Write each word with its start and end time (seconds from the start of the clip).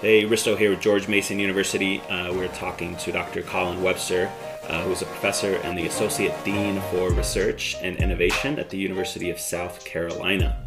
Hey, 0.00 0.22
Risto 0.22 0.56
here 0.56 0.70
with 0.70 0.80
George 0.80 1.08
Mason 1.08 1.40
University. 1.40 2.00
Uh, 2.02 2.32
we're 2.32 2.46
talking 2.46 2.96
to 2.98 3.10
Dr. 3.10 3.42
Colin 3.42 3.82
Webster, 3.82 4.30
uh, 4.68 4.84
who 4.84 4.92
is 4.92 5.02
a 5.02 5.06
professor 5.06 5.56
and 5.64 5.76
the 5.76 5.86
Associate 5.88 6.32
Dean 6.44 6.80
for 6.92 7.10
Research 7.10 7.74
and 7.82 7.96
Innovation 7.96 8.60
at 8.60 8.70
the 8.70 8.78
University 8.78 9.28
of 9.28 9.40
South 9.40 9.84
Carolina. 9.84 10.64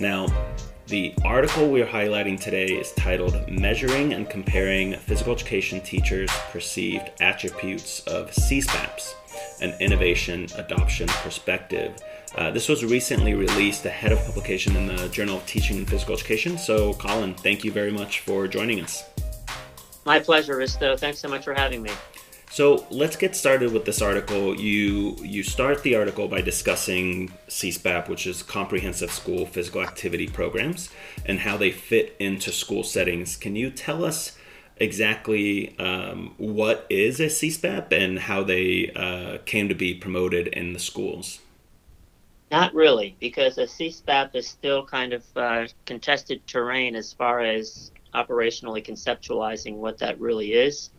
Now, 0.00 0.26
the 0.88 1.14
article 1.24 1.70
we're 1.70 1.86
highlighting 1.86 2.38
today 2.38 2.66
is 2.66 2.92
titled 2.92 3.48
Measuring 3.48 4.12
and 4.12 4.28
Comparing 4.28 4.92
Physical 4.98 5.32
Education 5.32 5.80
Teachers' 5.80 6.30
Perceived 6.52 7.12
Attributes 7.22 8.00
of 8.00 8.30
CSPAPs 8.32 9.14
An 9.62 9.74
Innovation 9.80 10.46
Adoption 10.56 11.08
Perspective. 11.08 11.96
Uh, 12.36 12.50
this 12.50 12.68
was 12.68 12.84
recently 12.84 13.32
released 13.32 13.86
ahead 13.86 14.12
of 14.12 14.18
publication 14.26 14.76
in 14.76 14.86
the 14.86 15.08
Journal 15.08 15.38
of 15.38 15.46
Teaching 15.46 15.78
and 15.78 15.88
Physical 15.88 16.14
Education. 16.14 16.58
So, 16.58 16.92
Colin, 16.94 17.34
thank 17.34 17.64
you 17.64 17.72
very 17.72 17.90
much 17.90 18.20
for 18.20 18.46
joining 18.46 18.80
us. 18.82 19.04
My 20.04 20.20
pleasure, 20.20 20.56
Risto. 20.56 20.98
Thanks 20.98 21.18
so 21.18 21.28
much 21.28 21.44
for 21.44 21.54
having 21.54 21.82
me. 21.82 21.90
So 22.50 22.86
let's 22.90 23.16
get 23.16 23.34
started 23.34 23.72
with 23.72 23.84
this 23.84 24.00
article. 24.00 24.58
You 24.58 25.16
you 25.20 25.42
start 25.42 25.82
the 25.82 25.96
article 25.96 26.28
by 26.28 26.40
discussing 26.40 27.32
CSPAP, 27.48 28.08
which 28.08 28.26
is 28.26 28.42
Comprehensive 28.42 29.10
School 29.10 29.46
Physical 29.46 29.82
Activity 29.82 30.28
Programs, 30.28 30.90
and 31.26 31.40
how 31.40 31.56
they 31.56 31.70
fit 31.70 32.16
into 32.18 32.52
school 32.52 32.84
settings. 32.84 33.36
Can 33.36 33.56
you 33.56 33.70
tell 33.70 34.04
us 34.04 34.38
exactly 34.76 35.76
um, 35.78 36.34
what 36.38 36.86
is 36.88 37.18
a 37.18 37.26
CSPAP 37.26 37.92
and 37.92 38.20
how 38.20 38.42
they 38.42 38.92
uh, 38.94 39.38
came 39.44 39.68
to 39.68 39.74
be 39.74 39.92
promoted 39.94 40.46
in 40.48 40.72
the 40.72 40.78
schools? 40.78 41.40
Not 42.50 42.74
really, 42.74 43.16
because 43.18 43.58
a 43.58 43.64
CSPAP 43.64 44.34
is 44.34 44.46
still 44.46 44.86
kind 44.86 45.12
of 45.12 45.24
uh, 45.34 45.66
contested 45.84 46.46
terrain 46.46 46.94
as 46.94 47.12
far 47.12 47.40
as 47.40 47.90
operationally 48.14 48.86
conceptualizing 48.86 49.76
what 49.76 49.98
that 49.98 50.20
really 50.20 50.52
is. 50.52 50.90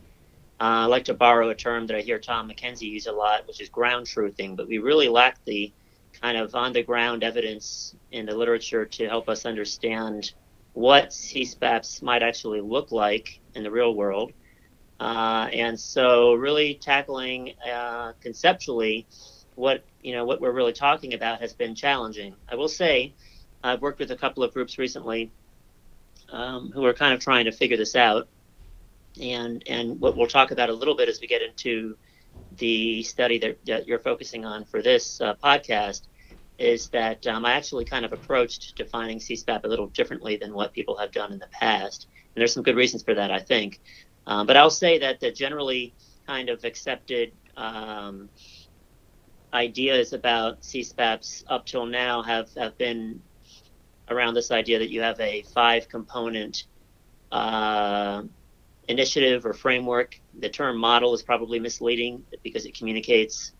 Uh, 0.59 0.83
I 0.83 0.86
like 0.86 1.05
to 1.05 1.13
borrow 1.13 1.49
a 1.49 1.55
term 1.55 1.88
that 1.88 1.95
I 1.95 2.02
hear 2.02 2.19
Tom 2.19 2.49
McKenzie 2.49 2.89
use 2.89 3.08
a 3.08 3.11
lot, 3.11 3.47
which 3.47 3.61
is 3.61 3.69
ground 3.69 4.08
truthing, 4.08 4.58
but 4.58 4.67
we 4.67 4.80
really 4.80 5.08
lack 5.08 5.44
the 5.45 5.71
kind 6.21 6.38
of 6.38 6.53
on 6.55 6.73
the 6.73 6.83
ground 6.83 7.23
evidence 7.23 7.95
in 8.11 8.25
the 8.25 8.36
literature 8.36 8.86
to 8.86 9.08
help 9.08 9.30
us 9.30 9.45
understand 9.45 10.33
what 10.73 11.09
CSPAPs 11.09 12.02
might 12.02 12.23
actually 12.23 12.61
look 12.61 12.91
like 12.91 13.39
in 13.55 13.64
the 13.64 13.71
real 13.71 13.93
world. 13.93 14.33
Uh, 14.99 15.47
and 15.53 15.80
so, 15.80 16.33
really 16.33 16.73
tackling 16.73 17.53
uh, 17.71 18.14
conceptually 18.19 19.05
what 19.55 19.83
you 20.08 20.13
know 20.13 20.23
what 20.23 20.39
we're 20.39 20.53
really 20.53 20.72
talking 20.72 21.13
about 21.13 21.41
has 21.41 21.53
been 21.53 21.75
challenging. 21.75 22.33
I 22.47 22.55
will 22.55 22.69
say, 22.69 23.13
I've 23.61 23.81
worked 23.81 24.00
with 24.00 24.11
a 24.11 24.16
couple 24.16 24.41
of 24.41 24.53
groups 24.53 24.77
recently 24.77 25.33
um, 26.31 26.72
who 26.73 26.86
are 26.86 26.94
kind 26.94 27.14
of 27.14 27.19
trying 27.19 27.44
to 27.44 27.52
figure 27.52 27.75
this 27.75 27.94
out 27.94 28.30
and 29.22 29.61
and 29.67 29.99
what 29.99 30.16
we'll 30.16 30.27
talk 30.27 30.52
about 30.52 30.69
a 30.69 30.73
little 30.73 30.95
bit 30.95 31.09
as 31.09 31.19
we 31.19 31.27
get 31.27 31.41
into 31.41 31.97
the 32.53 33.03
study 33.03 33.38
that, 33.39 33.58
that 33.66 33.86
you're 33.86 33.99
focusing 33.99 34.45
on 34.45 34.64
for 34.64 34.81
this 34.81 35.19
uh, 35.19 35.33
podcast 35.44 36.08
is 36.58 36.88
that 36.92 37.27
um, 37.27 37.44
I 37.44 37.52
actually 37.55 37.83
kind 37.83 38.05
of 38.05 38.14
approached 38.14 38.77
defining 38.77 39.19
CSPAP 39.19 39.66
a 39.66 39.67
little 39.67 39.88
differently 39.88 40.38
than 40.38 40.53
what 40.53 40.71
people 40.71 40.95
have 40.99 41.11
done 41.11 41.33
in 41.33 41.39
the 41.39 41.49
past, 41.52 42.08
and 42.33 42.39
there's 42.39 42.53
some 42.53 42.64
good 42.64 42.77
reasons 42.77 43.03
for 43.03 43.14
that, 43.14 43.30
I 43.30 43.39
think. 43.39 43.81
Um, 44.25 44.47
but 44.47 44.55
I'll 44.55 44.69
say 44.69 44.99
that 44.99 45.19
the 45.19 45.33
generally 45.33 45.95
kind 46.25 46.47
of 46.47 46.64
accepted 46.64 47.33
um, 47.58 48.30
ideas 49.58 50.13
about 50.13 50.61
CSPAPs 50.61 51.44
up 51.47 51.66
till 51.66 51.86
now 51.86 52.22
have, 52.22 52.53
have 52.55 52.77
been 52.77 53.22
around 54.09 54.36
this 54.36 54.52
idea 54.52 54.80
that 54.80 54.89
you 54.89 55.02
have 55.02 55.19
a 55.19 55.44
five 55.53 55.89
component 55.89 56.66
uh, 57.31 58.22
initiative 58.88 59.45
or 59.45 59.53
framework. 59.53 60.19
The 60.39 60.49
term 60.49 60.77
model 60.77 61.14
is 61.14 61.23
probably 61.23 61.59
misleading 61.59 62.23
because 62.44 62.66
it 62.66 62.77
communicates 62.77 63.54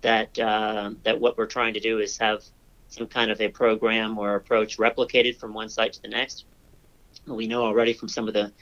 that 0.00 0.36
uh, 0.38 0.90
that 1.04 1.20
what 1.20 1.36
we're 1.38 1.46
trying 1.46 1.74
to 1.74 1.80
do 1.80 2.00
is 2.00 2.18
have 2.18 2.42
some 2.88 3.06
kind 3.06 3.30
of 3.30 3.40
a 3.40 3.48
program 3.48 4.18
or 4.18 4.34
approach 4.34 4.78
replicated 4.78 5.38
from 5.38 5.54
one 5.54 5.68
site 5.68 5.92
to 5.92 6.02
the 6.02 6.08
next. 6.08 6.46
We 7.26 7.46
know 7.46 7.62
already 7.62 7.92
from 7.92 8.08
some 8.08 8.26
of 8.26 8.34
the 8.34 8.52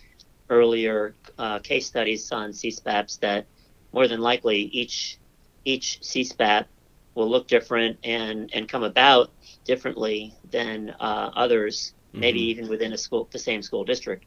earlier 0.51 1.15
uh, 1.39 1.61
case 1.61 1.87
studies 1.87 2.31
on 2.33 2.51
CSPAPs 2.51 3.21
that 3.21 3.47
more 3.93 4.07
than 4.09 4.21
likely 4.21 4.59
each 4.81 5.19
each 5.65 6.01
CSPAP 6.03 6.67
will 7.15 7.29
look 7.29 7.49
different 7.49 7.99
and 8.05 8.51
and 8.53 8.69
come 8.69 8.83
about 8.83 9.31
differently 9.65 10.35
than 10.51 10.91
uh, 11.01 11.31
others, 11.35 11.95
mm-hmm. 12.09 12.21
maybe 12.21 12.41
even 12.41 12.69
within 12.69 12.93
a 12.93 12.99
school 12.99 13.29
the 13.31 13.39
same 13.39 13.63
school 13.63 13.85
district. 13.85 14.25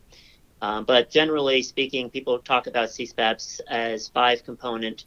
Um, 0.61 0.85
but 0.85 1.09
generally 1.09 1.61
speaking, 1.61 2.09
people 2.09 2.39
talk 2.39 2.67
about 2.67 2.89
CSPAPs 2.89 3.59
as 3.67 4.07
five 4.07 4.45
component 4.45 5.05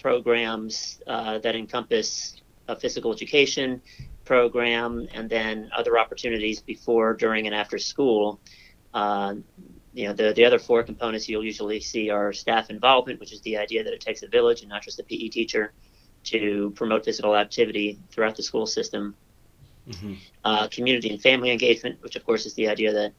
programs 0.00 1.00
uh, 1.06 1.38
that 1.38 1.56
encompass 1.56 2.40
a 2.68 2.76
physical 2.76 3.12
education 3.12 3.80
program 4.24 5.08
and 5.12 5.28
then 5.28 5.70
other 5.76 5.98
opportunities 5.98 6.60
before, 6.60 7.14
during, 7.14 7.46
and 7.46 7.54
after 7.54 7.78
school. 7.78 8.40
Uh, 8.94 9.34
you 9.92 10.06
know, 10.06 10.12
the, 10.12 10.32
the 10.34 10.44
other 10.44 10.58
four 10.58 10.82
components 10.82 11.28
you'll 11.28 11.44
usually 11.44 11.80
see 11.80 12.10
are 12.10 12.32
staff 12.32 12.70
involvement, 12.70 13.18
which 13.18 13.32
is 13.32 13.40
the 13.40 13.56
idea 13.56 13.82
that 13.82 13.92
it 13.92 14.00
takes 14.00 14.22
a 14.22 14.28
village 14.28 14.60
and 14.60 14.68
not 14.68 14.82
just 14.82 15.00
a 15.00 15.02
PE 15.02 15.28
teacher 15.28 15.72
to 16.26 16.72
promote 16.76 17.04
physical 17.04 17.36
activity 17.36 17.98
throughout 18.10 18.36
the 18.36 18.42
school 18.42 18.66
system. 18.66 19.14
Mm-hmm. 19.88 20.14
Uh, 20.44 20.68
community 20.68 21.10
and 21.10 21.22
family 21.22 21.50
engagement, 21.50 22.02
which 22.02 22.16
of 22.16 22.26
course 22.26 22.44
is 22.44 22.54
the 22.54 22.68
idea 22.68 22.92
that 22.92 23.12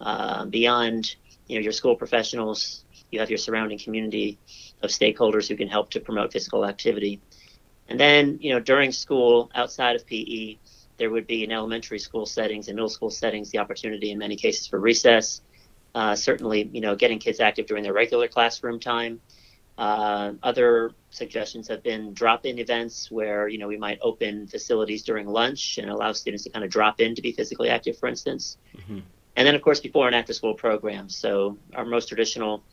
uh, 0.00 0.44
beyond 0.46 1.16
you 1.46 1.56
know 1.56 1.62
your 1.62 1.72
school 1.72 1.94
professionals, 1.94 2.84
you 3.10 3.20
have 3.20 3.30
your 3.30 3.38
surrounding 3.38 3.78
community 3.78 4.38
of 4.82 4.90
stakeholders 4.90 5.48
who 5.48 5.56
can 5.56 5.68
help 5.68 5.90
to 5.90 6.00
promote 6.00 6.32
physical 6.32 6.64
activity. 6.64 7.20
And 7.88 7.98
then 7.98 8.38
you 8.40 8.52
know 8.52 8.60
during 8.60 8.92
school, 8.92 9.50
outside 9.54 9.96
of 9.96 10.06
PE, 10.06 10.58
there 10.98 11.10
would 11.10 11.26
be 11.26 11.44
in 11.44 11.52
elementary 11.52 11.98
school 11.98 12.26
settings 12.26 12.68
and 12.68 12.74
middle 12.74 12.88
school 12.88 13.10
settings 13.10 13.50
the 13.50 13.58
opportunity 13.58 14.10
in 14.10 14.18
many 14.18 14.36
cases 14.36 14.66
for 14.66 14.78
recess. 14.80 15.40
Uh, 15.94 16.14
certainly, 16.14 16.68
you 16.72 16.80
know, 16.80 16.94
getting 16.94 17.18
kids 17.18 17.40
active 17.40 17.66
during 17.66 17.82
their 17.82 17.94
regular 17.94 18.28
classroom 18.28 18.78
time. 18.78 19.20
Uh, 19.78 20.32
other 20.42 20.92
suggestions 21.10 21.68
have 21.68 21.84
been 21.84 22.12
drop-in 22.12 22.58
events 22.58 23.12
where 23.12 23.46
you 23.46 23.58
know 23.58 23.68
we 23.68 23.76
might 23.76 23.98
open 24.02 24.44
facilities 24.48 25.04
during 25.04 25.26
lunch 25.26 25.78
and 25.78 25.88
allow 25.88 26.10
students 26.12 26.42
to 26.42 26.50
kind 26.50 26.64
of 26.64 26.70
drop 26.70 27.00
in 27.00 27.14
to 27.14 27.22
be 27.22 27.30
physically 27.30 27.70
active, 27.70 27.96
for 27.96 28.08
instance. 28.08 28.58
Mm-hmm. 28.76 28.98
And 29.38 29.46
then, 29.46 29.54
of 29.54 29.62
course, 29.62 29.78
before 29.78 30.08
and 30.08 30.16
after 30.16 30.32
school 30.32 30.52
programs. 30.52 31.14
So, 31.14 31.56
our 31.72 31.84
most 31.84 32.08
traditional 32.08 32.64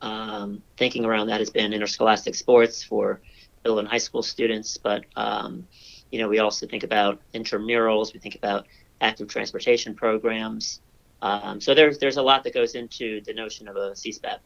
um, 0.00 0.62
thinking 0.76 1.04
around 1.04 1.26
that 1.26 1.40
has 1.40 1.50
been 1.50 1.72
interscholastic 1.72 2.36
sports 2.36 2.84
for 2.84 3.20
middle 3.64 3.80
and 3.80 3.88
high 3.88 3.98
school 3.98 4.22
students. 4.22 4.76
But, 4.76 5.04
um, 5.16 5.66
you 6.12 6.20
know, 6.20 6.28
we 6.28 6.38
also 6.38 6.68
think 6.68 6.84
about 6.84 7.20
intramurals, 7.34 8.14
we 8.14 8.20
think 8.20 8.36
about 8.36 8.68
active 9.00 9.26
transportation 9.26 9.96
programs. 9.96 10.80
Um, 11.22 11.60
so, 11.60 11.74
there's, 11.74 11.98
there's 11.98 12.18
a 12.18 12.22
lot 12.22 12.44
that 12.44 12.54
goes 12.54 12.76
into 12.76 13.20
the 13.22 13.34
notion 13.34 13.66
of 13.66 13.74
a 13.74 13.90
CSPAP. 13.90 14.38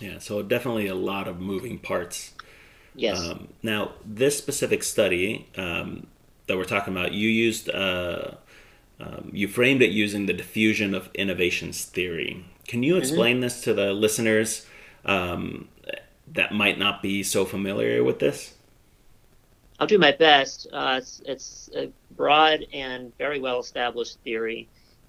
Yeah, 0.00 0.18
so 0.18 0.42
definitely 0.42 0.86
a 0.86 0.94
lot 0.94 1.28
of 1.28 1.40
moving 1.40 1.78
parts. 1.78 2.32
Yes. 2.94 3.20
Um, 3.20 3.48
now, 3.62 3.92
this 4.04 4.36
specific 4.38 4.82
study 4.82 5.48
um, 5.56 6.06
that 6.46 6.56
we're 6.56 6.64
talking 6.64 6.94
about, 6.94 7.12
you 7.12 7.28
used. 7.28 7.68
Uh, 7.68 8.32
um, 8.98 9.30
you 9.32 9.46
framed 9.46 9.82
it 9.82 9.90
using 9.90 10.24
the 10.24 10.32
diffusion 10.32 10.94
of 10.94 11.10
innovations 11.14 11.84
theory. 11.84 12.46
Can 12.66 12.82
you 12.82 12.94
mm-hmm. 12.94 13.02
explain 13.02 13.36
mm-hmm. 13.36 13.42
this 13.42 13.60
to 13.62 13.74
the 13.74 13.92
listeners 13.92 14.66
um, 15.04 15.68
that 16.32 16.52
might 16.52 16.78
not 16.78 17.02
be 17.02 17.22
so 17.22 17.44
familiar 17.44 18.02
with 18.02 18.18
this? 18.18 18.54
I'll 19.78 19.86
do 19.86 19.98
my 19.98 20.12
best. 20.12 20.66
Uh, 20.72 20.96
it's, 20.98 21.20
it's 21.26 21.70
a 21.76 21.90
broad 22.12 22.64
and 22.72 23.16
very 23.18 23.40
well 23.40 23.60
established 23.60 24.18
theory. 24.24 24.68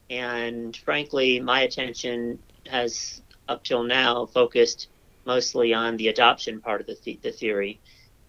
And 0.09 0.75
frankly, 0.75 1.39
my 1.39 1.61
attention 1.61 2.39
has 2.67 3.21
up 3.47 3.63
till 3.63 3.83
now 3.83 4.25
focused 4.25 4.89
mostly 5.25 5.73
on 5.73 5.97
the 5.97 6.07
adoption 6.07 6.61
part 6.61 6.81
of 6.81 6.87
the, 6.87 6.95
th- 6.95 7.21
the 7.21 7.31
theory. 7.31 7.79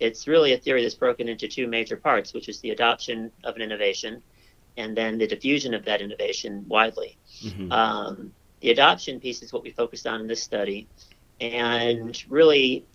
It's 0.01 0.29
really 0.29 0.53
a 0.53 0.59
theory 0.59 0.83
that's 0.83 0.95
broken 0.95 1.29
into 1.29 1.49
two 1.49 1.67
major 1.67 1.97
parts, 1.97 2.33
which 2.33 2.49
is 2.49 2.61
the 2.61 2.71
adoption 2.71 3.31
of 3.45 3.57
an 3.57 3.63
innovation 3.63 4.23
and 4.79 4.97
then 4.97 5.19
the 5.19 5.27
diffusion 5.27 5.75
of 5.75 5.85
that 5.85 6.01
innovation 6.01 6.65
widely. 6.69 7.19
Mm-hmm. 7.43 7.71
Um, 7.73 8.33
the 8.61 8.71
adoption 8.71 9.21
piece 9.21 9.43
is 9.43 9.53
what 9.53 9.63
we 9.63 9.73
focused 9.73 10.07
on 10.07 10.21
in 10.21 10.27
this 10.27 10.43
study, 10.43 10.89
and 11.41 12.25
really, 12.29 12.87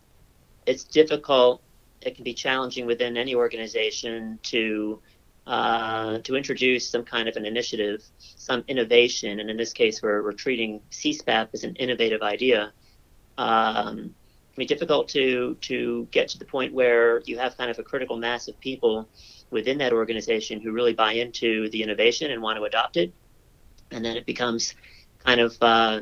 it's 0.65 0.85
difficult. 0.85 1.61
It 2.01 2.15
can 2.15 2.23
be 2.23 2.33
challenging 2.33 2.85
within 2.85 3.15
any 3.17 3.35
organization 3.35 4.39
to 4.43 4.99
uh, 5.45 6.19
to 6.19 6.35
introduce 6.35 6.87
some 6.89 7.03
kind 7.03 7.27
of 7.27 7.35
an 7.35 7.45
initiative, 7.45 8.03
some 8.19 8.63
innovation, 8.67 9.39
and 9.39 9.49
in 9.49 9.57
this 9.57 9.73
case, 9.73 10.01
we're, 10.01 10.23
we're 10.23 10.31
treating 10.31 10.81
CSPAP 10.91 11.49
as 11.53 11.63
an 11.63 11.75
innovative 11.75 12.21
idea. 12.21 12.71
Um, 13.37 14.15
can 14.53 14.61
be 14.61 14.65
difficult 14.65 15.09
to 15.09 15.55
to 15.61 16.07
get 16.11 16.27
to 16.29 16.37
the 16.37 16.45
point 16.45 16.73
where 16.73 17.21
you 17.25 17.37
have 17.39 17.57
kind 17.57 17.71
of 17.71 17.79
a 17.79 17.83
critical 17.83 18.17
mass 18.17 18.47
of 18.47 18.59
people 18.59 19.09
within 19.49 19.79
that 19.79 19.93
organization 19.93 20.61
who 20.61 20.71
really 20.71 20.93
buy 20.93 21.13
into 21.13 21.69
the 21.69 21.81
innovation 21.81 22.31
and 22.31 22.41
want 22.41 22.57
to 22.57 22.63
adopt 22.63 22.97
it. 22.97 23.11
And 23.91 24.05
then 24.05 24.15
it 24.15 24.25
becomes 24.25 24.75
kind 25.25 25.39
of 25.39 25.57
uh, 25.61 26.01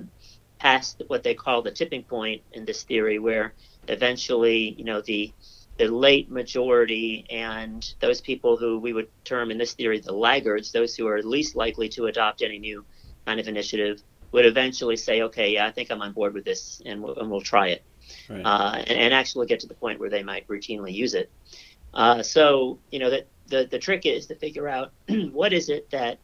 past 0.59 1.01
what 1.07 1.23
they 1.23 1.33
call 1.33 1.61
the 1.61 1.71
tipping 1.71 2.03
point 2.03 2.41
in 2.53 2.65
this 2.65 2.83
theory, 2.83 3.19
where 3.19 3.53
eventually, 3.87 4.75
you 4.77 4.83
know, 4.83 5.01
the 5.01 5.33
the 5.77 5.87
late 5.87 6.29
majority 6.29 7.25
and 7.29 7.93
those 7.99 8.21
people 8.21 8.57
who 8.57 8.77
we 8.79 8.93
would 8.93 9.07
term 9.23 9.51
in 9.51 9.57
this 9.57 9.73
theory 9.73 9.99
the 9.99 10.11
laggards, 10.11 10.71
those 10.71 10.95
who 10.95 11.07
are 11.07 11.21
least 11.23 11.55
likely 11.55 11.89
to 11.89 12.05
adopt 12.05 12.41
any 12.41 12.59
new 12.59 12.85
kind 13.25 13.39
of 13.39 13.47
initiative, 13.47 14.01
would 14.31 14.45
eventually 14.45 14.95
say, 14.95 15.21
okay, 15.23 15.53
yeah, 15.53 15.65
I 15.65 15.71
think 15.71 15.91
I'm 15.91 16.01
on 16.01 16.13
board 16.13 16.33
with 16.33 16.45
this, 16.45 16.81
and 16.85 17.01
we'll, 17.03 17.15
and 17.15 17.29
we'll 17.29 17.41
try 17.41 17.69
it, 17.69 17.83
right. 18.29 18.41
uh, 18.45 18.75
and, 18.77 18.97
and, 18.97 19.13
actually 19.13 19.47
get 19.47 19.59
to 19.61 19.67
the 19.67 19.73
point 19.73 19.99
where 19.99 20.09
they 20.09 20.23
might 20.23 20.47
routinely 20.47 20.93
use 20.93 21.13
it. 21.13 21.29
Uh, 21.93 22.23
so, 22.23 22.79
you 22.91 22.99
know, 22.99 23.09
the, 23.09 23.25
the, 23.47 23.67
the 23.69 23.79
trick 23.79 24.05
is 24.05 24.27
to 24.27 24.35
figure 24.35 24.67
out 24.67 24.93
what 25.31 25.51
is 25.51 25.69
it 25.69 25.89
that 25.91 26.19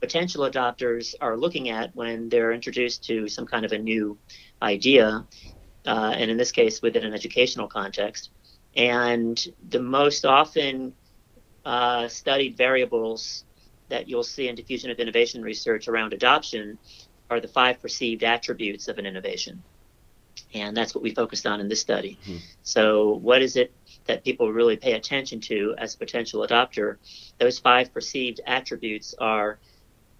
potential 0.00 0.50
adopters 0.50 1.14
are 1.20 1.36
looking 1.36 1.68
at 1.68 1.94
when 1.94 2.28
they're 2.30 2.52
introduced 2.52 3.04
to 3.04 3.28
some 3.28 3.46
kind 3.46 3.64
of 3.64 3.72
a 3.72 3.78
new 3.78 4.16
idea, 4.62 5.26
uh, 5.86 6.14
and 6.16 6.30
in 6.30 6.36
this 6.36 6.52
case, 6.52 6.80
within 6.80 7.04
an 7.04 7.12
educational 7.12 7.68
context. 7.68 8.30
And 8.76 9.44
the 9.68 9.80
most 9.80 10.24
often 10.24 10.94
uh, 11.64 12.08
studied 12.08 12.56
variables 12.56 13.44
that 13.88 14.08
you'll 14.08 14.24
see 14.24 14.48
in 14.48 14.54
diffusion 14.54 14.90
of 14.90 14.98
innovation 14.98 15.42
research 15.42 15.88
around 15.88 16.12
adoption 16.12 16.78
are 17.28 17.40
the 17.40 17.48
five 17.48 17.80
perceived 17.80 18.24
attributes 18.24 18.88
of 18.88 18.98
an 18.98 19.06
innovation. 19.06 19.62
And 20.54 20.76
that's 20.76 20.94
what 20.94 21.02
we 21.02 21.14
focused 21.14 21.46
on 21.46 21.60
in 21.60 21.68
this 21.68 21.80
study. 21.80 22.18
Mm-hmm. 22.22 22.38
So, 22.62 23.14
what 23.14 23.42
is 23.42 23.56
it 23.56 23.72
that 24.06 24.24
people 24.24 24.52
really 24.52 24.76
pay 24.76 24.94
attention 24.94 25.40
to 25.42 25.74
as 25.78 25.94
a 25.94 25.98
potential 25.98 26.46
adopter? 26.46 26.96
Those 27.38 27.58
five 27.58 27.92
perceived 27.92 28.40
attributes 28.46 29.14
are 29.18 29.58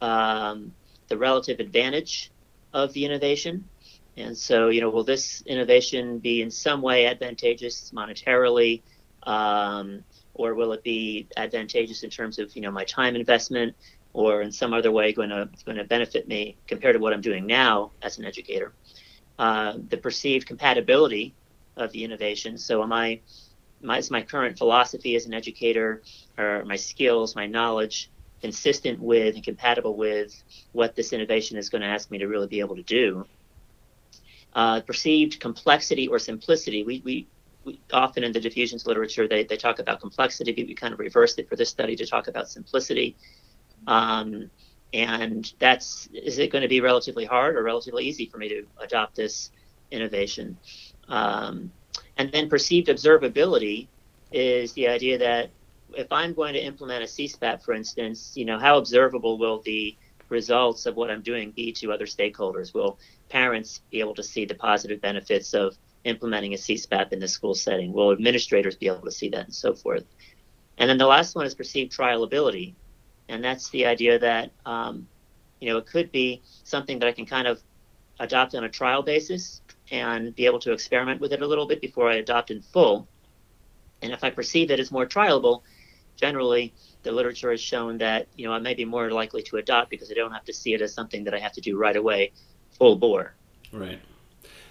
um, 0.01 0.73
the 1.09 1.17
relative 1.17 1.59
advantage 1.59 2.31
of 2.73 2.93
the 2.93 3.05
innovation. 3.05 3.69
And 4.17 4.37
so, 4.37 4.69
you 4.69 4.81
know, 4.81 4.91
will 4.91 5.05
this 5.05 5.43
innovation 5.47 6.19
be 6.19 6.43
in 6.43 6.51
some 6.51 6.83
way 6.83 7.07
advantageous 7.07 7.93
monetarily? 7.95 8.83
Um, 9.23 10.05
or 10.35 10.55
will 10.55 10.73
it 10.73 10.83
be 10.83 11.29
advantageous 11.37 12.03
in 12.03 12.11
terms 12.11 12.39
of, 12.39 12.55
you 12.55 12.63
know, 12.63 12.71
my 12.71 12.85
time 12.85 13.17
investment 13.17 13.75
or 14.13 14.43
in 14.43 14.51
some 14.51 14.73
other 14.73 14.91
way 14.91 15.13
going 15.13 15.31
to 15.31 15.49
going 15.65 15.77
to 15.77 15.85
benefit 15.85 16.27
me 16.27 16.57
compared 16.67 16.95
to 16.95 17.01
what 17.01 17.13
I'm 17.13 17.21
doing 17.21 17.47
now 17.47 17.93
as 18.03 18.19
an 18.19 18.25
educator. 18.25 18.73
Uh, 19.39 19.75
the 19.89 19.97
perceived 19.97 20.47
compatibility 20.47 21.35
of 21.77 21.93
the 21.93 22.05
innovation. 22.05 22.59
So, 22.59 22.83
am 22.83 22.93
I 22.93 23.21
my, 23.83 23.99
is 23.99 24.11
my 24.11 24.23
current 24.23 24.59
philosophy 24.59 25.17
as 25.17 25.27
an 25.27 25.35
educator, 25.35 26.03
or 26.37 26.65
my 26.65 26.77
skills, 26.77 27.35
my 27.35 27.47
knowledge, 27.47 28.11
consistent 28.43 29.01
with 29.01 29.35
and 29.35 29.45
compatible 29.45 29.97
with 29.97 30.43
what 30.73 30.95
this 30.95 31.13
innovation 31.13 31.57
is 31.57 31.71
going 31.71 31.83
to 31.83 31.89
ask 31.89 32.11
me 32.11 32.19
to 32.19 32.27
really 32.27 32.47
be 32.47 32.61
able 32.61 32.77
to 32.77 32.83
do? 32.83 33.27
Uh, 34.53 34.81
perceived 34.81 35.39
complexity 35.39 36.09
or 36.09 36.19
simplicity. 36.19 36.83
We, 36.83 37.01
we, 37.05 37.29
we, 37.65 37.81
often 37.93 38.25
in 38.25 38.33
the 38.33 38.41
diffusions 38.41 38.85
literature 38.85 39.29
they, 39.29 39.45
they 39.45 39.57
talk 39.57 39.79
about 39.79 40.01
complexity, 40.01 40.53
but 40.53 40.67
we 40.67 40.75
kind 40.75 40.93
of 40.93 40.99
reversed 40.99 41.39
it 41.39 41.49
for 41.49 41.55
this 41.55 41.71
study 41.71 41.95
to 41.95 42.05
talk 42.05 42.27
about 42.27 42.49
simplicity. 42.49 43.17
Um, 43.87 44.51
and 44.93 45.53
that's 45.61 46.09
is 46.13 46.39
it 46.39 46.51
going 46.51 46.63
to 46.63 46.69
be 46.69 46.81
relatively 46.81 47.25
hard 47.25 47.55
or 47.55 47.63
relatively 47.63 48.05
easy 48.05 48.27
for 48.27 48.39
me 48.39 48.49
to 48.49 48.67
adopt 48.81 49.15
this 49.15 49.53
innovation? 49.93 50.59
Um, 51.09 51.71
and 52.17 52.33
then 52.33 52.49
perceived 52.49 52.89
observability 52.89 53.87
is 54.33 54.73
the 54.73 54.89
idea 54.89 55.19
that 55.19 55.51
if 55.95 56.11
I'm 56.11 56.35
going 56.35 56.55
to 56.55 56.61
implement 56.61 57.05
a 57.05 57.07
CSPAP, 57.07 57.63
for 57.63 57.73
instance, 57.73 58.33
you 58.35 58.45
know, 58.45 58.59
how 58.59 58.79
observable 58.79 59.39
will 59.39 59.61
the 59.61 59.97
results 60.31 60.87
of 60.87 60.97
what 60.97 61.11
I'm 61.11 61.23
doing 61.23 61.51
be 61.51 61.73
to 61.73 61.93
other 61.93 62.07
stakeholders? 62.07 62.75
Will 62.75 62.99
parents 63.29 63.81
be 63.91 64.01
able 64.01 64.15
to 64.15 64.23
see 64.23 64.45
the 64.45 64.55
positive 64.55 65.01
benefits 65.01 65.55
of 65.55 65.77
implementing 66.05 66.55
a 66.55 66.57
CSPAP 66.57 67.13
in 67.13 67.19
the 67.21 67.29
school 67.29 67.55
setting? 67.55 67.93
Will 67.93 68.13
administrators 68.13 68.77
be 68.77 68.87
able 68.87 69.03
to 69.03 69.11
see 69.11 69.29
that 69.31 69.45
and 69.45 69.55
so 69.55 69.75
forth? 69.75 70.05
And 70.79 70.89
then 70.89 70.99
the 70.99 71.07
last 71.07 71.35
one 71.35 71.47
is 71.47 71.55
perceived 71.55 71.93
trialability 71.93 72.75
and 73.31 73.45
that's 73.45 73.71
the 73.71 73.87
idea 73.87 74.19
that 74.19 74.51
um, 74.67 75.07
you 75.61 75.71
know 75.71 75.79
it 75.79 75.87
could 75.87 76.11
be 76.13 76.43
something 76.65 76.99
that 76.99 77.07
I 77.07 77.13
can 77.13 77.27
kind 77.27 77.47
of 77.47 77.63
adopt 78.19 78.55
on 78.55 78.65
a 78.65 78.69
trial 78.69 79.03
basis 79.03 79.63
and 79.91 80.35
be 80.35 80.47
able 80.47 80.59
to 80.61 80.73
experiment 80.73 81.21
with 81.21 81.33
it 81.33 81.41
a 81.41 81.47
little 81.47 81.67
bit 81.67 81.81
before 81.81 82.11
I 82.11 82.17
adopt 82.17 82.51
in 82.51 82.61
full. 82.61 83.09
And 84.03 84.13
if 84.13 84.23
I 84.23 84.31
perceive 84.31 84.71
it 84.71 84.81
as 84.81 84.91
more 84.91 85.07
trialable, 85.07 85.63
generally 86.21 86.73
the 87.03 87.13
literature 87.13 87.51
has 87.51 87.61
shown 87.61 87.99
that 87.99 88.29
you 88.37 88.47
know 88.47 88.53
I 88.53 88.59
may 88.59 88.75
be 88.75 88.85
more 88.85 89.11
likely 89.11 89.43
to 89.45 89.57
adopt 89.57 89.91
because 89.91 90.11
I 90.11 90.15
don't 90.15 90.33
have 90.33 90.45
to 90.45 90.53
see 90.53 90.75
it 90.75 90.83
as 90.83 90.93
something 90.93 91.25
that 91.25 91.35
I 91.35 91.39
have 91.39 91.53
to 91.53 91.61
do 91.61 91.79
right 91.79 91.97
away, 91.97 92.33
full 92.79 92.97
bore. 92.97 93.35
Right, 93.73 94.01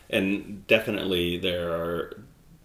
and 0.10 0.66
definitely 0.68 1.38
there 1.38 1.72
are 1.72 2.22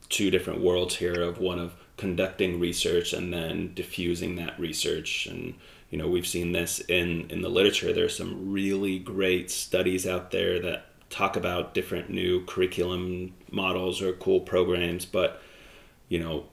two 0.09 0.31
different 0.31 0.61
worlds 0.61 0.97
here 0.97 1.23
of 1.23 1.39
one 1.39 1.59
of 1.59 1.75
conducting 1.97 2.61
research 2.61 3.13
and 3.13 3.33
then 3.33 3.73
diffusing 3.75 4.37
that 4.37 4.59
research. 4.59 5.27
And 5.27 5.55
you 5.91 5.99
know 5.99 6.09
we've 6.09 6.27
seen 6.27 6.53
this 6.53 6.81
in 6.81 7.31
in 7.31 7.43
the 7.43 7.49
literature. 7.49 7.93
There's 7.93 8.17
some 8.17 8.53
really 8.53 8.99
great 8.99 9.51
studies 9.51 10.07
out 10.07 10.31
there 10.31 10.61
that 10.61 10.87
talk 11.11 11.37
about 11.37 11.75
different 11.75 12.11
new 12.11 12.45
curriculum 12.45 13.35
models 13.51 14.03
or 14.03 14.13
cool 14.13 14.41
programs. 14.41 15.07
But 15.07 15.41
you 16.09 16.19
know 16.19 16.47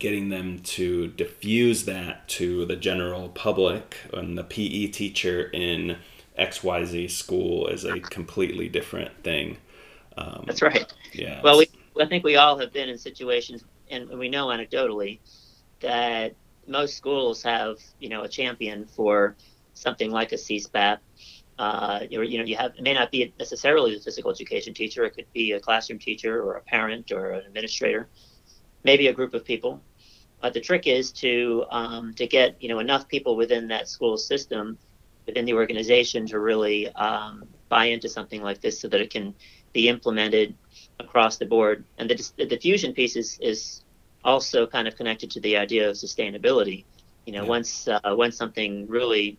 getting 0.00 0.30
them 0.30 0.58
to 0.58 1.08
diffuse 1.08 1.84
that 1.84 2.26
to 2.26 2.64
the 2.64 2.74
general 2.74 3.28
public 3.28 3.98
and 4.12 4.36
the 4.36 4.42
PE 4.42 4.88
teacher 4.88 5.42
in 5.52 5.98
XYZ 6.38 7.10
school 7.10 7.68
is 7.68 7.84
a 7.84 8.00
completely 8.00 8.68
different 8.68 9.22
thing. 9.22 9.58
Um, 10.16 10.44
That's 10.46 10.62
right. 10.62 10.92
Yeah. 11.12 11.40
Well, 11.42 11.58
we, 11.58 11.68
I 12.00 12.06
think 12.06 12.24
we 12.24 12.36
all 12.36 12.58
have 12.58 12.72
been 12.72 12.88
in 12.88 12.98
situations, 12.98 13.62
and 13.90 14.08
we 14.08 14.28
know 14.28 14.46
anecdotally 14.46 15.20
that 15.80 16.34
most 16.66 16.96
schools 16.96 17.42
have 17.42 17.78
you 17.98 18.08
know 18.08 18.22
a 18.22 18.28
champion 18.28 18.86
for 18.86 19.36
something 19.74 20.10
like 20.10 20.32
a 20.32 20.36
CSPAP. 20.36 20.98
Uh, 21.58 22.00
you 22.08 22.18
know, 22.18 22.44
you 22.44 22.56
have 22.56 22.72
it 22.74 22.82
may 22.82 22.94
not 22.94 23.10
be 23.10 23.34
necessarily 23.38 23.94
the 23.94 24.00
physical 24.00 24.30
education 24.30 24.72
teacher. 24.72 25.04
It 25.04 25.10
could 25.14 25.30
be 25.34 25.52
a 25.52 25.60
classroom 25.60 25.98
teacher 25.98 26.42
or 26.42 26.56
a 26.56 26.62
parent 26.62 27.12
or 27.12 27.32
an 27.32 27.44
administrator, 27.44 28.08
maybe 28.82 29.08
a 29.08 29.12
group 29.12 29.34
of 29.34 29.44
people. 29.44 29.82
But 30.40 30.54
the 30.54 30.60
trick 30.60 30.86
is 30.86 31.12
to 31.12 31.64
um, 31.70 32.14
to 32.14 32.26
get 32.26 32.56
you 32.62 32.68
know 32.68 32.78
enough 32.78 33.08
people 33.08 33.36
within 33.36 33.68
that 33.68 33.88
school 33.88 34.16
system, 34.16 34.78
within 35.26 35.44
the 35.44 35.54
organization, 35.54 36.26
to 36.28 36.38
really 36.38 36.88
um, 36.94 37.44
buy 37.68 37.86
into 37.86 38.08
something 38.08 38.42
like 38.42 38.60
this, 38.60 38.80
so 38.80 38.88
that 38.88 39.00
it 39.00 39.10
can 39.10 39.34
be 39.72 39.88
implemented 39.88 40.54
across 40.98 41.36
the 41.36 41.46
board. 41.46 41.84
And 41.98 42.08
the, 42.10 42.30
the 42.36 42.46
diffusion 42.46 42.92
piece 42.92 43.16
is, 43.16 43.38
is 43.40 43.84
also 44.24 44.66
kind 44.66 44.88
of 44.88 44.96
connected 44.96 45.30
to 45.32 45.40
the 45.40 45.56
idea 45.56 45.88
of 45.88 45.96
sustainability. 45.96 46.84
You 47.26 47.34
know, 47.34 47.42
yeah. 47.42 47.48
once 47.48 47.88
uh, 47.88 48.00
once 48.04 48.36
something 48.36 48.86
really 48.88 49.38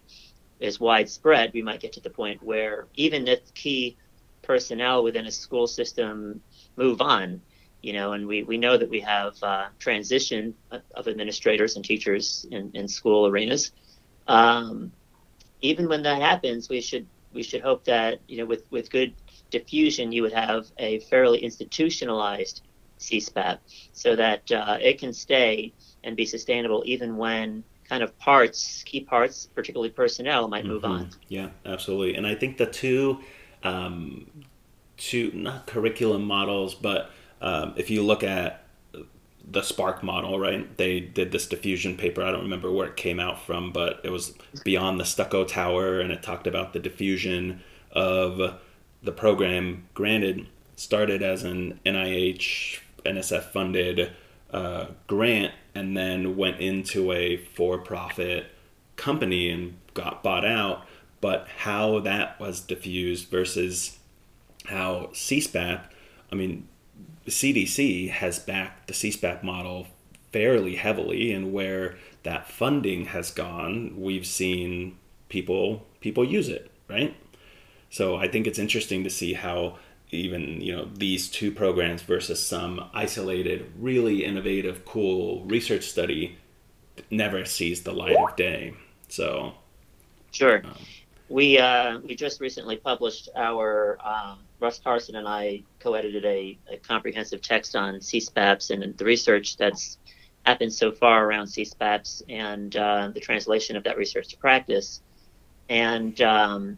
is 0.59 0.79
widespread, 0.79 1.51
we 1.53 1.61
might 1.61 1.79
get 1.79 1.93
to 1.93 1.99
the 1.99 2.09
point 2.09 2.41
where 2.43 2.87
even 2.95 3.27
if 3.27 3.53
key 3.53 3.97
personnel 4.41 5.03
within 5.03 5.25
a 5.25 5.31
school 5.31 5.67
system 5.67 6.41
move 6.75 7.01
on, 7.01 7.41
you 7.81 7.93
know, 7.93 8.13
and 8.13 8.27
we, 8.27 8.43
we 8.43 8.57
know 8.57 8.77
that 8.77 8.89
we 8.89 8.99
have 9.01 9.41
uh, 9.41 9.67
transition 9.79 10.53
of 10.95 11.07
administrators 11.07 11.75
and 11.75 11.83
teachers 11.83 12.45
in, 12.51 12.71
in 12.73 12.87
school 12.87 13.27
arenas. 13.27 13.71
Um, 14.27 14.91
even 15.61 15.87
when 15.87 16.03
that 16.03 16.21
happens, 16.21 16.69
we 16.69 16.81
should 16.81 17.07
we 17.33 17.43
should 17.43 17.61
hope 17.61 17.85
that 17.85 18.19
you 18.27 18.37
know 18.37 18.45
with, 18.45 18.63
with 18.71 18.89
good 18.89 19.13
diffusion, 19.51 20.11
you 20.11 20.21
would 20.23 20.33
have 20.33 20.67
a 20.77 20.99
fairly 21.01 21.39
institutionalized 21.39 22.61
CSPAP 22.99 23.59
so 23.93 24.15
that 24.15 24.51
uh, 24.51 24.77
it 24.81 24.99
can 24.99 25.13
stay 25.13 25.73
and 26.03 26.15
be 26.15 26.25
sustainable 26.25 26.83
even 26.85 27.17
when 27.17 27.63
kind 27.87 28.03
of 28.03 28.17
parts, 28.17 28.83
key 28.83 29.01
parts, 29.01 29.49
particularly 29.53 29.89
personnel, 29.89 30.47
might 30.47 30.65
move 30.65 30.83
mm-hmm. 30.83 30.93
on. 30.93 31.09
Yeah, 31.27 31.49
absolutely. 31.65 32.15
And 32.15 32.25
I 32.25 32.35
think 32.35 32.57
the 32.57 32.65
two, 32.65 33.19
um, 33.63 34.45
two 34.97 35.31
not 35.33 35.67
curriculum 35.67 36.23
models, 36.23 36.73
but 36.73 37.11
um, 37.41 37.73
if 37.75 37.89
you 37.89 38.03
look 38.03 38.23
at 38.23 38.63
the 39.49 39.61
Spark 39.61 40.03
model, 40.03 40.39
right? 40.39 40.77
They 40.77 40.99
did 40.99 41.31
this 41.31 41.47
diffusion 41.47 41.97
paper. 41.97 42.23
I 42.23 42.31
don't 42.31 42.43
remember 42.43 42.71
where 42.71 42.87
it 42.87 42.95
came 42.95 43.19
out 43.19 43.41
from, 43.41 43.71
but 43.71 43.99
it 44.03 44.11
was 44.11 44.33
beyond 44.63 44.99
the 44.99 45.05
stucco 45.05 45.43
tower, 45.43 45.99
and 45.99 46.11
it 46.11 46.23
talked 46.23 46.47
about 46.47 46.73
the 46.73 46.79
diffusion 46.79 47.63
of 47.91 48.59
the 49.03 49.11
program. 49.11 49.87
Granted, 49.93 50.47
started 50.75 51.21
as 51.21 51.43
an 51.43 51.79
NIH 51.85 52.79
NSF 53.05 53.43
funded 53.43 54.11
uh, 54.51 54.87
grant 55.07 55.53
and 55.73 55.95
then 55.95 56.35
went 56.37 56.59
into 56.59 57.11
a 57.11 57.37
for 57.37 57.77
profit 57.77 58.47
company 58.95 59.49
and 59.49 59.77
got 59.93 60.23
bought 60.23 60.45
out. 60.45 60.85
But 61.19 61.47
how 61.59 61.99
that 61.99 62.39
was 62.39 62.61
diffused 62.61 63.29
versus 63.29 63.97
how 64.65 65.09
CSPAP, 65.13 65.83
I 66.31 66.35
mean, 66.35 66.67
CDC 67.27 68.09
has 68.09 68.39
backed 68.39 68.87
the 68.87 68.93
CSPAP 68.93 69.43
model 69.43 69.87
fairly 70.31 70.75
heavily, 70.75 71.31
and 71.31 71.53
where 71.53 71.97
that 72.23 72.49
funding 72.49 73.05
has 73.05 73.31
gone, 73.31 73.93
we've 73.97 74.25
seen 74.25 74.97
people 75.29 75.85
people 75.99 76.25
use 76.25 76.49
it, 76.49 76.71
right? 76.87 77.15
So 77.89 78.15
I 78.15 78.27
think 78.27 78.47
it's 78.47 78.59
interesting 78.59 79.03
to 79.03 79.09
see 79.09 79.33
how 79.33 79.77
even 80.11 80.61
you 80.61 80.75
know 80.75 80.89
these 80.93 81.29
two 81.29 81.51
programs 81.51 82.01
versus 82.01 82.45
some 82.45 82.89
isolated, 82.93 83.71
really 83.77 84.23
innovative, 84.25 84.85
cool 84.85 85.43
research 85.45 85.83
study 85.83 86.37
never 87.09 87.45
sees 87.45 87.83
the 87.83 87.93
light 87.93 88.15
of 88.15 88.35
day. 88.35 88.73
So 89.07 89.53
sure. 90.31 90.61
Um, 90.65 90.77
we 91.29 91.57
uh, 91.57 91.99
we 91.99 92.15
just 92.15 92.41
recently 92.41 92.77
published 92.77 93.29
our 93.35 93.97
um, 94.05 94.39
Russ 94.61 94.79
Carson 94.79 95.15
and 95.15 95.27
I 95.27 95.63
co-edited 95.79 96.23
a, 96.23 96.57
a 96.71 96.77
comprehensive 96.77 97.41
text 97.41 97.75
on 97.75 97.95
CSPAPs 97.95 98.69
and 98.69 98.95
the 98.95 99.05
research 99.05 99.57
that's 99.57 99.97
happened 100.45 100.71
so 100.71 100.91
far 100.91 101.25
around 101.25 101.47
CSPAPs 101.47 102.21
and 102.29 102.75
uh, 102.75 103.09
the 103.13 103.19
translation 103.19 103.75
of 103.75 103.83
that 103.83 103.97
research 103.97 104.29
to 104.29 104.37
practice. 104.37 105.01
And 105.67 106.19
um, 106.21 106.77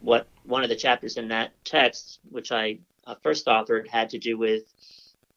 what 0.00 0.26
one 0.44 0.64
of 0.64 0.68
the 0.68 0.76
chapters 0.76 1.16
in 1.16 1.28
that 1.28 1.52
text, 1.64 2.18
which 2.30 2.50
I 2.50 2.78
uh, 3.06 3.14
first 3.22 3.46
authored, 3.46 3.88
had 3.88 4.10
to 4.10 4.18
do 4.18 4.36
with 4.36 4.64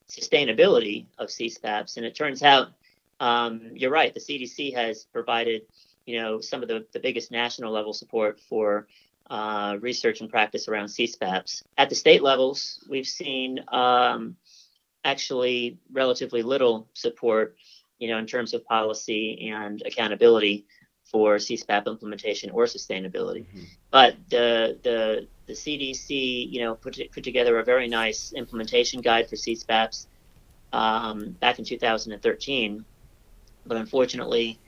sustainability 0.10 1.05
of 1.19 1.29
CSPAPs. 1.29 1.98
And 1.98 2.05
it 2.05 2.15
turns 2.15 2.41
out, 2.41 2.69
um, 3.19 3.72
you're 3.74 3.91
right, 3.91 4.13
the 4.13 4.19
CDC 4.19 4.74
has 4.75 5.03
provided, 5.05 5.62
you 6.05 6.22
know, 6.22 6.41
some 6.41 6.63
of 6.63 6.69
the, 6.69 6.86
the 6.93 7.00
biggest 7.00 7.31
national 7.31 7.72
level 7.72 7.93
support 7.93 8.39
for 8.39 8.88
uh, 9.29 9.77
research 9.81 10.22
and 10.22 10.29
practice 10.29 10.67
around 10.67 10.88
CSPAPs. 10.88 11.63
At 11.77 11.89
the 11.89 11.96
state 11.96 12.24
levels, 12.24 12.84
we've 12.89 13.07
seen 13.07 13.63
um, 13.69 14.36
actually 15.03 15.77
relatively 15.91 16.43
little 16.43 16.88
support, 16.93 17.55
you 18.00 18.07
know, 18.10 18.17
in 18.17 18.25
terms 18.25 18.53
of 18.53 18.65
policy 18.65 19.50
and 19.50 19.81
accountability 19.86 20.65
for 21.12 21.38
CSPAP 21.38 21.88
implementation 21.88 22.50
or 22.51 22.65
sustainability. 22.65 23.46
Mm-hmm. 23.46 23.63
But 23.91 24.15
the 24.29 24.77
the 24.84 25.27
the 25.46 25.53
CDC, 25.53 26.51
you 26.51 26.62
know, 26.62 26.75
put 26.75 27.00
put 27.12 27.24
together 27.24 27.60
a 27.60 27.63
very 27.63 27.88
nice 27.88 28.34
implementation 28.34 29.01
guide 29.01 29.29
for 29.29 29.36
CSPAPs 29.36 30.07
um, 30.74 31.31
back 31.39 31.60
in 31.60 31.65
2013. 31.65 32.86
But 33.65 33.77
unfortunately, 33.77 34.60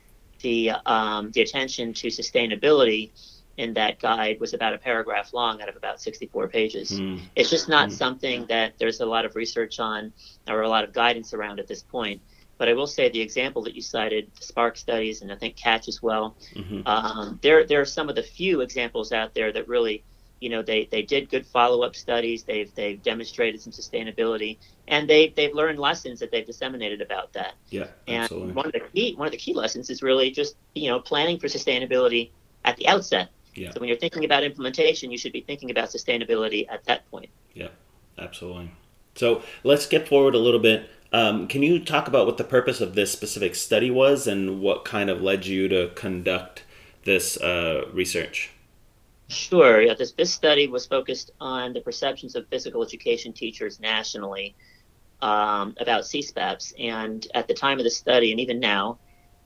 the 0.42 0.72
um, 0.86 1.32
the 1.32 1.42
attention 1.42 1.94
to 1.94 2.08
sustainability 2.08 3.12
in 3.60 3.74
that 3.74 4.00
guide 4.00 4.40
was 4.40 4.54
about 4.54 4.74
a 4.74 4.78
paragraph 4.78 5.34
long 5.34 5.62
out 5.62 5.68
of 5.68 5.76
about 5.76 6.00
64 6.00 6.48
pages. 6.48 6.92
Mm. 6.92 7.20
It's 7.36 7.50
just 7.50 7.68
not 7.68 7.90
mm. 7.90 7.92
something 7.92 8.46
that 8.48 8.76
there's 8.80 9.02
a 9.02 9.06
lot 9.06 9.26
of 9.26 9.36
research 9.36 9.82
on 9.82 10.14
or 10.48 10.62
a 10.62 10.70
lot 10.70 10.86
of 10.86 10.94
guidance 10.94 11.34
around 11.34 11.60
at 11.60 11.68
this 11.68 11.84
point. 11.84 12.22
But 12.58 12.70
I 12.70 12.74
will 12.74 12.88
say 12.88 13.10
the 13.10 13.20
example 13.20 13.62
that 13.64 13.76
you 13.76 13.82
cited, 13.82 14.32
the 14.34 14.44
Spark 14.46 14.78
studies, 14.78 15.22
and 15.22 15.30
I 15.30 15.36
think 15.36 15.58
Catch 15.58 15.90
as 15.90 16.02
well. 16.02 16.38
Mm-hmm. 16.56 16.88
Um, 16.88 17.40
there, 17.42 17.66
there 17.66 17.82
are 17.82 17.86
some 17.86 18.08
of 18.08 18.16
the 18.16 18.24
few 18.24 18.62
examples 18.62 19.12
out 19.12 19.34
there 19.34 19.52
that 19.52 19.68
really, 19.68 20.06
you 20.40 20.48
know, 20.48 20.62
they, 20.62 20.88
they 20.90 21.02
did 21.02 21.30
good 21.30 21.46
follow-up 21.46 21.98
studies. 21.98 22.44
They've 22.44 22.74
they've 22.76 23.02
demonstrated 23.04 23.62
some 23.62 23.74
sustainability, 23.74 24.58
and 24.88 25.10
they 25.10 25.34
they've 25.36 25.54
learned 25.54 25.80
lessons 25.80 26.22
that 26.22 26.32
they've 26.32 26.46
disseminated 26.46 27.02
about 27.02 27.34
that. 27.34 27.56
Yeah, 27.70 27.88
and 28.08 28.24
absolutely. 28.24 28.54
one 28.54 28.66
of 28.68 28.72
the 28.72 28.80
key 28.80 29.16
one 29.16 29.28
of 29.28 29.34
the 29.34 29.38
key 29.38 29.54
lessons 29.54 29.90
is 29.90 30.02
really 30.02 30.32
just 30.32 30.56
you 30.76 30.90
know 30.90 31.02
planning 31.02 31.40
for 31.40 31.48
sustainability 31.48 32.32
at 32.64 32.78
the 32.78 32.88
outset 32.88 33.30
yeah. 33.56 33.72
So 33.72 33.80
when 33.80 33.90
you're 33.90 33.98
thinking 33.98 34.26
about 34.26 34.44
implementation, 34.44 35.12
you 35.12 35.18
should 35.18 35.34
be 35.34 35.42
thinking 35.42 35.72
about 35.72 35.90
sustainability 35.90 36.66
at 36.70 36.84
that 36.86 37.10
point. 37.10 37.30
Yeah, 37.54 37.70
absolutely. 38.18 38.72
So 39.16 39.44
let's 39.64 39.86
get 39.86 40.08
forward 40.08 40.36
a 40.36 40.40
little 40.40 40.60
bit. 40.60 40.90
Um, 41.12 41.48
can 41.48 41.64
you 41.64 41.84
talk 41.84 42.08
about 42.08 42.26
what 42.26 42.38
the 42.38 42.44
purpose 42.44 42.82
of 42.82 42.94
this 42.96 43.12
specific 43.12 43.56
study 43.56 43.90
was 43.90 44.28
and 44.28 44.62
what 44.62 44.86
kind 44.86 45.10
of 45.10 45.22
led 45.22 45.46
you 45.46 45.68
to 45.68 45.90
conduct 45.96 46.64
this 47.04 47.38
uh, 47.38 47.86
research? 47.92 48.52
Sure. 49.28 49.82
Yeah, 49.82 49.94
this, 49.94 50.12
this 50.14 50.32
study 50.32 50.68
was 50.68 50.86
focused 50.86 51.32
on 51.40 51.74
the 51.74 51.82
perceptions 51.82 52.36
of 52.36 52.48
physical 52.48 52.84
education 52.84 53.34
teachers 53.34 53.80
nationally 53.80 54.56
um, 55.22 55.76
about 55.80 56.04
CSPAPs. 56.04 56.74
And 56.80 57.28
at 57.34 57.48
the 57.48 57.54
time 57.54 57.80
of 57.80 57.84
the 57.84 57.92
study, 57.92 58.32
and 58.32 58.40
even 58.40 58.60
now, 58.60 59.00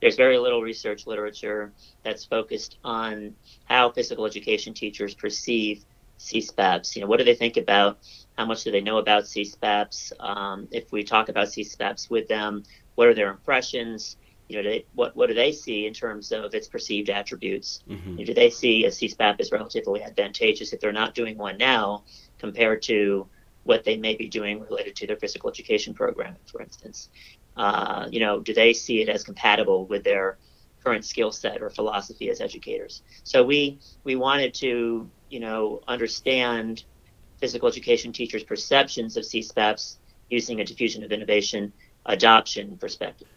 there's 0.03 0.17
very 0.17 0.37
little 0.37 0.61
research 0.61 1.07
literature 1.07 1.71
that's 2.03 2.25
focused 2.25 2.77
on 2.83 3.33
how 3.63 3.89
physical 3.89 4.25
education 4.25 4.73
teachers 4.73 5.13
perceive 5.13 5.85
CSPAPs. 6.19 6.93
You 6.93 7.01
know, 7.01 7.07
what 7.07 7.19
do 7.19 7.23
they 7.23 7.35
think 7.35 7.55
about? 7.55 7.99
How 8.37 8.45
much 8.45 8.65
do 8.65 8.71
they 8.71 8.81
know 8.81 8.97
about 8.97 9.23
CSPAPs? 9.23 10.11
Um, 10.19 10.67
if 10.71 10.91
we 10.91 11.05
talk 11.05 11.29
about 11.29 11.47
CSPAPs 11.47 12.09
with 12.09 12.27
them, 12.27 12.63
what 12.95 13.07
are 13.07 13.13
their 13.13 13.31
impressions? 13.31 14.17
You 14.49 14.57
know, 14.57 14.63
they, 14.63 14.85
what 14.93 15.15
what 15.15 15.27
do 15.29 15.35
they 15.35 15.53
see 15.53 15.87
in 15.87 15.93
terms 15.93 16.33
of 16.33 16.53
its 16.53 16.67
perceived 16.67 17.09
attributes? 17.09 17.81
Mm-hmm. 17.89 18.17
Do 18.17 18.33
they 18.33 18.49
see 18.49 18.83
a 18.83 18.89
CSPAP 18.89 19.39
as 19.39 19.53
relatively 19.53 20.03
advantageous 20.03 20.73
if 20.73 20.81
they're 20.81 20.91
not 20.91 21.15
doing 21.15 21.37
one 21.37 21.57
now, 21.57 22.03
compared 22.39 22.81
to 22.83 23.25
what 23.63 23.85
they 23.85 23.95
may 23.95 24.15
be 24.15 24.27
doing 24.27 24.59
related 24.59 24.97
to 24.97 25.07
their 25.07 25.15
physical 25.15 25.49
education 25.49 25.93
program, 25.93 26.35
for 26.51 26.61
instance? 26.61 27.07
Uh, 27.55 28.07
you 28.11 28.19
know, 28.19 28.39
do 28.39 28.53
they 28.53 28.73
see 28.73 29.01
it 29.01 29.09
as 29.09 29.23
compatible 29.23 29.85
with 29.87 30.03
their 30.03 30.37
current 30.83 31.05
skill 31.05 31.31
set 31.31 31.61
or 31.61 31.69
philosophy 31.69 32.29
as 32.29 32.41
educators? 32.41 33.03
So 33.23 33.43
we 33.43 33.79
we 34.03 34.15
wanted 34.15 34.53
to, 34.55 35.09
you 35.29 35.39
know, 35.39 35.81
understand 35.87 36.83
physical 37.39 37.67
education 37.67 38.13
teachers' 38.13 38.43
perceptions 38.43 39.17
of 39.17 39.23
CSPAPs 39.23 39.97
using 40.29 40.61
a 40.61 40.65
diffusion 40.65 41.03
of 41.03 41.11
innovation 41.11 41.73
adoption 42.05 42.77
perspective. 42.77 43.32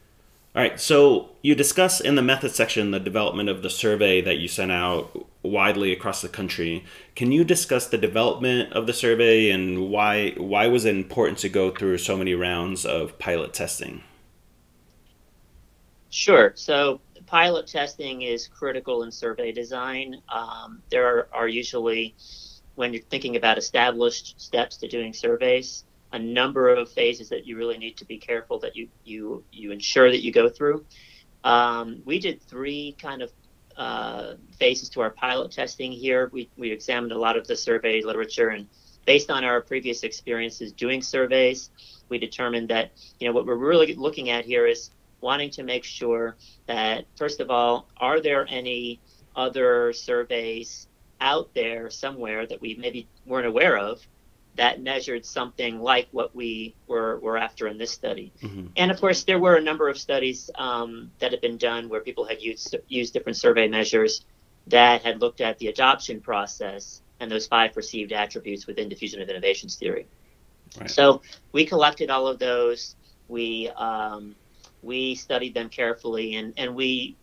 All 0.57 0.63
right, 0.63 0.81
so 0.81 1.29
you 1.43 1.55
discuss 1.55 2.01
in 2.01 2.15
the 2.15 2.23
method 2.23 2.51
section 2.51 2.91
the 2.91 2.99
development 2.99 3.51
of 3.51 3.61
the 3.61 3.69
survey 3.69 4.23
that 4.23 4.39
you 4.39 4.49
sent 4.49 4.73
out 4.73 5.27
widely 5.43 5.93
across 5.93 6.23
the 6.23 6.31
country. 6.31 6.83
Can 7.15 7.31
you 7.31 7.45
discuss 7.45 7.87
the 7.87 7.99
development 7.99 8.73
of 8.73 8.87
the 8.87 8.95
survey 8.95 9.51
and 9.51 9.91
why 9.91 10.31
why 10.39 10.67
was 10.67 10.87
it 10.87 10.97
important 10.97 11.37
to 11.41 11.51
go 11.51 11.71
through 11.71 11.99
so 11.99 12.17
many 12.17 12.35
rounds 12.35 12.87
of 12.87 13.19
pilot 13.19 13.53
testing? 13.53 14.03
Sure. 16.09 16.53
So 16.55 17.03
pilot 17.27 17.67
testing 17.67 18.23
is 18.23 18.49
critical 18.49 19.03
in 19.03 19.13
survey 19.13 19.53
design. 19.53 20.23
Um, 20.31 20.83
there 20.91 21.07
are, 21.07 21.29
are 21.35 21.49
usually, 21.49 22.17
when 22.77 22.95
you're 22.95 23.03
thinking 23.03 23.37
about 23.37 23.59
established 23.59 24.41
steps 24.41 24.79
to 24.79 24.89
doing 24.89 25.13
surveys, 25.13 25.85
a 26.17 26.19
number 26.19 26.69
of 26.69 26.91
phases 26.91 27.29
that 27.29 27.47
you 27.47 27.57
really 27.57 27.77
need 27.77 27.97
to 27.99 28.05
be 28.05 28.17
careful 28.17 28.59
that 28.59 28.75
you 28.75 28.89
you 29.05 29.45
you 29.53 29.71
ensure 29.71 30.11
that 30.11 30.23
you 30.23 30.33
go 30.33 30.49
through. 30.49 30.85
Um, 31.45 32.03
we 32.05 32.19
did 32.19 32.43
three 32.43 32.97
kind 33.01 33.21
of 33.23 33.31
uh, 33.77 34.35
phases 34.59 34.89
to 34.91 35.03
our 35.03 35.11
pilot 35.11 35.53
testing 35.53 35.93
here. 35.93 36.31
We 36.33 36.49
we 36.57 36.73
examined 36.73 37.13
a 37.13 37.19
lot 37.19 37.37
of 37.37 37.47
the 37.47 37.57
survey 37.57 38.03
literature 38.03 38.49
and 38.49 38.67
based 39.05 39.31
on 39.31 39.45
our 39.45 39.61
previous 39.61 40.03
experiences 40.03 40.73
doing 40.73 41.01
surveys, 41.01 41.71
we 42.09 42.19
determined 42.19 42.69
that 42.69 42.91
you 43.21 43.29
know 43.29 43.35
what 43.35 43.47
we're 43.47 43.55
really 43.55 43.95
looking 43.95 44.31
at 44.31 44.45
here 44.45 44.67
is 44.67 44.91
wanting 45.21 45.51
to 45.51 45.63
make 45.63 45.85
sure 45.85 46.37
that 46.67 47.05
first 47.17 47.41
of 47.41 47.51
all, 47.51 47.89
are 47.99 48.21
there 48.21 48.47
any 48.49 49.01
other 49.37 49.93
surveys 49.93 50.89
out 51.21 51.53
there 51.55 51.91
somewhere 51.91 52.47
that 52.47 52.61
we 52.61 52.75
maybe 52.75 53.07
weren't 53.27 53.47
aware 53.47 53.77
of 53.79 54.07
that 54.57 54.81
measured 54.83 55.25
something 55.25 55.81
like 55.81 56.09
what 56.13 56.35
we 56.35 56.75
were, 56.87 57.19
were 57.21 57.37
after 57.37 57.69
in 57.69 57.79
this 57.79 57.91
study. 57.91 58.33
Mm-hmm. 58.43 58.67
And 58.77 58.91
of 58.91 59.01
course, 59.01 59.25
there 59.25 59.39
were 59.39 59.57
a 59.57 59.61
number 59.61 59.89
of 59.89 59.99
studies 59.99 60.51
um, 60.57 61.11
that 61.19 61.31
had 61.31 61.41
been 61.41 61.59
done 61.59 61.89
where 61.89 62.01
people 62.01 62.25
had 62.25 62.43
used, 62.43 62.75
used 62.89 63.13
different 63.13 63.37
survey 63.37 63.69
measures 63.69 64.25
that 64.67 65.03
had 65.03 65.21
looked 65.21 65.41
at 65.41 65.59
the 65.59 65.69
adoption 65.69 66.21
process 66.21 67.03
and 67.21 67.31
those 67.31 67.47
five 67.47 67.73
perceived 67.73 68.13
attributes 68.13 68.67
within 68.67 68.89
diffusion 68.89 69.23
of 69.23 69.29
innovations 69.29 69.77
theory. 69.77 70.07
Right. 70.79 70.91
So 70.91 71.23
we 71.53 71.65
collected 71.65 72.11
all 72.11 72.27
of 72.27 72.39
those. 72.39 72.97
We 73.29 73.71
um, 73.77 74.35
we 74.83 75.15
studied 75.15 75.55
them 75.55 75.69
carefully, 75.69 76.37
and, 76.37 76.53
and 76.57 76.75
we 76.75 77.17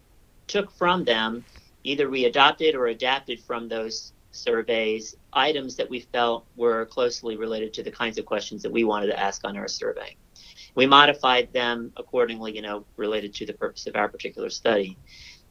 took 0.48 0.72
from 0.72 1.04
them 1.04 1.46
either 1.84 2.10
we 2.10 2.26
adopted 2.26 2.76
or 2.76 2.88
adapted 2.88 3.40
from 3.40 3.68
those 3.68 4.14
surveys 4.34 5.16
items 5.32 5.76
that 5.78 5.90
we 5.90 6.02
felt 6.02 6.46
were 6.56 6.86
closely 6.88 7.38
related 7.38 7.74
to 7.74 7.84
the 7.84 7.92
kinds 7.92 8.18
of 8.18 8.26
questions 8.26 8.62
that 8.64 8.72
we 8.72 8.84
wanted 8.84 9.08
to 9.08 9.20
ask 9.20 9.46
on 9.46 9.56
our 9.56 9.68
survey. 9.68 10.16
We 10.76 10.86
modified 10.86 11.54
them 11.54 11.94
accordingly, 11.98 12.56
you 12.56 12.62
know, 12.62 12.86
related 12.98 13.34
to 13.36 13.46
the 13.46 13.54
purpose 13.54 13.88
of 13.88 13.96
our 13.96 14.10
particular 14.10 14.50
study. 14.50 14.98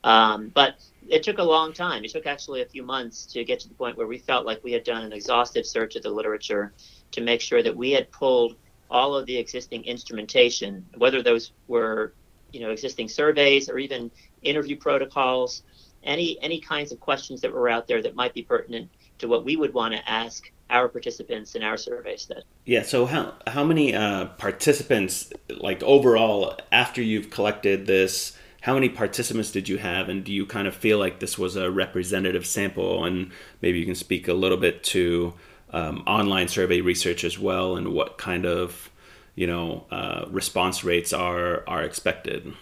Um, 0.05 0.51
but 0.53 0.75
it 1.09 1.23
took 1.23 1.39
a 1.39 1.45
long 1.45 1.73
time. 1.73 2.05
It 2.05 2.11
took 2.11 2.27
actually 2.27 2.62
a 2.62 2.67
few 2.67 2.83
months 2.83 3.25
to 3.27 3.45
get 3.45 3.61
to 3.61 3.69
the 3.69 3.75
point 3.75 3.97
where 3.97 4.09
we 4.09 4.19
felt 4.19 4.45
like 4.45 4.62
we 4.65 4.73
had 4.73 4.83
done 4.83 5.03
an 5.03 5.12
exhaustive 5.12 5.65
search 5.65 5.95
of 5.95 6.03
the 6.03 6.11
literature 6.11 6.73
to 7.12 7.21
make 7.21 7.41
sure 7.41 7.62
that 7.62 7.77
we 7.77 7.93
had 7.93 8.11
pulled 8.11 8.57
all 8.91 9.15
of 9.15 9.27
the 9.27 9.37
existing 9.37 9.85
instrumentation, 9.85 10.85
whether 10.99 11.23
those 11.23 11.53
were, 11.69 12.15
you 12.53 12.61
know, 12.61 12.71
existing 12.71 13.09
surveys 13.09 13.71
or 13.71 13.79
even 13.79 14.11
interview 14.43 14.77
protocols, 14.77 15.62
any 16.04 16.38
any 16.42 16.61
kinds 16.61 16.92
of 16.92 17.00
questions 17.00 17.40
that 17.40 17.52
were 17.52 17.68
out 17.68 17.87
there 17.87 18.02
that 18.02 18.14
might 18.14 18.35
be 18.35 18.42
pertinent 18.42 18.90
to 19.18 19.28
what 19.28 19.44
we 19.44 19.56
would 19.56 19.73
want 19.73 19.94
to 19.94 20.11
ask 20.11 20.50
our 20.71 20.88
participants 20.88 21.54
in 21.54 21.62
our 21.62 21.76
survey 21.76 22.16
study. 22.16 22.42
Yeah. 22.64 22.82
So 22.82 23.06
how 23.06 23.35
how 23.47 23.64
many 23.64 23.94
uh, 23.94 24.26
participants, 24.38 25.32
like 25.49 25.82
overall, 25.82 26.59
after 26.71 27.02
you've 27.02 27.30
collected 27.30 27.87
this 27.87 28.37
how 28.62 28.75
many 28.75 28.88
participants 28.88 29.50
did 29.50 29.68
you 29.68 29.78
have, 29.78 30.09
and 30.09 30.23
do 30.23 30.32
you 30.32 30.47
kind 30.47 30.68
of 30.68 30.75
feel 30.75 30.97
like 30.97 31.18
this 31.18 31.37
was 31.37 31.56
a 31.56 31.68
representative 31.68 32.47
sample? 32.47 33.04
And 33.04 33.32
maybe 33.61 33.80
you 33.80 33.85
can 33.85 33.97
speak 33.97 34.28
a 34.28 34.35
little 34.35 34.56
bit 34.56 34.85
to 34.85 35.35
um, 35.73 36.04
online 36.06 36.47
survey 36.47 36.80
research 36.80 37.25
as 37.25 37.38
well, 37.38 37.76
and 37.76 37.88
what 37.88 38.18
kind 38.18 38.47
of 38.47 38.90
you 39.35 39.49
know 39.49 39.87
uh, 39.90 40.26
response 40.30 40.85
rates 40.85 41.12
are 41.12 41.64
are 41.68 41.82
expected. 41.82 42.54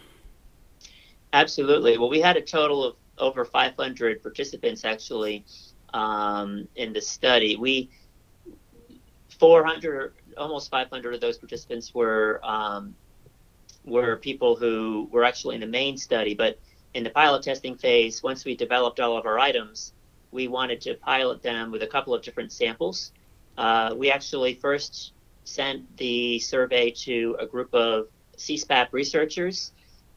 Absolutely. 1.35 1.99
Well, 1.99 2.09
we 2.09 2.21
had 2.21 2.37
a 2.37 2.43
total 2.43 2.83
of 2.83 2.97
over 3.21 3.45
500 3.45 4.23
participants 4.23 4.85
actually 4.85 5.45
um, 5.95 6.67
in 6.77 6.93
the 6.93 7.01
study. 7.01 7.57
We 7.57 7.91
400, 9.39 10.15
almost 10.37 10.71
500 10.71 11.15
of 11.15 11.21
those 11.21 11.39
participants 11.39 11.95
were 11.95 12.41
um, 12.43 12.95
were 13.85 14.17
people 14.17 14.57
who 14.57 15.09
were 15.11 15.25
actually 15.25 15.55
in 15.55 15.61
the 15.61 15.67
main 15.67 15.97
study, 15.97 16.35
but 16.35 16.59
in 16.95 17.05
the 17.05 17.11
pilot 17.11 17.43
testing 17.43 17.77
phase, 17.77 18.23
once 18.23 18.45
we 18.45 18.55
developed 18.55 19.01
all 19.01 19.17
of 19.17 19.25
our 19.25 19.39
items, 19.39 19.95
we 20.33 20.49
wanted 20.49 20.81
to 20.83 20.95
pilot 20.95 21.43
them 21.43 21.71
with 21.71 21.83
a 21.83 21.87
couple 21.87 22.15
of 22.15 22.23
different 22.23 22.53
samples. 22.53 23.13
Uh, 23.57 23.95
we 23.97 24.11
actually 24.11 24.55
first 24.55 25.13
sent 25.45 25.97
the 25.97 26.39
survey 26.39 26.91
to 26.91 27.37
a 27.41 27.47
group 27.47 27.73
of 27.75 28.09
CSPAP 28.37 28.89
researchers 28.93 29.73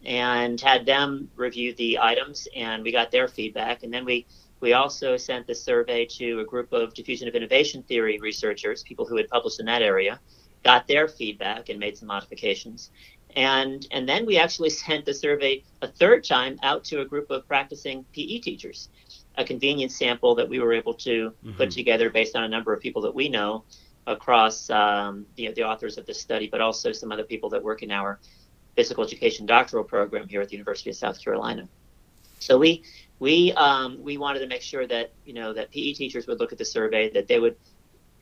and 0.06 0.60
had 0.60 0.86
them 0.86 1.30
review 1.36 1.74
the 1.76 2.00
items, 2.00 2.48
and 2.56 2.84
we 2.84 2.92
got 2.92 3.12
their 3.12 3.28
feedback. 3.28 3.84
And 3.84 3.94
then 3.94 4.06
we 4.06 4.26
we 4.60 4.74
also 4.74 5.18
sent 5.18 5.46
the 5.46 5.56
survey 5.56 6.06
to 6.06 6.40
a 6.40 6.46
group 6.46 6.72
of 6.72 6.94
diffusion 6.94 7.28
of 7.28 7.36
innovation 7.36 7.84
theory 7.84 8.18
researchers, 8.20 8.82
people 8.84 9.06
who 9.06 9.18
had 9.18 9.28
published 9.28 9.60
in 9.60 9.66
that 9.66 9.82
area, 9.82 10.22
got 10.64 10.88
their 10.88 11.10
feedback 11.10 11.68
and 11.68 11.80
made 11.80 11.98
some 11.98 12.08
modifications. 12.08 12.92
And 13.36 13.86
and 13.92 14.08
then 14.08 14.26
we 14.26 14.38
actually 14.38 14.70
sent 14.86 15.06
the 15.06 15.14
survey 15.14 15.64
a 15.82 15.88
third 15.88 16.24
time 16.24 16.60
out 16.64 16.84
to 16.86 17.02
a 17.02 17.06
group 17.06 17.30
of 17.30 17.48
practicing 17.48 18.06
PE 18.14 18.40
teachers, 18.40 18.90
a 19.36 19.44
convenience 19.44 19.96
sample 19.96 20.36
that 20.36 20.48
we 20.48 20.60
were 20.60 20.74
able 20.74 20.94
to 20.96 21.32
mm-hmm. 21.32 21.58
put 21.58 21.72
together 21.72 22.10
based 22.10 22.36
on 22.36 22.44
a 22.44 22.50
number 22.50 22.74
of 22.74 22.82
people 22.82 23.02
that 23.02 23.14
we 23.14 23.30
know 23.30 23.64
across 24.06 24.70
um, 24.70 25.26
the, 25.36 25.52
the 25.54 25.64
authors 25.64 25.98
of 25.98 26.06
this 26.06 26.20
study, 26.20 26.48
but 26.48 26.60
also 26.60 26.92
some 26.92 27.12
other 27.12 27.24
people 27.24 27.50
that 27.50 27.64
work 27.64 27.84
in 27.84 27.92
our 27.92 28.20
physical 28.76 29.04
education 29.04 29.46
doctoral 29.46 29.84
program 29.84 30.28
here 30.28 30.42
at 30.42 30.50
the 30.50 30.54
University 30.54 30.90
of 30.90 30.96
South 30.96 31.24
Carolina. 31.24 31.68
So 32.40 32.58
we 32.58 32.84
we 33.20 33.54
um, 33.54 34.02
we 34.04 34.18
wanted 34.18 34.40
to 34.40 34.48
make 34.48 34.62
sure 34.62 34.86
that 34.88 35.12
you 35.26 35.34
know 35.34 35.54
that 35.54 35.72
PE 35.72 35.94
teachers 35.94 36.28
would 36.28 36.40
look 36.40 36.52
at 36.52 36.58
the 36.58 36.66
survey, 36.66 37.10
that 37.12 37.28
they 37.28 37.40
would 37.40 37.56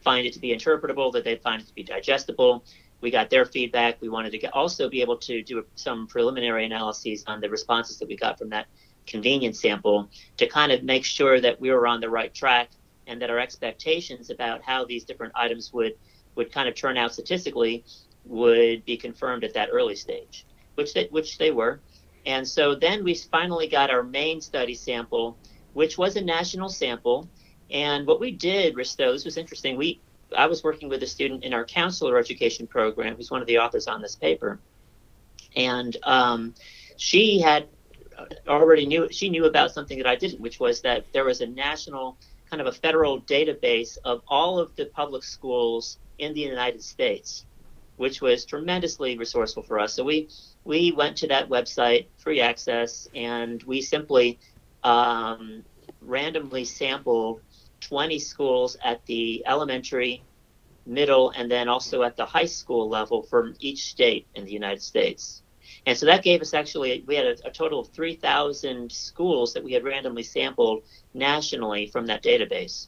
find 0.04 0.26
it 0.26 0.34
to 0.34 0.40
be 0.40 0.50
interpretable, 0.56 1.12
that 1.14 1.24
they'd 1.24 1.42
find 1.42 1.62
it 1.62 1.68
to 1.68 1.76
be 1.76 1.84
digestible. 1.84 2.64
We 3.02 3.10
got 3.10 3.30
their 3.32 3.46
feedback. 3.46 4.00
We 4.00 4.10
wanted 4.10 4.32
to 4.32 4.38
get, 4.38 4.54
also 4.54 4.88
be 4.90 5.02
able 5.02 5.18
to 5.18 5.42
do 5.42 5.66
some 5.74 6.06
preliminary 6.06 6.66
analyses 6.66 7.24
on 7.26 7.42
the 7.42 7.50
responses 7.50 7.98
that 7.98 8.08
we 8.08 8.16
got 8.16 8.38
from 8.38 8.50
that 8.50 8.68
convenience 9.08 9.60
sample 9.60 10.08
to 10.38 10.48
kind 10.48 10.72
of 10.72 10.84
make 10.84 11.04
sure 11.04 11.42
that 11.42 11.60
we 11.60 11.72
were 11.72 11.88
on 11.88 12.00
the 12.00 12.10
right 12.10 12.32
track 12.34 12.70
and 13.08 13.20
that 13.22 13.32
our 13.32 13.40
expectations 13.40 14.30
about 14.30 14.62
how 14.62 14.86
these 14.86 15.04
different 15.04 15.34
items 15.36 15.74
would 15.74 15.94
would 16.36 16.52
kind 16.52 16.70
of 16.70 16.76
turn 16.76 16.98
out 16.98 17.12
statistically 17.12 17.84
would 18.26 18.86
be 18.86 18.98
confirmed 18.98 19.44
at 19.44 19.54
that 19.54 19.70
early 19.72 19.96
stage, 19.96 20.46
which 20.76 20.94
they, 20.94 21.08
which 21.12 21.38
they 21.38 21.52
were. 21.52 21.80
And 22.26 22.48
so 22.48 22.76
then 22.76 23.04
we 23.04 23.16
finally 23.16 23.68
got 23.68 23.90
our 23.90 24.04
main 24.04 24.42
study 24.42 24.76
sample, 24.76 25.38
which 25.74 25.98
was 25.98 26.16
a 26.16 26.22
national 26.22 26.70
sample. 26.70 27.28
And 27.72 28.06
what 28.06 28.20
we 28.20 28.32
did, 28.32 28.76
Risto, 28.76 29.12
this 29.12 29.26
was 29.26 29.38
interesting. 29.38 29.78
We 29.78 30.02
I 30.38 30.46
was 30.46 30.64
working 30.64 30.88
with 30.88 31.04
a 31.04 31.08
student 31.08 31.44
in 31.44 31.54
our 31.54 31.66
counselor 31.66 32.18
education 32.18 32.66
program 32.66 33.16
who's 33.16 33.32
one 33.32 33.42
of 33.42 33.48
the 33.48 33.58
authors 33.58 33.88
on 33.88 34.02
this 34.02 34.16
paper. 34.16 34.60
And 35.58 35.98
um, 36.04 36.54
she 36.96 37.42
had 37.42 37.68
already 38.48 38.86
knew 38.86 39.10
she 39.12 39.30
knew 39.30 39.46
about 39.46 39.72
something 39.72 39.98
that 39.98 40.08
I 40.08 40.16
didn't, 40.16 40.40
which 40.40 40.60
was 40.60 40.82
that 40.82 41.12
there 41.12 41.26
was 41.26 41.42
a 41.42 41.48
national 41.48 42.18
kind 42.50 42.62
of 42.62 42.68
a 42.68 42.72
federal 42.72 43.22
database 43.22 43.98
of 44.06 44.22
all 44.28 44.60
of 44.60 44.76
the 44.76 44.86
public 44.86 45.24
schools 45.24 45.98
in 46.20 46.34
the 46.34 46.42
United 46.42 46.84
States 46.84 47.46
which 48.02 48.20
was 48.20 48.46
tremendously 48.46 49.16
resourceful 49.16 49.62
for 49.62 49.80
us. 49.80 49.94
So 49.94 50.04
we 50.04 50.28
we 50.64 50.92
went 50.92 51.16
to 51.18 51.28
that 51.28 51.50
website, 51.50 52.08
free 52.18 52.42
access, 52.42 53.08
and 53.14 53.62
we 53.62 53.80
simply 53.80 54.40
um, 54.84 55.64
randomly 56.02 56.66
sampled 56.66 57.42
20 57.82 58.18
schools 58.18 58.76
at 58.84 59.06
the 59.06 59.44
elementary, 59.46 60.24
middle, 60.88 61.30
and 61.30 61.50
then 61.50 61.70
also 61.70 62.02
at 62.02 62.18
the 62.18 62.26
high 62.26 62.46
school 62.46 62.90
level 62.90 63.22
from 63.22 63.54
each 63.60 63.92
state 63.92 64.26
in 64.34 64.46
the 64.46 64.52
United 64.52 64.82
States. 64.82 65.44
And 65.86 65.96
so 65.96 66.08
that 66.08 66.24
gave 66.24 66.42
us 66.42 66.56
actually, 66.56 67.04
we 67.06 67.16
had 67.16 67.28
a, 67.28 67.36
a 67.46 67.52
total 67.52 67.80
of 67.82 67.90
3,000 67.90 68.92
schools 68.92 69.54
that 69.54 69.64
we 69.64 69.74
had 69.74 69.84
randomly 69.84 70.24
sampled 70.24 70.84
nationally 71.14 71.86
from 71.86 72.08
that 72.08 72.24
database. 72.24 72.88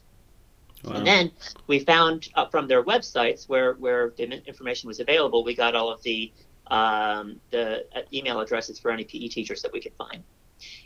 Wow. 0.84 0.96
And 0.96 1.06
then 1.06 1.30
we 1.66 1.78
found 1.80 2.28
uh, 2.34 2.46
from 2.46 2.68
their 2.68 2.82
websites 2.82 3.48
where, 3.48 3.74
where 3.74 4.12
the 4.16 4.24
information 4.46 4.88
was 4.88 5.00
available, 5.00 5.44
we 5.44 5.54
got 5.54 5.74
all 5.74 5.90
of 5.90 6.02
the 6.02 6.32
um, 6.68 7.40
the 7.50 7.84
uh, 7.94 8.00
email 8.12 8.40
addresses 8.40 8.78
for 8.78 8.90
any 8.90 9.04
PE 9.04 9.28
teachers 9.28 9.62
that 9.62 9.72
we 9.72 9.80
could 9.80 9.92
find. 9.98 10.22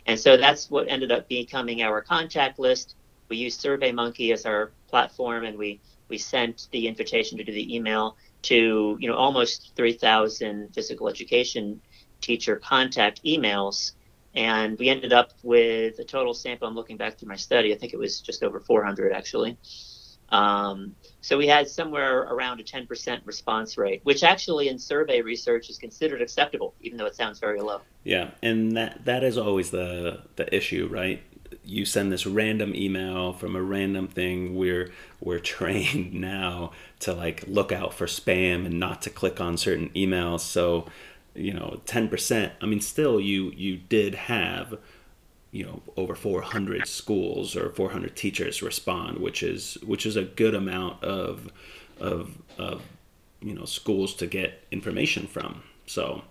And 0.05 0.19
so 0.19 0.37
that's 0.37 0.69
what 0.69 0.87
ended 0.89 1.11
up 1.11 1.27
becoming 1.29 1.81
our 1.81 2.01
contact 2.01 2.59
list. 2.59 2.95
We 3.29 3.37
used 3.37 3.61
SurveyMonkey 3.61 4.33
as 4.33 4.45
our 4.45 4.71
platform, 4.87 5.45
and 5.45 5.57
we 5.57 5.79
we 6.09 6.17
sent 6.17 6.67
the 6.71 6.87
invitation 6.87 7.37
to 7.37 7.43
do 7.43 7.53
the 7.53 7.75
email 7.75 8.17
to 8.41 8.97
you 8.99 9.07
know 9.07 9.15
almost 9.15 9.73
3,000 9.75 10.73
physical 10.73 11.07
education 11.07 11.79
teacher 12.21 12.55
contact 12.57 13.23
emails, 13.23 13.93
and 14.35 14.77
we 14.79 14.89
ended 14.89 15.13
up 15.13 15.31
with 15.43 15.99
a 15.99 16.03
total 16.03 16.33
sample. 16.33 16.67
I'm 16.67 16.75
looking 16.75 16.97
back 16.97 17.17
through 17.17 17.29
my 17.29 17.35
study. 17.35 17.73
I 17.73 17.77
think 17.77 17.93
it 17.93 17.99
was 17.99 18.19
just 18.19 18.43
over 18.43 18.59
400 18.59 19.13
actually. 19.13 19.57
Um, 20.31 20.95
so 21.21 21.37
we 21.37 21.47
had 21.47 21.67
somewhere 21.67 22.19
around 22.21 22.59
a 22.59 22.63
10% 22.63 23.21
response 23.25 23.77
rate, 23.77 24.01
which 24.03 24.23
actually 24.23 24.69
in 24.69 24.79
survey 24.79 25.21
research 25.21 25.69
is 25.69 25.77
considered 25.77 26.21
acceptable, 26.21 26.75
even 26.81 26.97
though 26.97 27.05
it 27.05 27.15
sounds 27.15 27.39
very 27.39 27.61
low. 27.61 27.81
Yeah, 28.03 28.31
and 28.41 28.75
that 28.77 29.05
that 29.05 29.23
is 29.23 29.37
always 29.37 29.71
the 29.71 30.23
the 30.35 30.53
issue, 30.55 30.87
right? 30.91 31.21
You 31.63 31.85
send 31.85 32.11
this 32.11 32.25
random 32.25 32.73
email 32.75 33.33
from 33.33 33.55
a 33.55 33.61
random 33.61 34.07
thing. 34.07 34.55
We're 34.55 34.91
we're 35.19 35.39
trained 35.57 36.13
now 36.13 36.71
to 36.99 37.13
like 37.13 37.43
look 37.47 37.71
out 37.71 37.93
for 37.93 38.05
spam 38.05 38.65
and 38.65 38.79
not 38.79 39.01
to 39.03 39.09
click 39.09 39.41
on 39.41 39.57
certain 39.57 39.89
emails. 39.89 40.41
So, 40.41 40.85
you 41.35 41.53
know, 41.53 41.81
10%. 41.85 42.51
I 42.61 42.65
mean, 42.65 42.81
still 42.81 43.19
you 43.19 43.51
you 43.51 43.77
did 43.77 44.15
have 44.15 44.77
you 45.51 45.65
know 45.65 45.81
over 45.97 46.15
400 46.15 46.87
schools 46.87 47.55
or 47.55 47.71
400 47.71 48.15
teachers 48.15 48.61
respond 48.61 49.17
which 49.17 49.41
is 49.41 49.77
which 49.83 50.05
is 50.05 50.15
a 50.15 50.23
good 50.23 50.53
amount 50.53 51.03
of 51.03 51.51
of, 51.99 52.37
of 52.57 52.81
you 53.41 53.53
know 53.53 53.65
schools 53.65 54.13
to 54.15 54.27
get 54.27 54.63
information 54.71 55.27
from. 55.27 55.63
So 55.85 56.23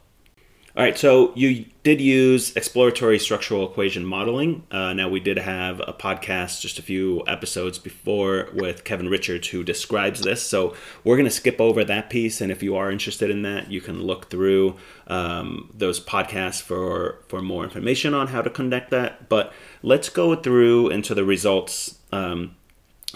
all 0.79 0.85
right, 0.85 0.97
so 0.97 1.33
you 1.35 1.65
did 1.83 2.01
use 2.01 2.55
exploratory 2.55 3.19
structural 3.19 3.69
equation 3.69 4.07
modeling. 4.07 4.65
Uh, 4.71 4.93
now, 4.93 5.09
we 5.09 5.19
did 5.19 5.37
have 5.37 5.81
a 5.81 5.93
podcast 5.93 6.61
just 6.61 6.79
a 6.79 6.83
few 6.83 7.25
episodes 7.27 7.81
before 7.81 8.49
with 8.55 8.85
Kevin 8.85 9.09
Richards 9.09 9.49
who 9.49 9.65
describes 9.65 10.21
this. 10.21 10.41
So 10.41 10.77
we're 11.03 11.17
going 11.17 11.25
to 11.25 11.33
skip 11.33 11.61
over 11.61 11.83
that 11.83 12.11
piece. 12.11 12.41
And 12.41 12.53
if 12.53 12.63
you 12.63 12.77
are 12.77 12.93
interested 12.93 13.29
in 13.29 13.43
that, 13.43 13.73
you 13.73 13.81
can 13.81 14.05
look 14.05 14.31
through 14.31 14.77
um, 15.09 15.69
those 15.75 15.99
podcasts 15.99 16.63
for, 16.63 17.25
for 17.27 17.43
more 17.43 17.65
information 17.65 18.15
on 18.15 18.29
how 18.29 18.41
to 18.41 18.49
conduct 18.49 18.91
that. 18.91 19.29
But 19.29 19.53
let's 19.83 20.09
go 20.09 20.37
through 20.37 20.91
into 20.91 21.13
the 21.13 21.25
results. 21.25 21.99
Um, 22.13 22.55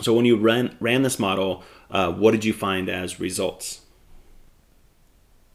so, 0.01 0.13
when 0.15 0.25
you 0.25 0.37
ran, 0.37 0.77
ran 0.81 1.03
this 1.03 1.21
model, 1.21 1.63
uh, 1.93 2.11
what 2.11 2.33
did 2.33 2.45
you 2.45 2.55
find 2.55 2.89
as 2.89 3.21
results? 3.21 3.82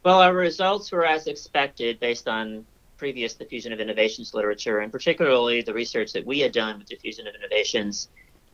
Well, 0.08 0.22
our 0.22 0.34
results 0.34 0.90
were 0.94 1.06
as 1.06 1.28
expected 1.28 2.00
based 2.00 2.30
on 2.30 2.66
previous 2.96 3.34
diffusion 3.34 3.74
of 3.74 3.82
innovations 3.82 4.34
literature, 4.34 4.80
and 4.80 4.90
particularly 4.90 5.62
the 5.62 5.74
research 5.74 6.14
that 6.14 6.26
we 6.26 6.40
had 6.40 6.54
done 6.54 6.78
with 6.78 6.88
diffusion 6.88 7.28
of 7.28 7.36
innovations 7.36 8.08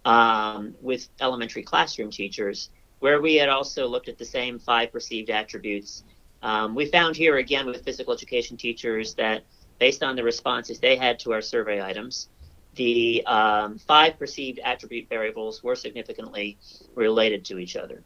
um, 0.04 0.74
with 0.82 1.10
elementary 1.22 1.62
classroom 1.62 2.10
teachers, 2.10 2.72
where 3.02 3.22
we 3.22 3.36
had 3.36 3.50
also 3.50 3.86
looked 3.86 4.10
at 4.10 4.18
the 4.18 4.26
same 4.26 4.58
five 4.58 4.92
perceived 4.92 5.30
attributes. 5.30 6.04
Um, 6.42 6.74
we 6.74 6.88
found 6.88 7.16
here 7.16 7.38
again 7.38 7.68
with 7.68 7.86
physical 7.86 8.16
education 8.16 8.58
teachers 8.58 9.14
that 9.14 9.44
based 9.78 10.02
on 10.02 10.16
the 10.16 10.24
responses 10.24 10.80
they 10.80 10.96
had 10.96 11.20
to 11.20 11.34
our 11.34 11.42
survey 11.44 11.84
items, 11.84 12.30
the 12.74 13.24
um, 13.28 13.78
five 13.78 14.18
perceived 14.18 14.58
attribute 14.64 15.08
variables 15.08 15.62
were 15.62 15.76
significantly 15.76 16.58
related 16.96 17.46
to 17.46 17.60
each 17.60 17.76
other. 17.76 18.02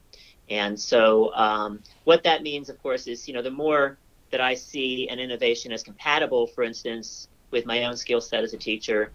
And 0.50 0.80
so, 0.80 1.34
um, 1.34 1.84
what 2.06 2.24
that 2.24 2.44
means, 2.44 2.70
of 2.70 2.78
course, 2.82 3.08
is 3.08 3.28
you 3.28 3.34
know 3.34 3.42
the 3.42 3.52
more 3.52 4.00
that 4.32 4.42
I 4.42 4.56
see 4.56 5.08
an 5.10 5.20
innovation 5.20 5.72
as 5.72 5.84
compatible, 5.84 6.48
for 6.48 6.64
instance, 6.64 7.28
with 7.52 7.66
my 7.66 7.86
own 7.86 7.96
skill 7.98 8.22
set 8.22 8.44
as 8.44 8.54
a 8.54 8.58
teacher, 8.58 9.14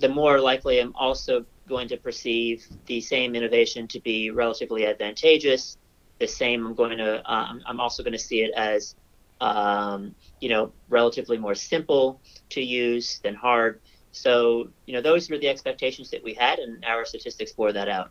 the 0.00 0.08
more 0.08 0.40
likely 0.40 0.78
I'm 0.78 0.94
also 0.94 1.46
going 1.68 1.88
to 1.88 1.96
perceive 1.96 2.66
the 2.86 3.00
same 3.00 3.34
innovation 3.34 3.88
to 3.88 4.00
be 4.00 4.30
relatively 4.30 4.86
advantageous. 4.86 5.76
The 6.20 6.26
same, 6.26 6.66
I'm 6.66 6.74
going 6.74 6.98
to, 6.98 7.32
um, 7.32 7.62
I'm 7.66 7.80
also 7.80 8.02
going 8.02 8.12
to 8.12 8.18
see 8.18 8.42
it 8.42 8.52
as 8.54 8.94
um, 9.40 10.14
you 10.40 10.48
know, 10.48 10.72
relatively 10.88 11.38
more 11.38 11.54
simple 11.54 12.22
to 12.50 12.62
use 12.62 13.20
than 13.22 13.34
hard. 13.34 13.80
So, 14.12 14.70
you 14.86 14.94
know, 14.94 15.02
those 15.02 15.28
were 15.28 15.38
the 15.38 15.48
expectations 15.48 16.10
that 16.10 16.24
we 16.24 16.34
had, 16.34 16.58
and 16.58 16.84
our 16.84 17.04
statistics 17.04 17.52
bore 17.52 17.72
that 17.72 17.88
out. 17.88 18.10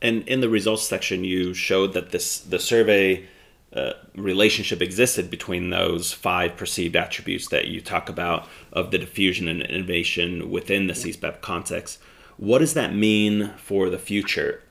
And 0.00 0.26
in 0.28 0.40
the 0.40 0.48
results 0.48 0.84
section, 0.84 1.24
you 1.24 1.54
showed 1.54 1.92
that 1.94 2.10
this 2.10 2.38
the 2.38 2.58
survey 2.58 3.26
uh, 3.72 3.92
relationship 4.14 4.80
existed 4.80 5.30
between 5.30 5.70
those 5.70 6.12
five 6.12 6.56
perceived 6.56 6.96
attributes 6.96 7.48
that 7.48 7.68
you 7.68 7.80
talk 7.80 8.08
about 8.08 8.48
of 8.72 8.90
the 8.90 8.98
diffusion 8.98 9.48
and 9.48 9.60
innovation 9.62 10.50
within 10.50 10.86
the 10.86 10.94
CSPAP 10.94 11.40
context. 11.40 11.98
What 12.38 12.60
does 12.60 12.74
that 12.74 12.94
mean 12.94 13.52
for 13.58 13.90
the 13.90 13.98
future? 13.98 14.62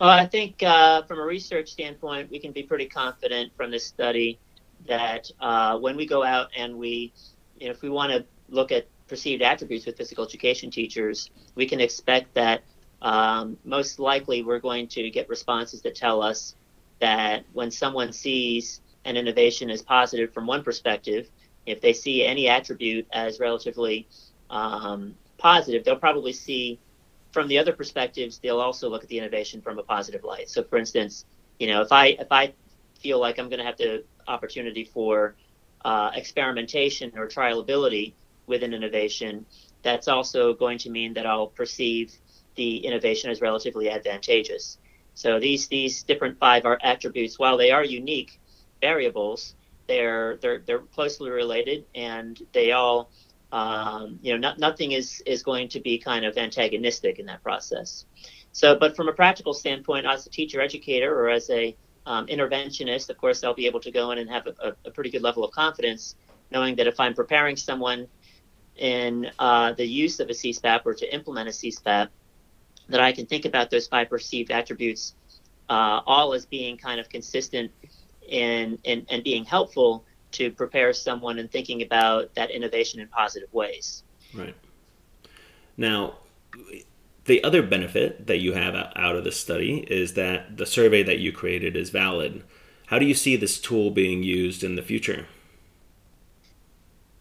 Well, 0.00 0.10
I 0.10 0.26
think 0.26 0.62
uh, 0.62 1.02
from 1.02 1.20
a 1.20 1.24
research 1.24 1.70
standpoint, 1.70 2.30
we 2.30 2.40
can 2.40 2.52
be 2.52 2.62
pretty 2.62 2.86
confident 2.86 3.52
from 3.56 3.70
this 3.70 3.86
study 3.86 4.38
that 4.86 5.30
uh, 5.40 5.78
when 5.78 5.96
we 5.96 6.06
go 6.06 6.24
out 6.24 6.48
and 6.56 6.76
we, 6.76 7.12
you 7.60 7.66
know, 7.66 7.72
if 7.72 7.80
we 7.80 7.90
want 7.90 8.12
to 8.12 8.24
look 8.48 8.72
at 8.72 8.88
perceived 9.06 9.42
attributes 9.42 9.86
with 9.86 9.96
physical 9.96 10.24
education 10.24 10.70
teachers, 10.70 11.30
we 11.54 11.66
can 11.66 11.80
expect 11.80 12.34
that 12.34 12.64
um, 13.04 13.58
most 13.64 13.98
likely 13.98 14.42
we're 14.42 14.58
going 14.58 14.88
to 14.88 15.10
get 15.10 15.28
responses 15.28 15.82
that 15.82 15.94
tell 15.94 16.22
us 16.22 16.56
that 17.00 17.44
when 17.52 17.70
someone 17.70 18.12
sees 18.12 18.80
an 19.04 19.18
innovation 19.18 19.68
as 19.68 19.82
positive 19.82 20.32
from 20.32 20.46
one 20.46 20.64
perspective, 20.64 21.28
if 21.66 21.82
they 21.82 21.92
see 21.92 22.24
any 22.24 22.48
attribute 22.48 23.06
as 23.12 23.38
relatively 23.38 24.08
um, 24.48 25.14
positive, 25.36 25.84
they'll 25.84 25.96
probably 25.96 26.32
see 26.32 26.80
from 27.30 27.46
the 27.46 27.58
other 27.58 27.74
perspectives, 27.74 28.38
they'll 28.38 28.60
also 28.60 28.88
look 28.88 29.02
at 29.02 29.08
the 29.10 29.18
innovation 29.18 29.60
from 29.60 29.78
a 29.78 29.82
positive 29.82 30.24
light. 30.24 30.48
So, 30.48 30.62
for 30.62 30.78
instance, 30.78 31.26
you 31.58 31.66
know, 31.66 31.82
if 31.82 31.92
I 31.92 32.06
if 32.06 32.28
I 32.30 32.54
feel 32.98 33.20
like 33.20 33.38
I'm 33.38 33.50
going 33.50 33.58
to 33.58 33.66
have 33.66 33.76
the 33.76 34.04
opportunity 34.26 34.84
for 34.84 35.34
uh, 35.84 36.10
experimentation 36.14 37.12
or 37.16 37.28
trialability 37.28 38.14
with 38.46 38.62
an 38.62 38.72
innovation, 38.72 39.44
that's 39.82 40.08
also 40.08 40.54
going 40.54 40.78
to 40.78 40.90
mean 40.90 41.12
that 41.14 41.26
I'll 41.26 41.48
perceive 41.48 42.14
the 42.56 42.78
innovation 42.78 43.30
is 43.30 43.40
relatively 43.40 43.90
advantageous. 43.90 44.78
So 45.14 45.38
these 45.38 45.68
these 45.68 46.02
different 46.02 46.38
five 46.38 46.64
are 46.64 46.78
attributes, 46.82 47.38
while 47.38 47.56
they 47.56 47.70
are 47.70 47.84
unique 47.84 48.40
variables, 48.80 49.54
they're 49.86 50.36
they're 50.38 50.60
they're 50.66 50.80
closely 50.80 51.30
related, 51.30 51.84
and 51.94 52.40
they 52.52 52.72
all 52.72 53.10
um, 53.54 54.18
you 54.20 54.32
know, 54.32 54.38
not, 54.38 54.58
nothing 54.58 54.92
is 54.92 55.22
is 55.26 55.44
going 55.44 55.68
to 55.68 55.80
be 55.80 55.96
kind 55.96 56.24
of 56.24 56.36
antagonistic 56.36 57.20
in 57.20 57.26
that 57.26 57.40
process. 57.42 58.04
So, 58.50 58.76
but 58.76 58.96
from 58.96 59.08
a 59.08 59.12
practical 59.12 59.54
standpoint, 59.54 60.06
as 60.06 60.26
a 60.26 60.30
teacher 60.30 60.60
educator 60.60 61.14
or 61.16 61.30
as 61.30 61.48
a 61.50 61.76
um, 62.04 62.26
interventionist, 62.26 63.10
of 63.10 63.16
course, 63.16 63.44
I'll 63.44 63.54
be 63.54 63.66
able 63.66 63.80
to 63.80 63.92
go 63.92 64.10
in 64.10 64.18
and 64.18 64.28
have 64.28 64.48
a, 64.48 64.74
a, 64.84 64.90
pretty 64.90 65.10
good 65.10 65.22
level 65.22 65.44
of 65.44 65.52
confidence, 65.52 66.16
knowing 66.50 66.74
that 66.76 66.86
if 66.86 66.98
I'm 66.98 67.14
preparing 67.14 67.56
someone 67.56 68.08
in 68.76 69.30
uh, 69.38 69.72
the 69.72 69.86
use 69.86 70.18
of 70.18 70.28
a 70.28 70.32
CSPAP 70.32 70.82
or 70.84 70.94
to 70.94 71.14
implement 71.14 71.48
a 71.48 71.52
CSPAP, 71.52 72.08
that 72.88 73.00
I 73.00 73.12
can 73.12 73.26
think 73.26 73.44
about 73.44 73.70
those 73.70 73.86
five 73.86 74.08
perceived 74.08 74.50
attributes 74.50 75.14
uh, 75.68 76.00
all 76.06 76.34
as 76.34 76.46
being 76.46 76.76
kind 76.76 77.00
of 77.00 77.08
consistent 77.08 77.70
and, 78.30 78.78
and, 78.84 79.06
and 79.10 79.24
being 79.24 79.44
helpful 79.44 80.04
to 80.32 80.50
prepare 80.50 80.92
someone 80.92 81.38
in 81.38 81.48
thinking 81.48 81.82
about 81.82 82.34
that 82.34 82.50
innovation 82.50 83.00
in 83.00 83.08
positive 83.08 83.52
ways. 83.52 84.02
Right. 84.34 84.54
Now, 85.76 86.14
the 87.24 87.42
other 87.42 87.62
benefit 87.62 88.26
that 88.26 88.38
you 88.38 88.52
have 88.52 88.74
out 88.74 89.16
of 89.16 89.24
this 89.24 89.40
study 89.40 89.86
is 89.88 90.14
that 90.14 90.56
the 90.56 90.66
survey 90.66 91.02
that 91.02 91.18
you 91.18 91.32
created 91.32 91.76
is 91.76 91.90
valid. 91.90 92.42
How 92.86 92.98
do 92.98 93.06
you 93.06 93.14
see 93.14 93.36
this 93.36 93.60
tool 93.60 93.90
being 93.90 94.22
used 94.22 94.62
in 94.62 94.76
the 94.76 94.82
future? 94.82 95.26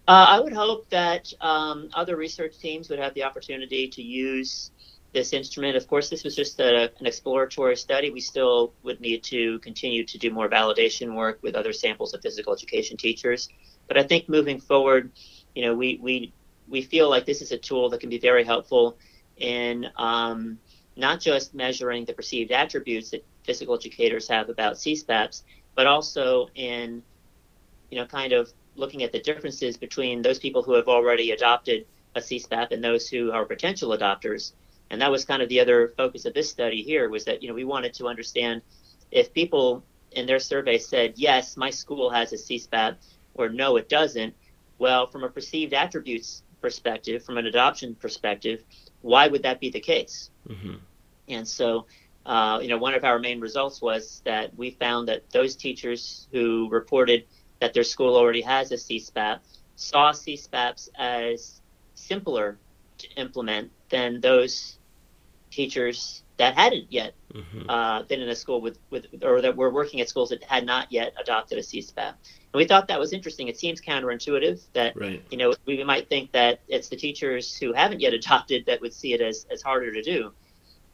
Uh, 0.07 0.25
I 0.29 0.39
would 0.39 0.51
hope 0.51 0.89
that 0.89 1.31
um, 1.39 1.89
other 1.93 2.17
research 2.17 2.57
teams 2.59 2.89
would 2.89 2.99
have 2.99 3.13
the 3.13 3.23
opportunity 3.23 3.87
to 3.87 4.01
use 4.01 4.71
this 5.13 5.31
instrument. 5.31 5.77
Of 5.77 5.87
course, 5.87 6.09
this 6.09 6.23
was 6.23 6.35
just 6.35 6.59
a, 6.59 6.91
an 6.99 7.05
exploratory 7.05 7.77
study. 7.77 8.09
We 8.09 8.19
still 8.19 8.73
would 8.83 8.99
need 8.99 9.23
to 9.25 9.59
continue 9.59 10.05
to 10.05 10.17
do 10.17 10.31
more 10.31 10.49
validation 10.49 11.15
work 11.15 11.39
with 11.41 11.55
other 11.55 11.71
samples 11.71 12.13
of 12.13 12.21
physical 12.21 12.53
education 12.53 12.97
teachers. 12.97 13.49
But 13.87 13.97
I 13.97 14.03
think 14.03 14.27
moving 14.27 14.59
forward, 14.59 15.11
you 15.55 15.63
know, 15.65 15.75
we 15.75 15.99
we 16.01 16.33
we 16.67 16.81
feel 16.81 17.09
like 17.09 17.25
this 17.25 17.41
is 17.41 17.51
a 17.51 17.57
tool 17.57 17.89
that 17.89 17.99
can 17.99 18.09
be 18.09 18.17
very 18.17 18.43
helpful 18.43 18.97
in 19.37 19.87
um, 19.97 20.57
not 20.95 21.19
just 21.19 21.53
measuring 21.53 22.05
the 22.05 22.13
perceived 22.13 22.51
attributes 22.51 23.11
that 23.11 23.25
physical 23.43 23.75
educators 23.75 24.27
have 24.27 24.49
about 24.49 24.75
CSPAPs, 24.75 25.43
but 25.75 25.87
also 25.87 26.47
in, 26.55 27.03
you 27.89 27.97
know, 27.97 28.05
kind 28.05 28.31
of 28.33 28.51
looking 28.75 29.03
at 29.03 29.11
the 29.11 29.19
differences 29.19 29.77
between 29.77 30.21
those 30.21 30.39
people 30.39 30.63
who 30.63 30.73
have 30.73 30.87
already 30.87 31.31
adopted 31.31 31.85
a 32.15 32.19
CSPAP 32.19 32.71
and 32.71 32.83
those 32.83 33.07
who 33.07 33.31
are 33.31 33.45
potential 33.45 33.89
adopters 33.89 34.53
and 34.93 35.01
that 35.01 35.09
was 35.09 35.25
kind 35.25 35.41
of 35.41 35.49
the 35.49 35.59
other 35.59 35.91
focus 35.97 36.25
of 36.25 36.35
this 36.35 36.47
study 36.47 36.83
here 36.83 37.09
was 37.09 37.25
that 37.25 37.41
you 37.41 37.49
know 37.49 37.55
we 37.55 37.63
wanted 37.63 37.95
to 37.95 38.07
understand 38.07 38.61
if 39.09 39.33
people 39.33 39.83
in 40.11 40.27
their 40.27 40.39
survey 40.39 40.77
said 40.77 41.13
yes 41.15 41.57
my 41.57 41.71
school 41.71 42.11
has 42.11 42.31
a 42.31 42.35
CSPAP 42.37 42.95
or 43.33 43.49
no 43.49 43.75
it 43.77 43.89
doesn't 43.89 44.35
well 44.77 45.07
from 45.07 45.23
a 45.23 45.29
perceived 45.29 45.73
attributes 45.73 46.43
perspective 46.61 47.23
from 47.23 47.39
an 47.39 47.47
adoption 47.47 47.95
perspective 47.95 48.63
why 49.01 49.27
would 49.27 49.41
that 49.41 49.59
be 49.59 49.71
the 49.71 49.79
case 49.79 50.29
mm-hmm. 50.47 50.75
and 51.27 51.47
so 51.47 51.87
uh, 52.27 52.59
you 52.61 52.69
know 52.69 52.77
one 52.77 52.93
of 52.93 53.03
our 53.03 53.17
main 53.17 53.39
results 53.41 53.81
was 53.81 54.21
that 54.25 54.55
we 54.55 54.69
found 54.69 55.07
that 55.07 55.27
those 55.31 55.55
teachers 55.55 56.27
who 56.31 56.69
reported 56.69 57.25
that 57.59 57.73
their 57.73 57.83
school 57.83 58.15
already 58.15 58.41
has 58.41 58.71
a 58.71 58.75
CSPAP 58.75 59.39
saw 59.75 60.11
CSPAPs 60.11 60.89
as 60.95 61.61
simpler 61.95 62.59
to 62.99 63.07
implement 63.15 63.71
than 63.89 64.21
those 64.21 64.77
teachers 65.53 66.23
that 66.37 66.55
hadn't 66.55 66.91
yet 66.91 67.13
mm-hmm. 67.33 67.69
uh, 67.69 68.03
been 68.03 68.21
in 68.21 68.29
a 68.29 68.35
school 68.35 68.59
with, 68.59 68.79
with, 68.89 69.05
or 69.21 69.41
that 69.41 69.55
were 69.55 69.69
working 69.69 70.01
at 70.01 70.09
schools 70.09 70.29
that 70.29 70.43
had 70.43 70.65
not 70.65 70.91
yet 70.91 71.13
adopted 71.19 71.59
a 71.59 71.61
CSPAP. 71.61 71.97
And 71.97 72.59
we 72.59 72.65
thought 72.65 72.87
that 72.87 72.99
was 72.99 73.13
interesting. 73.13 73.47
It 73.47 73.59
seems 73.59 73.79
counterintuitive 73.79 74.63
that, 74.73 74.95
right. 74.95 75.23
you 75.29 75.37
know, 75.37 75.53
we 75.65 75.83
might 75.83 76.09
think 76.09 76.31
that 76.31 76.59
it's 76.67 76.89
the 76.89 76.95
teachers 76.95 77.55
who 77.55 77.71
haven't 77.73 77.99
yet 77.99 78.13
adopted 78.19 78.65
that 78.65 78.81
would 78.81 78.93
see 78.93 79.13
it 79.13 79.21
as, 79.21 79.45
as 79.51 79.61
harder 79.61 79.91
to 79.91 80.01
do. 80.01 80.31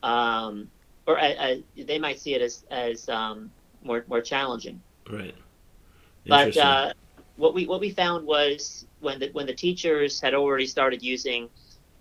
Um, 0.03 0.69
or 1.07 1.17
uh, 1.19 1.33
uh, 1.33 1.55
they 1.75 1.99
might 1.99 2.19
see 2.19 2.35
it 2.35 2.41
as, 2.41 2.65
as 2.69 3.07
um, 3.09 3.49
more, 3.83 4.03
more 4.07 4.21
challenging. 4.21 4.81
Right. 5.09 5.35
But 6.27 6.55
uh, 6.57 6.93
what 7.37 7.53
we, 7.53 7.65
what 7.65 7.79
we 7.79 7.89
found 7.91 8.27
was 8.27 8.85
when 8.99 9.19
the, 9.19 9.29
when 9.31 9.47
the 9.47 9.53
teachers 9.53 10.19
had 10.19 10.33
already 10.33 10.67
started 10.67 11.01
using 11.01 11.49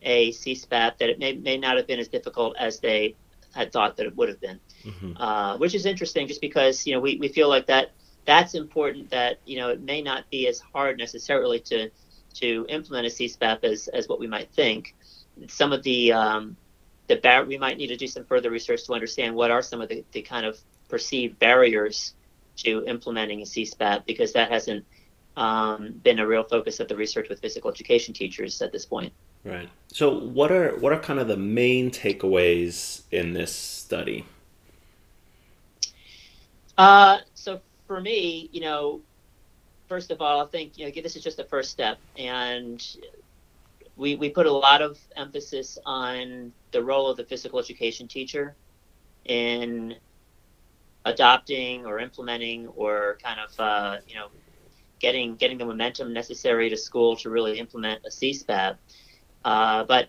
a 0.03 0.31
CSPAP 0.33 0.99
that 0.99 1.09
it 1.09 1.19
may, 1.19 1.35
may 1.35 1.57
not 1.59 1.77
have 1.77 1.87
been 1.87 1.99
as 1.99 2.09
difficult 2.09 2.57
as 2.57 2.81
they 2.81 3.17
had 3.55 3.73
thought 3.73 3.97
that 3.97 4.07
it 4.07 4.17
would 4.17 4.29
have 4.29 4.41
been, 4.41 4.61
mm-hmm. 4.85 5.17
uh, 5.17 5.57
which 5.59 5.75
is 5.75 5.87
interesting 5.87 6.29
just 6.29 6.41
because, 6.41 6.87
you 6.87 6.95
know, 6.95 7.01
we, 7.01 7.17
we 7.17 7.29
feel 7.29 7.49
like 7.49 7.67
that 7.67 7.93
that's 8.25 8.55
important 8.55 9.11
that, 9.11 9.39
you 9.47 9.57
know, 9.59 9.71
it 9.71 9.81
may 9.81 10.03
not 10.03 10.29
be 10.31 10.47
as 10.49 10.61
hard 10.61 10.99
necessarily 10.99 11.59
to, 11.61 11.91
to 12.35 12.67
implement 12.69 13.07
a 13.07 13.11
CSPAP 13.11 13.65
as, 13.65 13.89
as 13.89 14.07
what 14.07 14.21
we 14.21 14.27
might 14.27 14.51
think. 14.53 14.95
Some 15.47 15.73
of 15.73 15.83
the, 15.83 16.13
um, 16.13 16.57
the 17.07 17.17
bar- 17.17 17.47
we 17.47 17.57
might 17.57 17.79
need 17.79 17.87
to 17.87 17.97
do 17.97 18.07
some 18.07 18.25
further 18.25 18.51
research 18.51 18.85
to 18.85 18.93
understand 18.93 19.35
what 19.35 19.51
are 19.51 19.63
some 19.63 19.81
of 19.81 19.89
the, 19.89 20.05
the 20.13 20.23
kind 20.23 20.45
of 20.45 20.59
perceived 20.89 21.39
barriers 21.39 22.15
to 22.57 22.85
implementing 22.87 23.41
a 23.41 23.45
CSPAP 23.45 24.05
because 24.05 24.35
that 24.35 24.51
hasn't 24.51 24.85
um, 25.37 25.95
been 26.03 26.19
a 26.19 26.27
real 26.27 26.43
focus 26.43 26.81
of 26.81 26.89
the 26.89 26.97
research 26.97 27.29
with 27.29 27.41
physical 27.41 27.71
education 27.71 28.13
teachers 28.13 28.61
at 28.61 28.73
this 28.73 28.85
point. 28.85 29.13
Right. 29.45 29.69
So 29.89 30.19
what 30.19 30.53
are 30.53 30.77
what 30.77 30.93
are 30.93 31.01
kind 31.01 31.19
of 31.19 31.29
the 31.29 31.37
main 31.37 31.91
takeaways 31.91 33.03
in 33.11 33.33
this 33.33 33.53
study? 33.55 34.27
Uh, 36.77 37.19
so 37.35 37.61
for 37.87 38.01
me, 38.01 38.49
you 38.53 38.61
know, 38.61 39.01
first 39.89 40.11
of 40.11 40.21
all, 40.21 40.43
I 40.43 40.47
think 40.47 40.79
you 40.79 40.87
know 40.87 41.03
this 41.03 41.17
is 41.17 41.23
just 41.23 41.37
the 41.37 41.45
first 41.45 41.71
step, 41.71 41.99
and 42.17 42.85
we 43.97 44.17
we 44.17 44.29
put 44.29 44.47
a 44.47 44.53
lot 44.53 44.83
of 44.83 44.99
emphasis 45.17 45.79
on 45.85 46.53
the 46.71 46.83
role 46.83 47.09
of 47.09 47.17
the 47.17 47.25
physical 47.25 47.59
education 47.59 48.07
teacher 48.07 48.55
in 49.25 49.97
adopting 51.05 51.87
or 51.87 51.99
implementing 51.99 52.69
or 52.69 53.19
kind 53.23 53.41
of 53.41 53.61
uh, 53.61 53.97
you 54.07 54.15
know 54.15 54.29
getting 55.01 55.37
getting 55.37 55.59
the 55.59 55.65
momentum 55.65 56.13
necessary 56.13 56.69
to 56.71 56.77
school 56.77 57.17
to 57.17 57.31
really 57.31 57.59
implement 57.59 58.03
a 58.07 58.11
CSPAP. 58.11 58.77
Uh, 59.45 59.85
but 59.85 60.09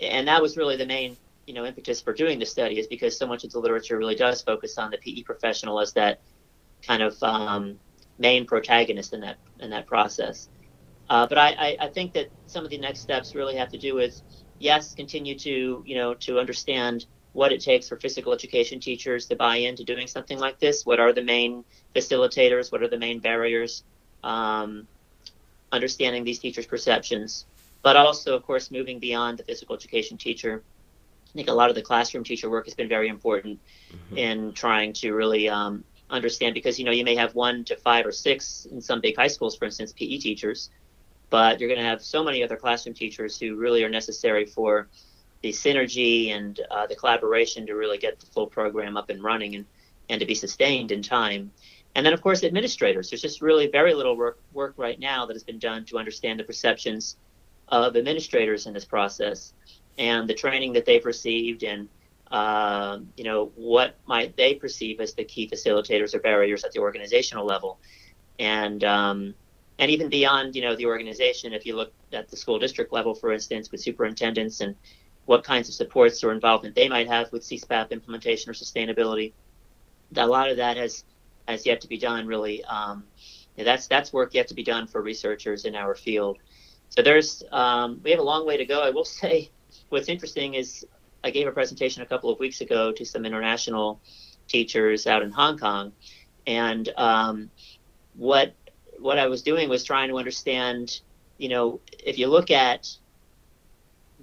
and 0.00 0.28
that 0.28 0.42
was 0.42 0.56
really 0.56 0.76
the 0.76 0.86
main 0.86 1.16
you 1.46 1.54
know 1.54 1.64
impetus 1.64 2.00
for 2.00 2.12
doing 2.12 2.38
the 2.38 2.46
study 2.46 2.78
is 2.78 2.86
because 2.86 3.16
so 3.16 3.26
much 3.26 3.44
of 3.44 3.50
the 3.50 3.58
literature 3.58 3.98
really 3.98 4.14
does 4.14 4.42
focus 4.42 4.78
on 4.78 4.90
the 4.90 4.98
PE 4.98 5.22
professional 5.22 5.80
as 5.80 5.92
that 5.92 6.20
kind 6.82 7.02
of 7.02 7.22
um, 7.22 7.78
main 8.18 8.46
protagonist 8.46 9.12
in 9.12 9.20
that 9.20 9.36
in 9.60 9.70
that 9.70 9.86
process. 9.86 10.48
Uh, 11.10 11.26
but 11.26 11.36
I, 11.36 11.48
I, 11.50 11.76
I, 11.80 11.88
think 11.88 12.14
that 12.14 12.28
some 12.46 12.64
of 12.64 12.70
the 12.70 12.78
next 12.78 13.00
steps 13.00 13.34
really 13.34 13.56
have 13.56 13.68
to 13.72 13.78
do 13.78 13.94
with 13.94 14.22
yes, 14.58 14.94
continue 14.94 15.38
to 15.40 15.82
you 15.86 15.94
know 15.94 16.14
to 16.14 16.38
understand 16.38 17.06
what 17.32 17.52
it 17.52 17.60
takes 17.60 17.88
for 17.88 17.96
physical 17.96 18.32
education 18.32 18.78
teachers 18.80 19.26
to 19.26 19.36
buy 19.36 19.56
into 19.56 19.84
doing 19.84 20.06
something 20.06 20.38
like 20.38 20.58
this. 20.60 20.86
What 20.86 21.00
are 21.00 21.12
the 21.12 21.22
main 21.22 21.64
facilitators? 21.94 22.70
What 22.72 22.82
are 22.82 22.88
the 22.88 22.98
main 22.98 23.18
barriers? 23.18 23.82
Um, 24.22 24.86
understanding 25.72 26.24
these 26.24 26.38
teachers' 26.38 26.66
perceptions, 26.66 27.46
but 27.84 27.96
also, 27.96 28.34
of 28.34 28.42
course, 28.42 28.70
moving 28.70 28.98
beyond 28.98 29.38
the 29.38 29.44
physical 29.44 29.76
education 29.76 30.16
teacher. 30.16 30.64
I 31.28 31.32
think 31.34 31.48
a 31.48 31.52
lot 31.52 31.68
of 31.68 31.76
the 31.76 31.82
classroom 31.82 32.24
teacher 32.24 32.48
work 32.48 32.64
has 32.64 32.74
been 32.74 32.88
very 32.88 33.08
important 33.08 33.60
mm-hmm. 33.92 34.16
in 34.16 34.52
trying 34.54 34.94
to 34.94 35.12
really 35.12 35.50
um, 35.50 35.84
understand 36.08 36.54
because 36.54 36.78
you 36.78 36.86
know 36.86 36.92
you 36.92 37.04
may 37.04 37.14
have 37.14 37.34
one 37.34 37.62
to 37.64 37.76
five 37.76 38.06
or 38.06 38.12
six 38.12 38.66
in 38.72 38.80
some 38.80 39.02
big 39.02 39.16
high 39.16 39.26
schools, 39.26 39.54
for 39.54 39.66
instance, 39.66 39.92
PE 39.92 40.16
teachers, 40.16 40.70
but 41.28 41.60
you're 41.60 41.68
going 41.68 41.80
to 41.80 41.86
have 41.86 42.02
so 42.02 42.24
many 42.24 42.42
other 42.42 42.56
classroom 42.56 42.94
teachers 42.94 43.38
who 43.38 43.56
really 43.56 43.84
are 43.84 43.90
necessary 43.90 44.46
for 44.46 44.88
the 45.42 45.50
synergy 45.50 46.30
and 46.30 46.60
uh, 46.70 46.86
the 46.86 46.96
collaboration 46.96 47.66
to 47.66 47.74
really 47.74 47.98
get 47.98 48.18
the 48.18 48.26
full 48.26 48.46
program 48.46 48.96
up 48.96 49.10
and 49.10 49.22
running 49.22 49.56
and, 49.56 49.66
and 50.08 50.20
to 50.20 50.26
be 50.26 50.34
sustained 50.34 50.90
in 50.90 51.02
time. 51.02 51.50
And 51.96 52.06
then, 52.06 52.14
of 52.14 52.22
course, 52.22 52.44
administrators. 52.44 53.10
There's 53.10 53.20
just 53.20 53.42
really 53.42 53.66
very 53.66 53.92
little 53.92 54.16
work, 54.16 54.40
work 54.54 54.72
right 54.78 54.98
now 54.98 55.26
that 55.26 55.34
has 55.34 55.44
been 55.44 55.58
done 55.58 55.84
to 55.86 55.98
understand 55.98 56.40
the 56.40 56.44
perceptions 56.44 57.16
of 57.68 57.96
administrators 57.96 58.66
in 58.66 58.74
this 58.74 58.84
process 58.84 59.52
and 59.98 60.28
the 60.28 60.34
training 60.34 60.72
that 60.72 60.84
they've 60.84 61.04
received 61.04 61.62
and 61.62 61.88
uh, 62.30 62.98
you 63.16 63.24
know 63.24 63.52
what 63.54 63.96
might 64.06 64.36
they 64.36 64.54
perceive 64.54 65.00
as 65.00 65.14
the 65.14 65.24
key 65.24 65.48
facilitators 65.48 66.14
or 66.14 66.18
barriers 66.18 66.64
at 66.64 66.72
the 66.72 66.80
organizational 66.80 67.46
level 67.46 67.78
and 68.38 68.82
um, 68.84 69.34
and 69.78 69.90
even 69.90 70.08
beyond 70.08 70.56
you 70.56 70.62
know 70.62 70.74
the 70.74 70.86
organization 70.86 71.52
if 71.52 71.64
you 71.64 71.76
look 71.76 71.92
at 72.12 72.28
the 72.28 72.36
school 72.36 72.58
district 72.58 72.92
level 72.92 73.14
for 73.14 73.32
instance 73.32 73.70
with 73.70 73.80
superintendents 73.80 74.60
and 74.60 74.74
what 75.26 75.44
kinds 75.44 75.68
of 75.68 75.74
supports 75.74 76.22
or 76.22 76.32
involvement 76.32 76.74
they 76.74 76.88
might 76.88 77.08
have 77.08 77.30
with 77.32 77.42
CSPAP 77.42 77.90
implementation 77.90 78.50
or 78.50 78.54
sustainability. 78.54 79.32
A 80.16 80.26
lot 80.26 80.50
of 80.50 80.58
that 80.58 80.76
has 80.76 81.04
has 81.48 81.66
yet 81.66 81.80
to 81.80 81.88
be 81.88 81.98
done. 81.98 82.26
Really, 82.26 82.64
um, 82.64 83.04
that's 83.56 83.86
that's 83.86 84.12
work 84.12 84.34
yet 84.34 84.48
to 84.48 84.54
be 84.54 84.62
done 84.62 84.86
for 84.86 85.02
researchers 85.02 85.64
in 85.64 85.74
our 85.74 85.94
field. 85.94 86.38
So 86.96 87.02
there's 87.02 87.42
um, 87.50 88.00
we 88.04 88.12
have 88.12 88.20
a 88.20 88.24
long 88.24 88.46
way 88.46 88.56
to 88.56 88.64
go. 88.64 88.80
I 88.80 88.90
will 88.90 89.04
say, 89.04 89.50
what's 89.88 90.08
interesting 90.08 90.54
is 90.54 90.86
I 91.24 91.30
gave 91.30 91.48
a 91.48 91.50
presentation 91.50 92.02
a 92.02 92.06
couple 92.06 92.30
of 92.30 92.38
weeks 92.38 92.60
ago 92.60 92.92
to 92.92 93.04
some 93.04 93.26
international 93.26 94.00
teachers 94.46 95.08
out 95.08 95.22
in 95.22 95.32
Hong 95.32 95.58
Kong, 95.58 95.92
and 96.46 96.88
um, 96.96 97.50
what 98.14 98.54
what 99.00 99.18
I 99.18 99.26
was 99.26 99.42
doing 99.42 99.68
was 99.68 99.82
trying 99.82 100.08
to 100.08 100.18
understand, 100.18 101.00
you 101.36 101.48
know, 101.48 101.80
if 101.98 102.16
you 102.16 102.28
look 102.28 102.52
at 102.52 102.88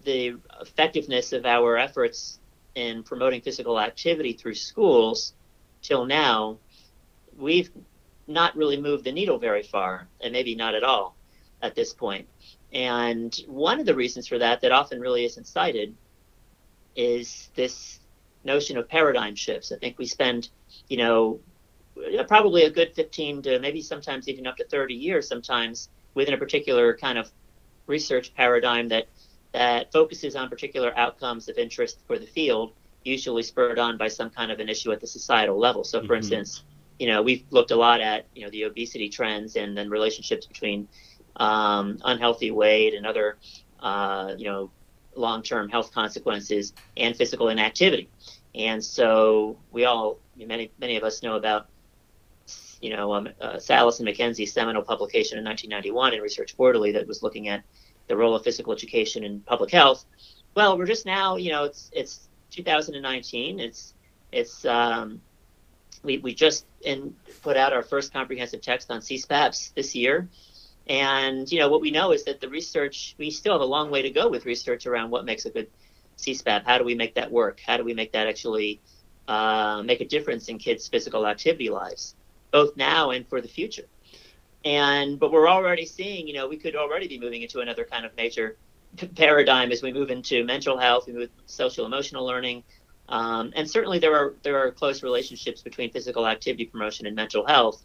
the 0.05 0.37
effectiveness 0.61 1.33
of 1.33 1.45
our 1.45 1.77
efforts 1.77 2.39
in 2.75 3.03
promoting 3.03 3.41
physical 3.41 3.81
activity 3.81 4.31
through 4.31 4.55
schools 4.55 5.33
till 5.81 6.05
now, 6.05 6.57
we've 7.37 7.69
not 8.27 8.55
really 8.55 8.79
moved 8.79 9.03
the 9.03 9.11
needle 9.11 9.39
very 9.39 9.63
far, 9.63 10.07
and 10.21 10.31
maybe 10.31 10.55
not 10.55 10.73
at 10.73 10.83
all 10.83 11.17
at 11.61 11.75
this 11.75 11.93
point. 11.93 12.29
And 12.73 13.37
one 13.47 13.79
of 13.79 13.85
the 13.85 13.95
reasons 13.95 14.27
for 14.27 14.39
that, 14.39 14.61
that 14.61 14.71
often 14.71 15.01
really 15.01 15.25
isn't 15.25 15.47
cited, 15.47 15.95
is 16.95 17.49
this 17.55 17.99
notion 18.43 18.77
of 18.77 18.87
paradigm 18.87 19.35
shifts. 19.35 19.71
I 19.71 19.77
think 19.77 19.97
we 19.97 20.05
spend, 20.05 20.49
you 20.87 20.97
know, 20.97 21.39
probably 22.27 22.63
a 22.63 22.69
good 22.69 22.93
15 22.95 23.41
to 23.43 23.59
maybe 23.59 23.81
sometimes 23.81 24.27
even 24.27 24.47
up 24.47 24.57
to 24.57 24.65
30 24.65 24.93
years 24.93 25.27
sometimes 25.27 25.89
within 26.13 26.33
a 26.33 26.37
particular 26.37 26.95
kind 26.95 27.17
of 27.17 27.29
research 27.87 28.33
paradigm 28.33 28.87
that 28.89 29.07
that 29.51 29.91
focuses 29.91 30.35
on 30.35 30.49
particular 30.49 30.97
outcomes 30.97 31.49
of 31.49 31.57
interest 31.57 31.99
for 32.07 32.17
the 32.17 32.25
field, 32.25 32.71
usually 33.03 33.43
spurred 33.43 33.79
on 33.79 33.97
by 33.97 34.07
some 34.07 34.29
kind 34.29 34.49
of 34.49 34.59
an 34.59 34.69
issue 34.69 34.93
at 34.93 35.01
the 35.01 35.07
societal 35.07 35.59
level. 35.59 35.83
So, 35.83 35.99
for 35.99 36.05
mm-hmm. 36.05 36.15
instance, 36.15 36.63
you 36.99 37.07
know, 37.07 37.21
we've 37.21 37.43
looked 37.49 37.71
a 37.71 37.75
lot 37.75 37.99
at 37.99 38.27
you 38.33 38.43
know 38.43 38.49
the 38.51 38.63
obesity 38.63 39.09
trends 39.09 39.57
and 39.57 39.77
then 39.77 39.89
relationships 39.89 40.45
between 40.45 40.87
um, 41.37 41.97
unhealthy 42.03 42.51
weight 42.51 42.93
and 42.93 43.05
other 43.05 43.37
uh, 43.79 44.33
you 44.37 44.45
know 44.45 44.71
long-term 45.15 45.69
health 45.69 45.91
consequences 45.93 46.73
and 46.95 47.15
physical 47.15 47.49
inactivity. 47.49 48.09
And 48.55 48.83
so 48.83 49.57
we 49.71 49.85
all, 49.85 50.19
many 50.37 50.71
many 50.79 50.97
of 50.97 51.03
us 51.03 51.23
know 51.23 51.35
about 51.35 51.67
you 52.81 52.95
know 52.95 53.13
um, 53.13 53.29
uh, 53.39 53.55
Sallis 53.55 53.99
and 53.99 54.07
McKenzie's 54.07 54.53
seminal 54.53 54.81
publication 54.81 55.37
in 55.37 55.45
1991 55.45 56.13
in 56.13 56.21
Research 56.21 56.55
Quarterly 56.55 56.91
that 56.93 57.07
was 57.07 57.23
looking 57.23 57.47
at 57.47 57.63
the 58.07 58.17
role 58.17 58.35
of 58.35 58.43
physical 58.43 58.73
education 58.73 59.23
in 59.23 59.39
public 59.41 59.71
health. 59.71 60.05
Well, 60.55 60.77
we're 60.77 60.85
just 60.85 61.05
now, 61.05 61.37
you 61.37 61.51
know, 61.51 61.63
it's 61.63 61.89
it's 61.93 62.27
2019. 62.51 63.59
It's 63.59 63.93
it's 64.31 64.65
um, 64.65 65.21
we 66.03 66.17
we 66.17 66.33
just 66.33 66.65
in, 66.81 67.15
put 67.41 67.57
out 67.57 67.73
our 67.73 67.83
first 67.83 68.11
comprehensive 68.11 68.61
text 68.61 68.91
on 68.91 68.99
CSPAPs 68.99 69.73
this 69.73 69.95
year, 69.95 70.27
and 70.87 71.51
you 71.51 71.59
know 71.59 71.69
what 71.69 71.81
we 71.81 71.91
know 71.91 72.11
is 72.11 72.23
that 72.25 72.41
the 72.41 72.49
research 72.49 73.15
we 73.17 73.29
still 73.29 73.53
have 73.53 73.61
a 73.61 73.65
long 73.65 73.91
way 73.91 74.01
to 74.01 74.09
go 74.09 74.29
with 74.29 74.45
research 74.45 74.85
around 74.85 75.11
what 75.11 75.25
makes 75.25 75.45
a 75.45 75.49
good 75.49 75.67
CSPAP. 76.17 76.63
How 76.65 76.77
do 76.77 76.83
we 76.83 76.95
make 76.95 77.15
that 77.15 77.31
work? 77.31 77.59
How 77.65 77.77
do 77.77 77.83
we 77.83 77.93
make 77.93 78.11
that 78.13 78.27
actually 78.27 78.81
uh, 79.27 79.81
make 79.83 80.01
a 80.01 80.05
difference 80.05 80.47
in 80.49 80.57
kids' 80.57 80.87
physical 80.87 81.25
activity 81.27 81.69
lives, 81.69 82.15
both 82.51 82.75
now 82.77 83.11
and 83.11 83.27
for 83.27 83.41
the 83.41 83.47
future? 83.47 83.85
And 84.63 85.19
but 85.19 85.31
we're 85.31 85.49
already 85.49 85.85
seeing, 85.85 86.27
you 86.27 86.33
know, 86.33 86.47
we 86.47 86.57
could 86.57 86.75
already 86.75 87.07
be 87.07 87.19
moving 87.19 87.41
into 87.41 87.59
another 87.59 87.83
kind 87.83 88.05
of 88.05 88.15
major 88.15 88.57
paradigm 89.15 89.71
as 89.71 89.81
we 89.81 89.91
move 89.91 90.11
into 90.11 90.43
mental 90.43 90.77
health, 90.77 91.07
we 91.07 91.13
move 91.13 91.29
social 91.45 91.85
emotional 91.85 92.25
learning, 92.25 92.63
um, 93.09 93.51
and 93.55 93.69
certainly 93.69 93.99
there 93.99 94.15
are 94.15 94.35
there 94.43 94.57
are 94.57 94.71
close 94.71 95.03
relationships 95.03 95.61
between 95.61 95.91
physical 95.91 96.27
activity 96.27 96.65
promotion 96.65 97.05
and 97.07 97.15
mental 97.15 97.45
health. 97.45 97.81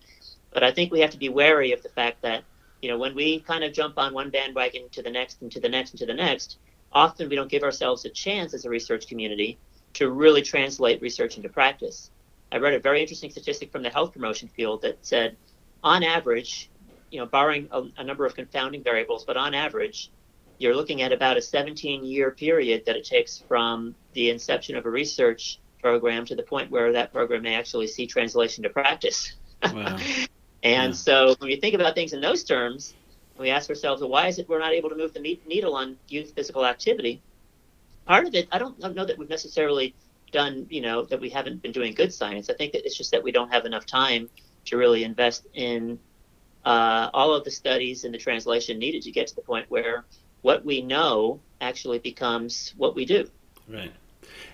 But 0.52 0.62
I 0.62 0.70
think 0.70 0.92
we 0.92 1.00
have 1.00 1.10
to 1.10 1.18
be 1.18 1.28
wary 1.28 1.72
of 1.72 1.82
the 1.82 1.88
fact 1.88 2.22
that 2.22 2.44
you 2.82 2.90
know 2.90 2.98
when 2.98 3.14
we 3.14 3.40
kind 3.40 3.64
of 3.64 3.72
jump 3.72 3.98
on 3.98 4.12
one 4.12 4.30
bandwagon 4.30 4.88
to 4.90 5.02
the 5.02 5.10
next 5.10 5.42
and 5.42 5.50
to 5.52 5.60
the 5.60 5.68
next 5.68 5.90
and 5.90 6.00
to 6.00 6.06
the 6.06 6.14
next, 6.14 6.58
often 6.92 7.28
we 7.28 7.36
don't 7.36 7.50
give 7.50 7.62
ourselves 7.62 8.04
a 8.04 8.10
chance 8.10 8.54
as 8.54 8.64
a 8.64 8.70
research 8.70 9.06
community 9.06 9.58
to 9.94 10.10
really 10.10 10.42
translate 10.42 11.00
research 11.00 11.36
into 11.36 11.48
practice. 11.48 12.10
I 12.52 12.58
read 12.58 12.74
a 12.74 12.80
very 12.80 13.00
interesting 13.00 13.30
statistic 13.30 13.72
from 13.72 13.82
the 13.82 13.90
health 13.90 14.12
promotion 14.12 14.48
field 14.48 14.82
that 14.82 14.98
said 15.02 15.36
on 15.82 16.02
average, 16.02 16.70
you 17.10 17.18
know, 17.18 17.26
barring 17.26 17.68
a, 17.72 17.84
a 17.96 18.04
number 18.04 18.24
of 18.24 18.34
confounding 18.34 18.82
variables, 18.82 19.24
but 19.24 19.36
on 19.36 19.54
average, 19.54 20.10
you're 20.58 20.74
looking 20.74 21.02
at 21.02 21.12
about 21.12 21.36
a 21.36 21.42
17 21.42 22.04
year 22.04 22.30
period 22.30 22.84
that 22.86 22.96
it 22.96 23.04
takes 23.04 23.38
from 23.48 23.94
the 24.12 24.30
inception 24.30 24.76
of 24.76 24.86
a 24.86 24.90
research 24.90 25.58
program 25.82 26.24
to 26.26 26.34
the 26.34 26.42
point 26.42 26.70
where 26.70 26.92
that 26.92 27.12
program 27.12 27.42
may 27.42 27.54
actually 27.54 27.86
see 27.86 28.06
translation 28.06 28.62
to 28.62 28.70
practice. 28.70 29.32
Wow. 29.62 29.98
and 30.62 30.96
so 30.96 31.34
when 31.38 31.48
we 31.48 31.56
think 31.56 31.74
about 31.74 31.94
things 31.94 32.12
in 32.12 32.20
those 32.20 32.44
terms, 32.44 32.94
we 33.38 33.50
ask 33.50 33.68
ourselves, 33.68 34.00
well, 34.00 34.10
why 34.10 34.28
is 34.28 34.38
it 34.38 34.48
we're 34.48 34.58
not 34.58 34.72
able 34.72 34.88
to 34.88 34.96
move 34.96 35.12
the 35.12 35.20
needle 35.20 35.74
on 35.74 35.96
youth 36.08 36.32
physical 36.34 36.64
activity? 36.64 37.20
Part 38.06 38.26
of 38.26 38.34
it, 38.34 38.48
I 38.52 38.58
don't 38.58 38.78
know 38.78 39.04
that 39.04 39.18
we've 39.18 39.28
necessarily 39.28 39.94
done, 40.32 40.66
you 40.70 40.80
know, 40.80 41.04
that 41.04 41.20
we 41.20 41.28
haven't 41.28 41.62
been 41.62 41.72
doing 41.72 41.94
good 41.94 42.12
science. 42.12 42.48
I 42.50 42.54
think 42.54 42.72
that 42.72 42.84
it's 42.84 42.96
just 42.96 43.10
that 43.10 43.22
we 43.22 43.32
don't 43.32 43.52
have 43.52 43.64
enough 43.64 43.86
time 43.86 44.28
to 44.66 44.76
really 44.76 45.04
invest 45.04 45.46
in 45.54 45.98
uh, 46.64 47.10
all 47.14 47.34
of 47.34 47.44
the 47.44 47.50
studies 47.50 48.04
and 48.04 48.12
the 48.12 48.18
translation 48.18 48.78
needed 48.78 49.02
to 49.02 49.10
get 49.10 49.26
to 49.28 49.34
the 49.34 49.42
point 49.42 49.66
where 49.70 50.04
what 50.42 50.64
we 50.64 50.82
know 50.82 51.40
actually 51.60 51.98
becomes 51.98 52.74
what 52.76 52.94
we 52.94 53.04
do. 53.04 53.28
Right. 53.68 53.92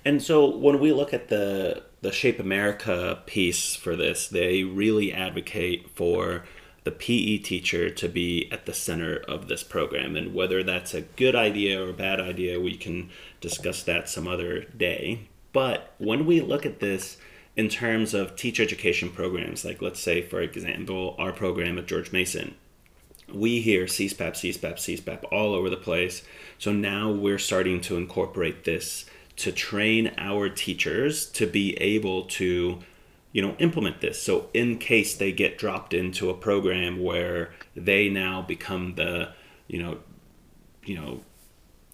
And 0.04 0.22
so 0.22 0.56
when 0.56 0.78
we 0.78 0.92
look 0.92 1.14
at 1.14 1.28
the 1.28 1.82
the 2.02 2.12
Shape 2.12 2.38
America 2.38 3.22
piece 3.26 3.74
for 3.74 3.96
this, 3.96 4.28
they 4.28 4.64
really 4.64 5.12
advocate 5.12 5.88
for 5.94 6.44
the 6.84 6.90
PE 6.90 7.38
teacher 7.38 7.90
to 7.90 8.08
be 8.08 8.50
at 8.50 8.66
the 8.66 8.74
center 8.74 9.16
of 9.16 9.48
this 9.48 9.62
program. 9.62 10.16
And 10.16 10.34
whether 10.34 10.62
that's 10.64 10.94
a 10.94 11.02
good 11.02 11.36
idea 11.36 11.80
or 11.80 11.90
a 11.90 11.94
bad 11.94 12.20
idea, 12.20 12.60
we 12.60 12.76
can 12.76 13.10
discuss 13.40 13.84
that 13.84 14.08
some 14.08 14.26
other 14.26 14.62
day. 14.62 15.28
But 15.52 15.94
when 15.98 16.26
we 16.26 16.40
look 16.40 16.66
at 16.66 16.80
this, 16.80 17.18
in 17.56 17.68
terms 17.68 18.14
of 18.14 18.34
teacher 18.34 18.62
education 18.62 19.10
programs, 19.10 19.64
like 19.64 19.82
let's 19.82 20.00
say, 20.00 20.22
for 20.22 20.40
example, 20.40 21.14
our 21.18 21.32
program 21.32 21.78
at 21.78 21.86
George 21.86 22.12
Mason. 22.12 22.54
We 23.32 23.60
hear 23.60 23.84
CSPAP, 23.84 24.32
CSPAP, 24.32 24.74
CSPAP 24.74 25.24
all 25.30 25.54
over 25.54 25.70
the 25.70 25.76
place. 25.76 26.22
So 26.58 26.72
now 26.72 27.10
we're 27.10 27.38
starting 27.38 27.80
to 27.82 27.96
incorporate 27.96 28.64
this 28.64 29.06
to 29.42 29.50
train 29.50 30.12
our 30.18 30.48
teachers 30.48 31.26
to 31.26 31.48
be 31.48 31.74
able 31.78 32.22
to, 32.26 32.78
you 33.32 33.42
know, 33.42 33.56
implement 33.58 34.00
this. 34.00 34.22
So 34.22 34.48
in 34.54 34.78
case 34.78 35.16
they 35.16 35.32
get 35.32 35.58
dropped 35.58 35.92
into 35.92 36.30
a 36.30 36.34
program 36.34 37.02
where 37.02 37.52
they 37.74 38.08
now 38.08 38.40
become 38.40 38.94
the, 38.94 39.32
you 39.66 39.82
know, 39.82 39.98
you 40.84 40.94
know, 40.94 41.22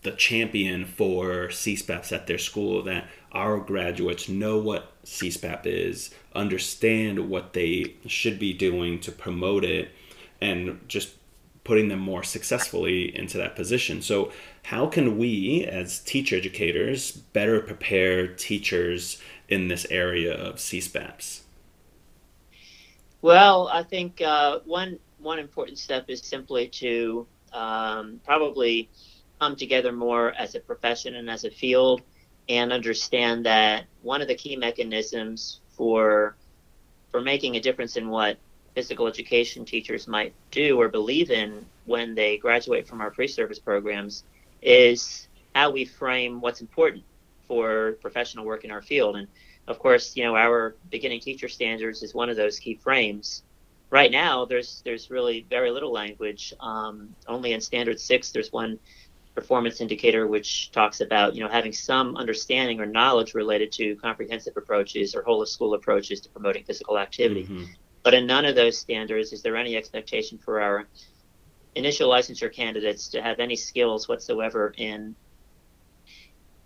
the 0.03 0.11
champion 0.11 0.85
for 0.85 1.49
CSPAPs 1.49 2.13
at 2.13 2.27
their 2.27 2.37
school, 2.37 2.83
that 2.83 3.09
our 3.33 3.59
graduates 3.59 4.29
know 4.29 4.59
what 4.59 4.93
CSPAP 5.07 5.63
is, 5.65 6.11
understand 6.35 7.31
what 7.31 7.55
they 7.55 7.95
should 8.07 8.39
be 8.39 8.53
doing 8.53 9.01
to 9.01 9.11
promote 9.11 9.65
it, 9.65 9.91
and 10.39 10.81
just 10.87 11.15
putting 11.69 11.89
them 11.89 11.99
more 11.99 12.23
successfully 12.23 13.15
into 13.15 13.37
that 13.37 13.55
position. 13.55 14.01
So, 14.01 14.33
how 14.63 14.87
can 14.87 15.19
we, 15.19 15.67
as 15.67 16.01
teacher 16.01 16.37
educators, 16.37 17.13
better 17.13 17.61
prepare 17.61 18.27
teachers 18.27 19.21
in 19.51 19.69
this 19.69 19.87
area 19.91 20.35
of 20.35 20.57
CSPAPs? 20.57 21.43
Well, 23.21 23.69
I 23.71 23.83
think 23.83 24.23
uh, 24.23 24.61
one 24.65 24.99
one 25.19 25.39
important 25.39 25.79
step 25.79 26.07
is 26.09 26.23
simply 26.23 26.69
to 26.69 27.27
um, 27.53 28.19
probably 28.25 28.89
come 29.39 29.55
together 29.55 29.93
more 29.93 30.33
as 30.33 30.55
a 30.55 30.61
profession 30.61 31.17
and 31.17 31.29
as 31.29 31.45
a 31.45 31.51
field, 31.51 32.01
and 32.49 32.73
understand 32.73 33.45
that 33.45 33.85
one 34.01 34.23
of 34.23 34.29
the 34.29 34.35
key 34.35 34.57
mechanisms 34.57 35.61
for 35.77 36.35
for 37.11 37.21
making 37.21 37.57
a 37.57 37.61
difference 37.61 37.99
in 37.99 38.09
what 38.09 38.39
physical 38.79 39.09
education 39.09 39.65
teachers 39.65 40.07
might 40.07 40.33
do 40.53 40.81
or 40.81 40.89
believe 40.89 41.33
in 41.33 41.67
when 41.87 42.15
they 42.15 42.37
graduate 42.37 42.87
from 42.87 43.01
our 43.01 43.11
pre-service 43.11 43.59
programs 43.59 44.23
is 44.63 45.27
how 45.53 45.69
we 45.69 45.85
frame 45.85 46.41
what's 46.41 46.61
important 46.61 47.03
for 47.49 47.97
professional 48.01 48.45
work 48.45 48.63
in 48.63 48.71
our 48.71 48.81
field. 48.81 49.17
And 49.17 49.27
of 49.67 49.81
course, 49.81 50.17
you 50.17 50.23
know, 50.23 50.37
our 50.37 50.77
beginning 50.93 51.19
teacher 51.19 51.49
standards 51.49 52.05
is 52.05 52.15
one 52.15 52.31
of 52.31 52.37
those 52.37 52.61
key 52.61 52.77
frames. 52.77 53.43
Right 53.91 54.13
now, 54.13 54.45
there's 54.45 54.81
there's 54.85 55.11
really 55.11 55.45
very 55.51 55.73
little 55.73 55.91
language. 55.91 56.55
Um, 56.61 57.13
only 57.27 57.55
in 57.55 57.61
standard 57.61 57.99
six, 57.99 58.31
there's 58.31 58.53
one 58.53 58.79
performance 59.35 59.81
indicator 59.81 60.29
which 60.29 60.71
talks 60.71 61.01
about 61.01 61.35
you 61.35 61.43
know 61.43 61.51
having 61.51 61.73
some 61.73 62.17
understanding 62.17 62.79
or 62.79 62.87
knowledge 62.87 63.35
related 63.35 63.73
to 63.73 63.97
comprehensive 63.97 64.57
approaches 64.57 65.17
or 65.17 65.23
whole 65.23 65.43
of 65.43 65.49
school 65.49 65.75
approaches 65.75 66.21
to 66.21 66.29
promoting 66.29 66.63
physical 66.63 66.97
activity. 66.97 67.43
Mm-hmm. 67.43 67.65
But 68.09 68.15
in 68.15 68.27
none 68.27 68.47
of 68.47 68.55
those 68.55 68.79
standards 68.79 69.35
is 69.35 69.43
there 69.43 69.55
any 69.55 69.77
expectation 69.77 70.39
for 70.39 70.63
our 70.63 70.89
initial 71.75 72.09
licensure 72.09 72.51
candidates 72.51 73.09
to 73.09 73.21
have 73.21 73.39
any 73.39 73.55
skills 73.55 74.09
whatsoever 74.09 74.73
in 74.79 75.15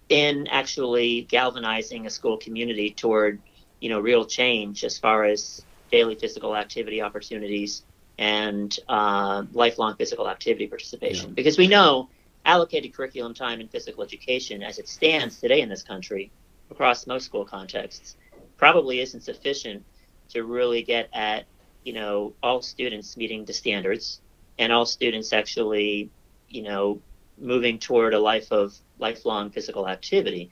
in 0.08 0.46
actually 0.46 1.22
galvanizing 1.22 2.06
a 2.06 2.10
school 2.10 2.36
community 2.36 2.90
toward 2.90 3.42
you 3.80 3.88
know 3.88 3.98
real 3.98 4.24
change 4.24 4.84
as 4.84 4.98
far 4.98 5.24
as 5.24 5.66
daily 5.90 6.14
physical 6.14 6.54
activity 6.54 7.02
opportunities 7.02 7.82
and 8.18 8.78
uh, 8.88 9.42
lifelong 9.52 9.96
physical 9.96 10.28
activity 10.28 10.68
participation 10.68 11.30
yeah. 11.30 11.34
because 11.34 11.58
we 11.58 11.66
know 11.66 12.08
allocated 12.44 12.94
curriculum 12.94 13.34
time 13.34 13.60
in 13.60 13.66
physical 13.66 14.04
education 14.04 14.62
as 14.62 14.78
it 14.78 14.88
stands 14.88 15.40
today 15.40 15.60
in 15.60 15.68
this 15.68 15.82
country 15.82 16.30
across 16.70 17.04
most 17.08 17.24
school 17.24 17.44
contexts 17.44 18.14
probably 18.56 19.00
isn't 19.00 19.22
sufficient 19.22 19.84
to 20.32 20.44
really 20.44 20.82
get 20.82 21.08
at 21.12 21.44
you 21.84 21.92
know 21.92 22.32
all 22.42 22.62
students 22.62 23.16
meeting 23.16 23.44
the 23.44 23.52
standards 23.52 24.20
and 24.58 24.72
all 24.72 24.86
students 24.86 25.32
actually 25.32 26.10
you 26.48 26.62
know 26.62 27.00
moving 27.38 27.78
toward 27.78 28.14
a 28.14 28.18
life 28.18 28.52
of 28.52 28.74
lifelong 28.98 29.50
physical 29.50 29.88
activity. 29.88 30.50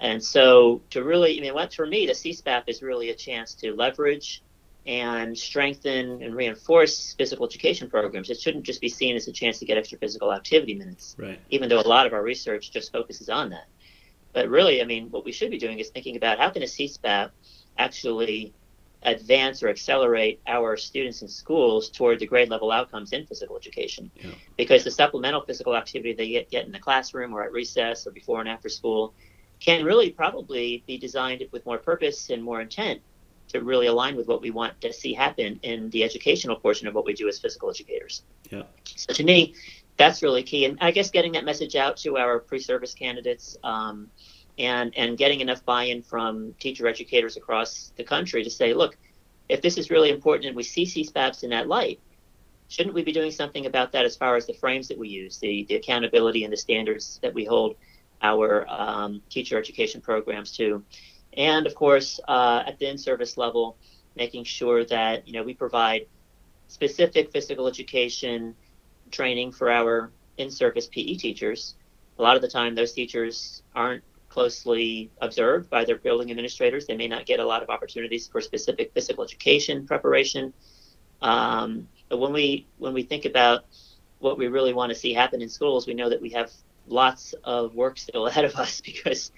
And 0.00 0.22
so 0.22 0.82
to 0.90 1.02
really 1.02 1.38
i 1.38 1.40
mean 1.40 1.54
what 1.54 1.72
for 1.72 1.86
me 1.86 2.06
the 2.06 2.12
cspap 2.12 2.64
is 2.66 2.82
really 2.82 3.10
a 3.10 3.14
chance 3.14 3.54
to 3.54 3.74
leverage 3.74 4.42
and 4.86 5.36
strengthen 5.36 6.22
and 6.22 6.36
reinforce 6.36 7.14
physical 7.14 7.44
education 7.44 7.90
programs. 7.90 8.30
It 8.30 8.40
shouldn't 8.40 8.64
just 8.64 8.80
be 8.80 8.88
seen 8.88 9.16
as 9.16 9.26
a 9.26 9.32
chance 9.32 9.58
to 9.58 9.64
get 9.64 9.76
extra 9.76 9.98
physical 9.98 10.32
activity 10.32 10.74
minutes 10.74 11.16
right. 11.18 11.40
even 11.50 11.68
though 11.68 11.80
a 11.80 11.88
lot 11.88 12.06
of 12.06 12.12
our 12.12 12.22
research 12.22 12.70
just 12.70 12.92
focuses 12.92 13.28
on 13.28 13.50
that. 13.50 13.66
But 14.32 14.48
really 14.48 14.82
i 14.82 14.84
mean 14.84 15.10
what 15.10 15.24
we 15.24 15.32
should 15.32 15.50
be 15.50 15.58
doing 15.58 15.78
is 15.78 15.88
thinking 15.90 16.16
about 16.16 16.38
how 16.38 16.50
can 16.50 16.62
a 16.62 16.66
cspap 16.66 17.30
actually 17.78 18.52
advance 19.02 19.62
or 19.62 19.68
accelerate 19.68 20.40
our 20.46 20.76
students 20.76 21.22
in 21.22 21.28
schools 21.28 21.88
toward 21.90 22.18
the 22.18 22.26
grade 22.26 22.48
level 22.48 22.72
outcomes 22.72 23.12
in 23.12 23.26
physical 23.26 23.56
education. 23.56 24.10
Yeah. 24.16 24.30
Because 24.56 24.84
the 24.84 24.90
supplemental 24.90 25.42
physical 25.42 25.76
activity 25.76 26.12
they 26.12 26.28
get, 26.28 26.50
get 26.50 26.66
in 26.66 26.72
the 26.72 26.78
classroom 26.78 27.32
or 27.34 27.44
at 27.44 27.52
recess 27.52 28.06
or 28.06 28.10
before 28.10 28.40
and 28.40 28.48
after 28.48 28.68
school 28.68 29.14
can 29.60 29.84
really 29.84 30.10
probably 30.10 30.82
be 30.86 30.98
designed 30.98 31.42
with 31.52 31.64
more 31.64 31.78
purpose 31.78 32.30
and 32.30 32.42
more 32.42 32.60
intent 32.60 33.00
to 33.48 33.60
really 33.60 33.86
align 33.86 34.16
with 34.16 34.26
what 34.26 34.42
we 34.42 34.50
want 34.50 34.78
to 34.80 34.92
see 34.92 35.14
happen 35.14 35.58
in 35.62 35.88
the 35.90 36.02
educational 36.02 36.56
portion 36.56 36.88
of 36.88 36.94
what 36.94 37.04
we 37.04 37.14
do 37.14 37.28
as 37.28 37.38
physical 37.38 37.70
educators. 37.70 38.22
Yeah. 38.50 38.64
So 38.84 39.12
to 39.14 39.24
me, 39.24 39.54
that's 39.96 40.22
really 40.22 40.42
key. 40.42 40.64
And 40.64 40.78
I 40.80 40.90
guess 40.90 41.10
getting 41.10 41.32
that 41.32 41.44
message 41.44 41.76
out 41.76 41.96
to 41.98 42.16
our 42.18 42.38
pre-service 42.38 42.94
candidates, 42.94 43.56
um, 43.62 44.10
and 44.58 44.96
and 44.96 45.18
getting 45.18 45.40
enough 45.40 45.64
buy-in 45.64 46.02
from 46.02 46.54
teacher 46.58 46.86
educators 46.86 47.36
across 47.36 47.92
the 47.96 48.04
country 48.04 48.42
to 48.42 48.50
say, 48.50 48.72
look, 48.72 48.96
if 49.48 49.62
this 49.62 49.78
is 49.78 49.90
really 49.90 50.10
important 50.10 50.46
and 50.46 50.56
we 50.56 50.62
see 50.62 50.84
CSPAPs 50.84 51.44
in 51.44 51.50
that 51.50 51.68
light, 51.68 52.00
shouldn't 52.68 52.94
we 52.94 53.02
be 53.02 53.12
doing 53.12 53.30
something 53.30 53.66
about 53.66 53.92
that 53.92 54.04
as 54.04 54.16
far 54.16 54.36
as 54.36 54.46
the 54.46 54.54
frames 54.54 54.88
that 54.88 54.98
we 54.98 55.08
use, 55.08 55.38
the, 55.38 55.64
the 55.68 55.76
accountability 55.76 56.44
and 56.44 56.52
the 56.52 56.56
standards 56.56 57.18
that 57.22 57.32
we 57.32 57.44
hold 57.44 57.76
our 58.22 58.66
um, 58.68 59.22
teacher 59.28 59.58
education 59.58 60.00
programs 60.00 60.56
to? 60.56 60.82
And 61.36 61.66
of 61.66 61.74
course, 61.74 62.18
uh, 62.26 62.64
at 62.66 62.78
the 62.78 62.88
in-service 62.88 63.36
level, 63.36 63.76
making 64.16 64.44
sure 64.44 64.84
that 64.86 65.26
you 65.28 65.34
know 65.34 65.42
we 65.42 65.54
provide 65.54 66.06
specific 66.68 67.30
physical 67.30 67.68
education 67.68 68.54
training 69.10 69.52
for 69.52 69.70
our 69.70 70.10
in-service 70.38 70.86
PE 70.86 71.14
teachers. 71.14 71.74
A 72.18 72.22
lot 72.22 72.34
of 72.34 72.42
the 72.42 72.48
time, 72.48 72.74
those 72.74 72.92
teachers 72.92 73.62
aren't 73.74 74.02
closely 74.36 75.10
observed 75.22 75.70
by 75.70 75.82
their 75.82 75.96
building 75.96 76.30
administrators. 76.30 76.84
They 76.86 76.94
may 76.94 77.08
not 77.08 77.24
get 77.24 77.40
a 77.40 77.44
lot 77.46 77.62
of 77.62 77.70
opportunities 77.70 78.28
for 78.28 78.42
specific 78.42 78.92
physical 78.92 79.24
education 79.24 79.86
preparation. 79.86 80.52
Um, 81.22 81.88
but 82.10 82.18
when 82.18 82.34
we 82.34 82.66
when 82.76 82.92
we 82.92 83.02
think 83.02 83.24
about 83.24 83.64
what 84.18 84.36
we 84.36 84.48
really 84.48 84.74
want 84.74 84.90
to 84.90 84.94
see 84.94 85.14
happen 85.14 85.40
in 85.40 85.48
schools, 85.48 85.86
we 85.86 85.94
know 85.94 86.10
that 86.10 86.20
we 86.20 86.28
have 86.30 86.50
lots 86.86 87.34
of 87.44 87.74
work 87.74 87.96
still 87.96 88.26
ahead 88.30 88.44
of 88.44 88.54
us 88.56 88.82
because 88.82 89.32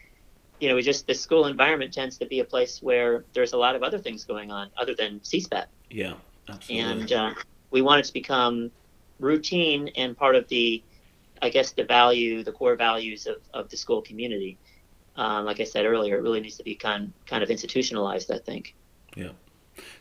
you 0.59 0.69
know 0.69 0.75
we 0.75 0.83
just 0.83 1.07
the 1.07 1.15
school 1.15 1.47
environment 1.47 1.95
tends 1.95 2.19
to 2.19 2.27
be 2.27 2.41
a 2.41 2.45
place 2.45 2.83
where 2.83 3.25
there's 3.35 3.53
a 3.53 3.57
lot 3.57 3.77
of 3.77 3.85
other 3.85 4.01
things 4.01 4.25
going 4.25 4.51
on 4.51 4.69
other 4.77 4.97
than 4.97 5.21
CSPAP. 5.21 5.67
Yeah, 5.91 6.15
absolutely. 6.49 6.91
And 6.91 7.13
uh, 7.13 7.35
we 7.71 7.83
want 7.83 8.01
it 8.01 8.07
to 8.07 8.13
become 8.13 8.73
routine 9.21 9.91
and 9.95 10.17
part 10.17 10.35
of 10.35 10.49
the 10.49 10.83
I 11.41 11.51
guess 11.51 11.71
the 11.71 11.85
value, 11.85 12.43
the 12.43 12.51
core 12.51 12.75
values 12.75 13.29
of, 13.29 13.37
of 13.55 13.69
the 13.69 13.77
school 13.77 14.03
community 14.03 14.59
um, 15.19 15.45
like 15.45 15.61
I 15.61 15.65
said 15.65 15.85
earlier, 15.85 16.17
it 16.17 16.23
really 16.23 16.41
needs 16.41 16.57
to 16.57 16.65
be 16.65 16.75
kind 16.75 17.13
kind 17.27 17.43
of 17.43 17.51
institutionalized. 17.51 18.31
I 18.31 18.39
think. 18.39 18.75
Yeah. 19.15 19.33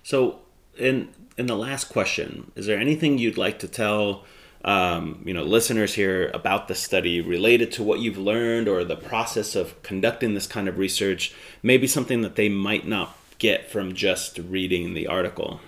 So 0.04 0.40
in 0.78 1.10
in 1.38 1.48
the 1.48 1.58
last 1.58 1.86
question, 1.86 2.52
is 2.56 2.66
there 2.68 2.80
anything 2.80 3.18
you'd 3.18 3.38
like 3.38 3.60
to 3.60 3.68
tell? 3.68 4.26
Um, 4.66 5.22
you 5.24 5.34
know, 5.34 5.44
listeners 5.44 5.94
here 5.94 6.30
about 6.34 6.68
the 6.68 6.76
study 6.76 7.22
related 7.22 7.72
to 7.74 7.84
what 7.84 8.00
you've 8.00 8.18
learned 8.18 8.68
or 8.68 8.84
the 8.84 8.98
process 8.98 9.56
of 9.56 9.82
conducting 9.82 10.34
this 10.34 10.48
kind 10.48 10.68
of 10.68 10.78
research, 10.78 11.34
maybe 11.62 11.88
something 11.88 12.22
that 12.22 12.36
they 12.36 12.50
might 12.50 12.86
not 12.86 13.16
get 13.38 13.70
from 13.70 13.94
just 13.94 14.40
reading 14.40 14.94
the 14.94 15.08
article. 15.08 15.62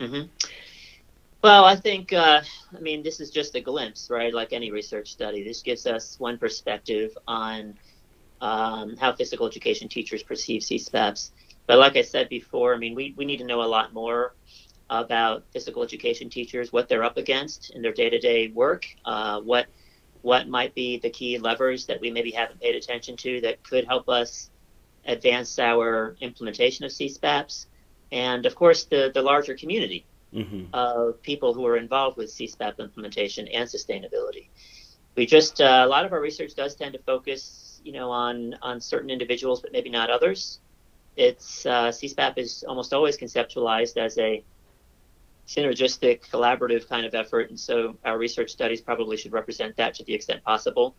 Mm-hmm. 0.00 0.26
Well, 1.42 1.64
I 1.64 1.76
think, 1.76 2.12
uh, 2.12 2.42
I 2.76 2.80
mean, 2.80 3.02
this 3.02 3.20
is 3.20 3.30
just 3.30 3.54
a 3.54 3.60
glimpse, 3.60 4.10
right? 4.10 4.34
Like 4.34 4.52
any 4.52 4.72
research 4.72 5.12
study, 5.12 5.44
this 5.44 5.62
gives 5.62 5.86
us 5.86 6.18
one 6.18 6.36
perspective 6.36 7.16
on 7.28 7.78
um, 8.40 8.96
how 8.96 9.12
physical 9.12 9.46
education 9.46 9.88
teachers 9.88 10.22
perceive 10.22 10.62
CSPAPs. 10.62 11.30
But 11.66 11.78
like 11.78 11.96
I 11.96 12.02
said 12.02 12.28
before, 12.28 12.74
I 12.74 12.78
mean, 12.78 12.94
we, 12.94 13.14
we 13.16 13.24
need 13.24 13.38
to 13.38 13.44
know 13.44 13.62
a 13.62 13.68
lot 13.68 13.92
more 13.92 14.34
about 14.90 15.44
physical 15.52 15.82
education 15.82 16.30
teachers, 16.30 16.72
what 16.72 16.88
they're 16.88 17.04
up 17.04 17.18
against 17.18 17.70
in 17.70 17.82
their 17.82 17.92
day-to-day 17.92 18.48
work, 18.48 18.86
uh, 19.04 19.40
what 19.40 19.66
what 20.22 20.48
might 20.48 20.74
be 20.74 20.98
the 20.98 21.10
key 21.10 21.38
levers 21.38 21.86
that 21.86 22.00
we 22.00 22.10
maybe 22.10 22.32
haven't 22.32 22.60
paid 22.60 22.74
attention 22.74 23.16
to 23.16 23.40
that 23.40 23.62
could 23.62 23.86
help 23.86 24.08
us 24.08 24.50
advance 25.06 25.58
our 25.60 26.16
implementation 26.20 26.84
of 26.84 26.90
CSPAPs, 26.90 27.66
and 28.10 28.46
of 28.46 28.54
course 28.54 28.84
the 28.84 29.10
the 29.14 29.22
larger 29.22 29.54
community 29.54 30.06
mm-hmm. 30.34 30.64
of 30.72 31.20
people 31.22 31.54
who 31.54 31.66
are 31.66 31.76
involved 31.76 32.16
with 32.16 32.30
CSPAP 32.30 32.78
implementation 32.78 33.46
and 33.48 33.68
sustainability. 33.68 34.48
We 35.16 35.26
just 35.26 35.60
uh, 35.60 35.82
a 35.84 35.88
lot 35.88 36.04
of 36.04 36.12
our 36.12 36.20
research 36.20 36.54
does 36.54 36.74
tend 36.74 36.94
to 36.94 37.00
focus 37.00 37.67
you 37.88 37.94
know, 37.94 38.10
on 38.10 38.54
on 38.60 38.82
certain 38.82 39.08
individuals, 39.08 39.62
but 39.62 39.72
maybe 39.72 39.88
not 39.88 40.10
others. 40.10 40.60
It's 41.16 41.64
uh, 41.64 41.88
CSPAP 41.88 42.36
is 42.36 42.62
almost 42.68 42.92
always 42.92 43.16
conceptualized 43.16 43.96
as 43.96 44.18
a 44.18 44.44
synergistic, 45.46 46.20
collaborative 46.28 46.86
kind 46.86 47.06
of 47.06 47.14
effort, 47.14 47.48
and 47.48 47.58
so 47.58 47.96
our 48.04 48.18
research 48.18 48.50
studies 48.50 48.82
probably 48.82 49.16
should 49.16 49.32
represent 49.32 49.74
that 49.78 49.94
to 49.94 50.04
the 50.04 50.12
extent 50.12 50.44
possible. 50.44 50.96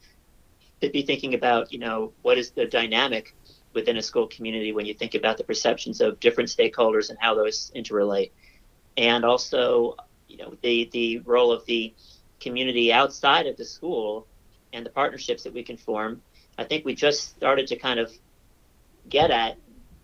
To 0.81 0.89
be 0.89 1.03
thinking 1.03 1.35
about, 1.35 1.71
you 1.71 1.77
know, 1.77 2.11
what 2.23 2.39
is 2.39 2.49
the 2.49 2.65
dynamic 2.65 3.35
within 3.73 3.97
a 3.97 4.01
school 4.01 4.25
community 4.25 4.71
when 4.71 4.87
you 4.87 4.95
think 4.95 5.13
about 5.13 5.37
the 5.37 5.43
perceptions 5.43 6.01
of 6.01 6.19
different 6.19 6.49
stakeholders 6.49 7.11
and 7.11 7.19
how 7.21 7.35
those 7.35 7.71
interrelate, 7.75 8.31
and 8.97 9.23
also, 9.23 9.95
you 10.27 10.37
know, 10.37 10.55
the 10.63 10.89
the 10.91 11.19
role 11.19 11.51
of 11.51 11.63
the 11.67 11.93
community 12.39 12.91
outside 12.91 13.45
of 13.45 13.57
the 13.57 13.65
school 13.65 14.25
and 14.73 14.83
the 14.83 14.89
partnerships 14.89 15.43
that 15.43 15.53
we 15.53 15.61
can 15.61 15.77
form 15.77 16.19
I 16.59 16.65
think 16.65 16.83
we 16.83 16.93
just 16.93 17.37
started 17.37 17.67
to 17.67 17.77
kind 17.77 18.01
of 18.01 18.11
get 19.07 19.31
at 19.31 19.57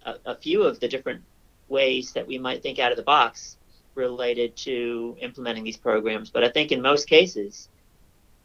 a, 0.05 0.15
a, 0.25 0.35
few 0.35 0.63
of 0.63 0.79
the 0.79 0.87
different 0.87 1.21
ways 1.67 2.13
that 2.13 2.25
we 2.25 2.37
might 2.37 2.63
think 2.63 2.79
out 2.79 2.91
of 2.91 2.97
the 2.97 3.03
box 3.03 3.57
related 3.93 4.55
to 4.57 5.17
implementing 5.19 5.65
these 5.65 5.75
programs. 5.75 6.29
But 6.29 6.45
I 6.45 6.49
think 6.49 6.71
in 6.71 6.81
most 6.81 7.09
cases, 7.09 7.67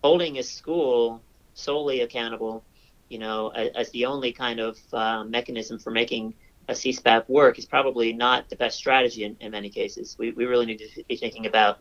holding 0.02 0.38
a 0.38 0.42
school 0.42 1.22
solely 1.54 2.00
accountable, 2.00 2.64
you 3.08 3.18
know, 3.18 3.50
as, 3.50 3.68
as 3.76 3.90
the 3.90 4.06
only 4.06 4.32
kind 4.32 4.58
of 4.58 4.76
uh, 4.92 5.22
mechanism 5.22 5.78
for 5.78 5.92
making 5.92 6.34
a 6.68 6.72
CSPAP 6.72 7.28
work 7.28 7.61
is 7.61 7.64
probably 7.64 8.12
not 8.12 8.48
the 8.48 8.56
best 8.56 8.76
strategy 8.76 9.22
in, 9.22 9.36
in 9.38 9.52
many 9.52 9.70
cases. 9.70 10.16
We, 10.18 10.32
we 10.32 10.46
really 10.46 10.66
need 10.66 10.78
to 10.78 11.04
be 11.04 11.16
thinking 11.16 11.46
about 11.46 11.78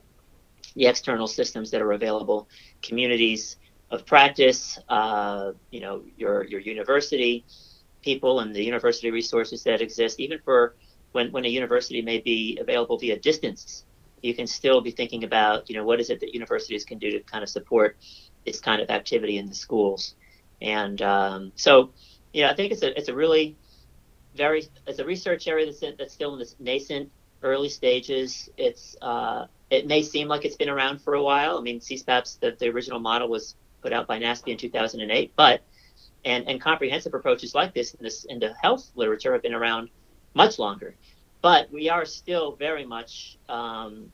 the 0.75 0.85
external 0.85 1.27
systems 1.27 1.71
that 1.71 1.81
are 1.81 1.93
available, 1.93 2.47
communities 2.83 3.57
of 3.91 4.05
practice, 4.05 4.79
uh, 4.89 5.51
you 5.71 5.79
know, 5.79 6.03
your, 6.17 6.45
your 6.45 6.59
university 6.59 7.45
people 8.01 8.39
and 8.39 8.55
the 8.55 8.63
university 8.63 9.11
resources 9.11 9.63
that 9.63 9.81
exist, 9.81 10.19
even 10.19 10.39
for 10.39 10.75
when, 11.11 11.31
when 11.31 11.45
a 11.45 11.47
university 11.47 12.01
may 12.01 12.19
be 12.19 12.57
available 12.61 12.97
via 12.97 13.17
distance, 13.17 13.85
you 14.21 14.33
can 14.33 14.47
still 14.47 14.81
be 14.81 14.91
thinking 14.91 15.23
about, 15.23 15.69
you 15.69 15.75
know, 15.75 15.83
what 15.83 15.99
is 15.99 16.09
it 16.09 16.19
that 16.19 16.33
universities 16.33 16.85
can 16.85 16.99
do 16.99 17.11
to 17.11 17.19
kind 17.21 17.43
of 17.43 17.49
support 17.49 17.97
this 18.45 18.59
kind 18.59 18.81
of 18.81 18.89
activity 18.89 19.37
in 19.37 19.47
the 19.47 19.55
schools. 19.55 20.15
And 20.61 21.01
um, 21.01 21.51
so, 21.55 21.91
you 22.33 22.43
know, 22.43 22.49
I 22.49 22.55
think 22.55 22.71
it's 22.71 22.83
a, 22.83 22.97
it's 22.97 23.09
a 23.09 23.15
really 23.15 23.57
very, 24.35 24.67
it's 24.85 24.99
a 24.99 25.05
research 25.05 25.47
area 25.47 25.65
that's, 25.65 25.81
in, 25.81 25.95
that's 25.97 26.13
still 26.13 26.33
in 26.33 26.39
this 26.39 26.55
nascent 26.59 27.11
early 27.41 27.69
stages. 27.69 28.49
It's, 28.57 28.95
uh, 29.01 29.47
it 29.69 29.87
may 29.87 30.03
seem 30.03 30.27
like 30.27 30.45
it's 30.45 30.57
been 30.57 30.69
around 30.69 31.01
for 31.01 31.13
a 31.15 31.23
while. 31.23 31.57
I 31.57 31.61
mean, 31.61 31.79
CSPAP's, 31.79 32.35
the, 32.35 32.55
the 32.59 32.67
original 32.67 32.99
model 32.99 33.29
was 33.29 33.55
put 33.81 33.93
out 33.93 34.07
by 34.07 34.19
NASPE 34.19 34.49
in 34.49 34.57
2008, 34.57 35.33
but, 35.35 35.61
and, 36.25 36.47
and 36.47 36.61
comprehensive 36.61 37.13
approaches 37.13 37.55
like 37.55 37.73
this 37.73 37.93
in, 37.93 38.03
this 38.03 38.25
in 38.25 38.39
the 38.39 38.53
health 38.61 38.91
literature 38.95 39.33
have 39.33 39.41
been 39.41 39.53
around 39.53 39.89
much 40.33 40.59
longer. 40.59 40.95
But 41.41 41.71
we 41.71 41.89
are 41.89 42.05
still 42.05 42.55
very 42.55 42.85
much 42.85 43.37
um, 43.47 44.11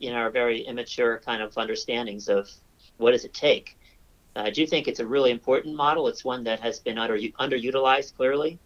in 0.00 0.12
our 0.12 0.30
very 0.30 0.60
immature 0.60 1.20
kind 1.24 1.42
of 1.42 1.56
understandings 1.56 2.28
of 2.28 2.48
what 2.98 3.12
does 3.12 3.24
it 3.24 3.34
take. 3.34 3.78
I 4.36 4.50
do 4.50 4.66
think 4.66 4.86
it's 4.86 5.00
a 5.00 5.06
really 5.06 5.30
important 5.30 5.74
model. 5.74 6.06
It's 6.06 6.24
one 6.24 6.44
that 6.44 6.60
has 6.60 6.78
been 6.78 6.98
under, 6.98 7.18
underutilized 7.18 8.14
clearly, 8.16 8.58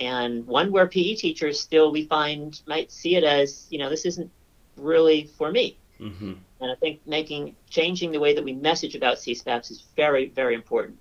and 0.00 0.46
one 0.46 0.72
where 0.72 0.88
PE 0.88 1.14
teachers 1.14 1.60
still 1.60 1.92
we 1.92 2.06
find 2.06 2.60
might 2.66 2.90
see 2.90 3.16
it 3.16 3.24
as 3.24 3.66
you 3.70 3.78
know 3.78 3.88
this 3.88 4.04
isn't 4.04 4.30
really 4.76 5.30
for 5.38 5.52
me. 5.52 5.78
Mm-hmm. 6.02 6.32
And 6.60 6.70
I 6.70 6.74
think 6.76 7.00
making 7.06 7.54
changing 7.70 8.10
the 8.10 8.18
way 8.18 8.34
that 8.34 8.44
we 8.44 8.52
message 8.52 8.96
about 8.96 9.18
CSPAPs 9.18 9.70
is 9.70 9.84
very 9.96 10.28
very 10.30 10.54
important. 10.54 10.98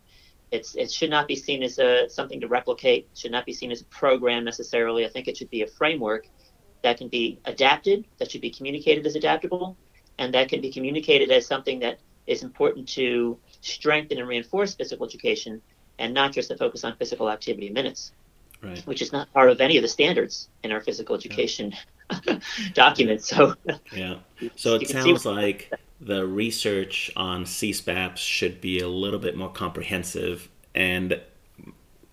It's 0.51 0.75
it 0.75 0.91
should 0.91 1.09
not 1.09 1.27
be 1.27 1.35
seen 1.35 1.63
as 1.63 1.79
a 1.79 2.09
something 2.09 2.39
to 2.41 2.47
replicate. 2.47 3.09
Should 3.15 3.31
not 3.31 3.45
be 3.45 3.53
seen 3.53 3.71
as 3.71 3.81
a 3.81 3.85
program 3.85 4.43
necessarily. 4.43 5.05
I 5.05 5.09
think 5.09 5.27
it 5.27 5.37
should 5.37 5.49
be 5.49 5.63
a 5.63 5.67
framework 5.67 6.27
that 6.83 6.97
can 6.97 7.07
be 7.07 7.39
adapted. 7.45 8.05
That 8.19 8.29
should 8.29 8.41
be 8.41 8.51
communicated 8.51 9.05
as 9.05 9.15
adaptable, 9.15 9.75
and 10.19 10.33
that 10.33 10.49
can 10.49 10.61
be 10.61 10.71
communicated 10.71 11.31
as 11.31 11.47
something 11.47 11.79
that 11.79 11.99
is 12.27 12.43
important 12.43 12.87
to 12.89 13.37
strengthen 13.61 14.19
and 14.19 14.27
reinforce 14.27 14.75
physical 14.75 15.05
education, 15.05 15.61
and 15.97 16.13
not 16.13 16.31
just 16.31 16.49
to 16.49 16.57
focus 16.57 16.83
on 16.83 16.95
physical 16.97 17.29
activity 17.29 17.69
minutes, 17.69 18.11
right. 18.61 18.85
which 18.85 19.01
is 19.01 19.11
not 19.11 19.31
part 19.33 19.49
of 19.49 19.61
any 19.61 19.77
of 19.77 19.81
the 19.81 19.87
standards 19.87 20.49
in 20.63 20.71
our 20.71 20.81
physical 20.81 21.15
education 21.15 21.71
yeah. 21.71 21.79
documents. 22.73 23.27
So 23.27 23.55
yeah, 23.93 24.15
so 24.55 24.75
it 24.75 24.87
sounds 24.87 25.25
like 25.25 25.71
the 25.99 26.25
research 26.25 27.11
on 27.15 27.45
CSPAPs 27.45 28.17
should 28.17 28.59
be 28.59 28.79
a 28.79 28.87
little 28.87 29.19
bit 29.19 29.37
more 29.37 29.51
comprehensive 29.51 30.49
and 30.73 31.19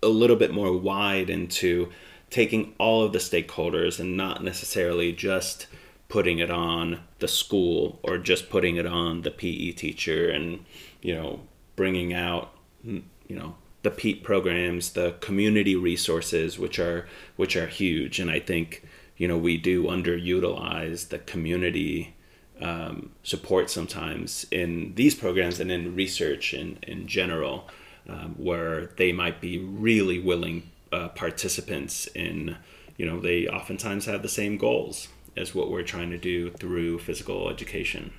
a 0.03 0.07
little 0.07 0.35
bit 0.35 0.53
more 0.53 0.77
wide 0.77 1.29
into 1.29 1.89
taking 2.29 2.73
all 2.77 3.03
of 3.03 3.13
the 3.13 3.19
stakeholders 3.19 3.99
and 3.99 4.15
not 4.15 4.43
necessarily 4.43 5.11
just 5.11 5.67
putting 6.07 6.39
it 6.39 6.51
on 6.51 6.99
the 7.19 7.27
school 7.27 7.99
or 8.03 8.17
just 8.17 8.49
putting 8.49 8.75
it 8.75 8.85
on 8.85 9.21
the 9.21 9.31
PE 9.31 9.71
teacher 9.71 10.29
and 10.29 10.65
you 11.01 11.15
know 11.15 11.41
bringing 11.75 12.13
out 12.13 12.51
you 12.83 13.03
know 13.29 13.55
the 13.81 13.91
PETE 13.91 14.23
programs, 14.23 14.91
the 14.91 15.13
community 15.21 15.75
resources 15.75 16.59
which 16.59 16.79
are 16.79 17.07
which 17.37 17.55
are 17.55 17.67
huge 17.67 18.19
and 18.19 18.29
I 18.29 18.39
think 18.39 18.83
you 19.19 19.27
know 19.27 19.37
we 19.37 19.55
do 19.57 19.83
underutilize 19.83 21.09
the 21.09 21.19
community 21.19 22.15
um, 22.61 23.11
support 23.23 23.69
sometimes 23.69 24.45
in 24.51 24.93
these 24.95 25.15
programs 25.15 25.59
and 25.59 25.71
in 25.71 25.95
research 25.95 26.53
in, 26.53 26.77
in 26.83 27.07
general, 27.07 27.69
um, 28.07 28.35
where 28.37 28.87
they 28.97 29.11
might 29.11 29.39
be 29.39 29.57
really 29.59 30.19
willing 30.19 30.69
uh, 30.91 31.09
participants 31.09 32.07
in, 32.07 32.57
you 32.97 33.05
know, 33.05 33.19
they 33.19 33.47
oftentimes 33.47 34.05
have 34.05 34.21
the 34.21 34.29
same 34.29 34.57
goals 34.57 35.07
as 35.37 35.55
what 35.55 35.71
we're 35.71 35.83
trying 35.83 36.09
to 36.09 36.17
do 36.17 36.49
through 36.51 36.99
physical 36.99 37.49
education. 37.49 38.11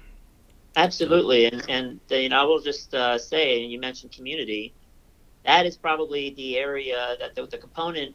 Absolutely. 0.77 1.47
And, 1.47 1.63
and 1.69 2.01
you 2.09 2.29
know, 2.29 2.41
I 2.41 2.45
will 2.45 2.61
just 2.61 2.95
uh, 2.95 3.19
say, 3.19 3.63
and 3.63 3.73
you 3.73 3.81
mentioned 3.81 4.13
community, 4.13 4.73
that 5.45 5.67
is 5.67 5.77
probably 5.77 6.31
the 6.35 6.57
area 6.57 7.17
that 7.19 7.35
the, 7.35 7.47
the 7.47 7.59
component 7.59 8.15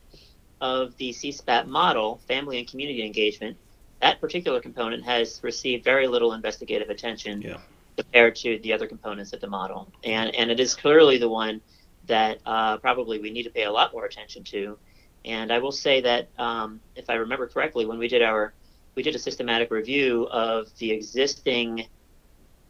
of 0.61 0.95
the 0.97 1.11
CSPAP 1.11 1.67
model, 1.67 2.21
family 2.27 2.59
and 2.59 2.67
community 2.67 3.05
engagement, 3.05 3.57
that 4.01 4.19
particular 4.21 4.59
component 4.59 5.03
has 5.03 5.39
received 5.43 5.83
very 5.83 6.07
little 6.07 6.33
investigative 6.33 6.89
attention 6.89 7.41
yeah. 7.41 7.57
compared 7.95 8.35
to 8.37 8.59
the 8.59 8.73
other 8.73 8.87
components 8.87 9.33
of 9.33 9.41
the 9.41 9.47
model. 9.47 9.91
And, 10.03 10.33
and 10.35 10.51
it 10.51 10.59
is 10.59 10.75
clearly 10.75 11.17
the 11.17 11.29
one 11.29 11.61
that 12.07 12.39
uh, 12.45 12.77
probably 12.77 13.19
we 13.19 13.31
need 13.31 13.43
to 13.43 13.49
pay 13.49 13.63
a 13.63 13.71
lot 13.71 13.93
more 13.93 14.05
attention 14.05 14.43
to. 14.45 14.77
And 15.23 15.51
I 15.51 15.57
will 15.57 15.71
say 15.71 16.01
that 16.01 16.29
um, 16.37 16.79
if 16.95 17.09
I 17.09 17.15
remember 17.15 17.47
correctly, 17.47 17.85
when 17.85 17.97
we 17.97 18.07
did 18.07 18.21
our 18.21 18.53
we 18.93 19.03
did 19.03 19.15
a 19.15 19.19
systematic 19.19 19.71
review 19.71 20.25
of 20.31 20.67
the 20.77 20.91
existing 20.91 21.85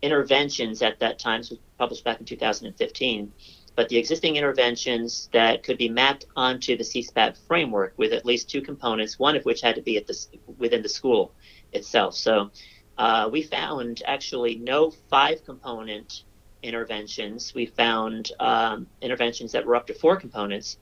interventions 0.02 0.82
at 0.82 1.00
that 1.00 1.20
time, 1.20 1.44
so 1.44 1.56
published 1.78 2.04
back 2.04 2.20
in 2.20 2.26
2015 2.26 3.32
but 3.76 3.90
the 3.90 3.98
existing 3.98 4.38
interventions 4.38 5.30
that 5.34 5.64
could 5.64 5.78
be 5.78 5.90
mapped 5.90 6.26
onto 6.36 6.78
the 6.78 6.84
CSPAP 6.84 7.38
framework 7.48 7.94
with 7.98 8.14
at 8.14 8.26
least 8.26 8.50
two 8.50 8.62
components, 8.62 9.20
one 9.20 9.36
of 9.36 9.44
which 9.44 9.62
had 9.62 9.76
to 9.76 9.82
be 9.82 9.98
at 9.98 10.08
the, 10.08 10.18
within 10.58 10.82
the 10.82 10.90
school 10.90 11.34
itself. 11.74 12.16
So 12.16 12.52
uh, 12.98 13.30
we 13.32 13.42
found 13.42 14.02
actually 14.06 14.56
no 14.56 14.92
five 15.10 15.44
component 15.44 16.24
interventions. 16.64 17.54
We 17.54 17.66
found 17.66 18.32
um, 18.40 18.88
interventions 19.02 19.52
that 19.52 19.66
were 19.66 19.76
up 19.76 19.88
to 19.88 19.94
four 19.94 20.16
components. 20.16 20.78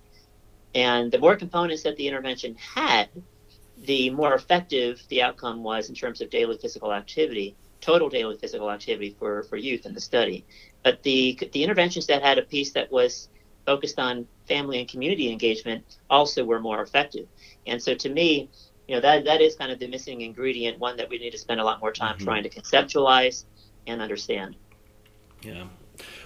And 0.76 1.12
the 1.12 1.20
more 1.20 1.36
components 1.36 1.84
that 1.84 1.98
the 1.98 2.08
intervention 2.08 2.56
had, 2.56 3.10
the 3.78 4.10
more 4.12 4.34
effective 4.34 5.04
the 5.10 5.22
outcome 5.24 5.64
was 5.64 5.90
in 5.90 5.96
terms 5.96 6.22
of 6.22 6.30
daily 6.30 6.58
physical 6.58 6.94
activity, 6.94 7.56
total 7.82 8.10
daily 8.10 8.38
physical 8.38 8.72
activity 8.72 9.16
for, 9.20 9.44
for 9.44 9.58
youth 9.58 9.86
in 9.86 9.94
the 9.94 10.02
study. 10.02 10.46
But 10.84 11.04
the 11.04 11.40
the 11.54 11.64
interventions 11.64 12.08
that 12.08 12.22
had 12.22 12.38
a 12.38 12.42
piece 12.42 12.72
that 12.72 12.92
was 12.92 13.30
focused 13.66 14.00
on 14.00 14.28
family 14.48 14.80
and 14.80 14.90
community 14.90 15.32
engagement 15.32 15.98
also 16.10 16.44
were 16.44 16.60
more 16.60 16.82
effective. 16.82 17.28
And 17.66 17.82
so 17.82 17.96
to 17.96 18.10
me, 18.10 18.50
you 18.88 18.96
know, 18.96 19.02
that 19.02 19.26
that 19.26 19.42
is 19.42 19.56
kind 19.56 19.72
of 19.72 19.80
the 19.80 19.88
missing 19.88 20.22
ingredient, 20.22 20.80
one 20.80 20.98
that 20.98 21.10
we 21.10 21.18
need 21.18 21.32
to 21.32 21.38
spend 21.38 21.62
a 21.62 21.64
lot 21.64 21.80
more 21.80 21.92
time 21.92 22.16
mm-hmm. 22.16 22.26
trying 22.26 22.44
to 22.44 22.50
conceptualize 22.50 23.46
and 23.88 24.02
understand. 24.02 24.56
Yeah. 25.42 25.66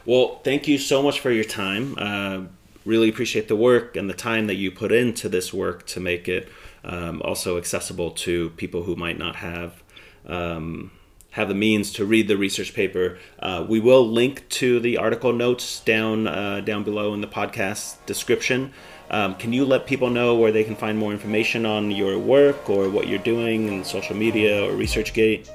Well, 0.05 0.39
thank 0.43 0.67
you 0.67 0.77
so 0.77 1.03
much 1.03 1.19
for 1.19 1.31
your 1.31 1.43
time. 1.43 1.95
Uh, 1.97 2.43
really 2.85 3.09
appreciate 3.09 3.47
the 3.47 3.55
work 3.55 3.95
and 3.95 4.09
the 4.09 4.13
time 4.13 4.47
that 4.47 4.55
you 4.55 4.71
put 4.71 4.91
into 4.91 5.27
this 5.27 5.53
work 5.53 5.85
to 5.87 5.99
make 5.99 6.27
it 6.27 6.49
um, 6.83 7.21
also 7.23 7.57
accessible 7.57 8.11
to 8.11 8.49
people 8.51 8.83
who 8.83 8.95
might 8.95 9.17
not 9.17 9.35
have 9.35 9.83
um, 10.25 10.91
have 11.31 11.47
the 11.47 11.55
means 11.55 11.91
to 11.93 12.05
read 12.05 12.27
the 12.27 12.37
research 12.37 12.73
paper, 12.73 13.17
uh, 13.39 13.65
we 13.67 13.79
will 13.79 14.07
link 14.07 14.47
to 14.49 14.79
the 14.79 14.97
article 14.97 15.33
notes 15.33 15.81
down 15.81 16.27
uh, 16.27 16.61
down 16.61 16.83
below 16.83 17.13
in 17.13 17.21
the 17.21 17.27
podcast 17.27 17.97
description. 18.05 18.73
Um, 19.09 19.35
can 19.35 19.53
you 19.53 19.63
let 19.65 19.85
people 19.85 20.09
know 20.09 20.35
where 20.35 20.51
they 20.51 20.63
can 20.63 20.75
find 20.75 20.97
more 20.97 21.13
information 21.13 21.65
on 21.65 21.91
your 21.91 22.19
work 22.19 22.69
or 22.69 22.89
what 22.89 23.07
you're 23.07 23.19
doing 23.19 23.67
in 23.67 23.83
social 23.85 24.15
media 24.15 24.65
or 24.65 24.71
ResearchGate? 24.71 25.49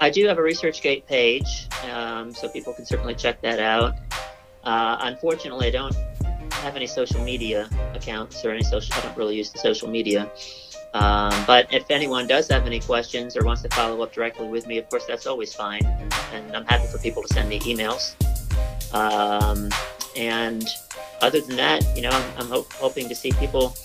I 0.00 0.10
do 0.10 0.26
have 0.26 0.38
a 0.38 0.40
ResearchGate 0.40 1.06
page, 1.06 1.68
um, 1.90 2.34
so 2.34 2.48
people 2.48 2.72
can 2.74 2.84
certainly 2.84 3.14
check 3.14 3.40
that 3.42 3.60
out. 3.60 3.94
Uh, 4.64 4.96
unfortunately, 5.00 5.68
I 5.68 5.70
don't 5.70 5.94
have 6.50 6.74
any 6.74 6.86
social 6.86 7.22
media 7.22 7.68
accounts 7.94 8.44
or 8.44 8.50
any 8.50 8.64
social. 8.64 8.94
I 8.94 9.02
don't 9.02 9.16
really 9.16 9.36
use 9.36 9.50
the 9.52 9.58
social 9.58 9.88
media. 9.88 10.30
Um, 10.94 11.34
but 11.44 11.72
if 11.72 11.90
anyone 11.90 12.28
does 12.28 12.48
have 12.48 12.66
any 12.66 12.78
questions 12.78 13.36
or 13.36 13.44
wants 13.44 13.62
to 13.62 13.68
follow 13.70 14.00
up 14.02 14.12
directly 14.12 14.46
with 14.46 14.66
me, 14.66 14.78
of 14.78 14.88
course, 14.88 15.04
that's 15.06 15.26
always 15.26 15.52
fine. 15.52 15.84
And 16.32 16.56
I'm 16.56 16.64
happy 16.66 16.86
for 16.86 16.98
people 16.98 17.22
to 17.22 17.28
send 17.28 17.48
me 17.48 17.58
emails. 17.60 18.14
Um, 18.94 19.70
and 20.16 20.64
other 21.20 21.40
than 21.40 21.56
that, 21.56 21.84
you 21.96 22.02
know, 22.02 22.10
I'm, 22.10 22.38
I'm 22.38 22.46
ho- 22.46 22.66
hoping 22.74 23.08
to 23.08 23.14
see 23.14 23.32
people 23.32 23.76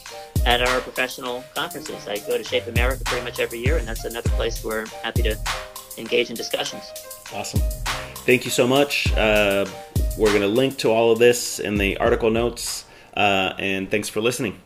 at 0.46 0.62
our 0.62 0.80
professional 0.82 1.44
conferences. 1.56 2.08
I 2.08 2.18
go 2.20 2.38
to 2.38 2.44
Shape 2.44 2.68
America 2.68 3.04
pretty 3.06 3.26
much 3.26 3.40
every 3.40 3.60
year, 3.60 3.78
and 3.78 3.88
that's 3.88 4.06
another 4.06 4.30
place 4.32 4.64
where 4.64 4.82
I'm 4.82 4.88
happy 5.04 5.24
to 5.24 5.38
engage 5.98 6.30
in 6.30 6.36
discussions. 6.36 6.84
Awesome. 7.34 7.62
Thank 8.26 8.46
you 8.46 8.52
so 8.52 8.68
much. 8.68 9.12
Uh, 9.14 9.66
we're 10.18 10.30
going 10.30 10.42
to 10.42 10.48
link 10.48 10.78
to 10.80 10.92
all 10.92 11.12
of 11.12 11.18
this 11.18 11.60
in 11.60 11.78
the 11.78 11.98
article 11.98 12.30
notes. 12.30 12.86
Uh, 13.16 13.54
and 13.58 13.90
thanks 13.90 14.08
for 14.10 14.22
listening. 14.22 14.60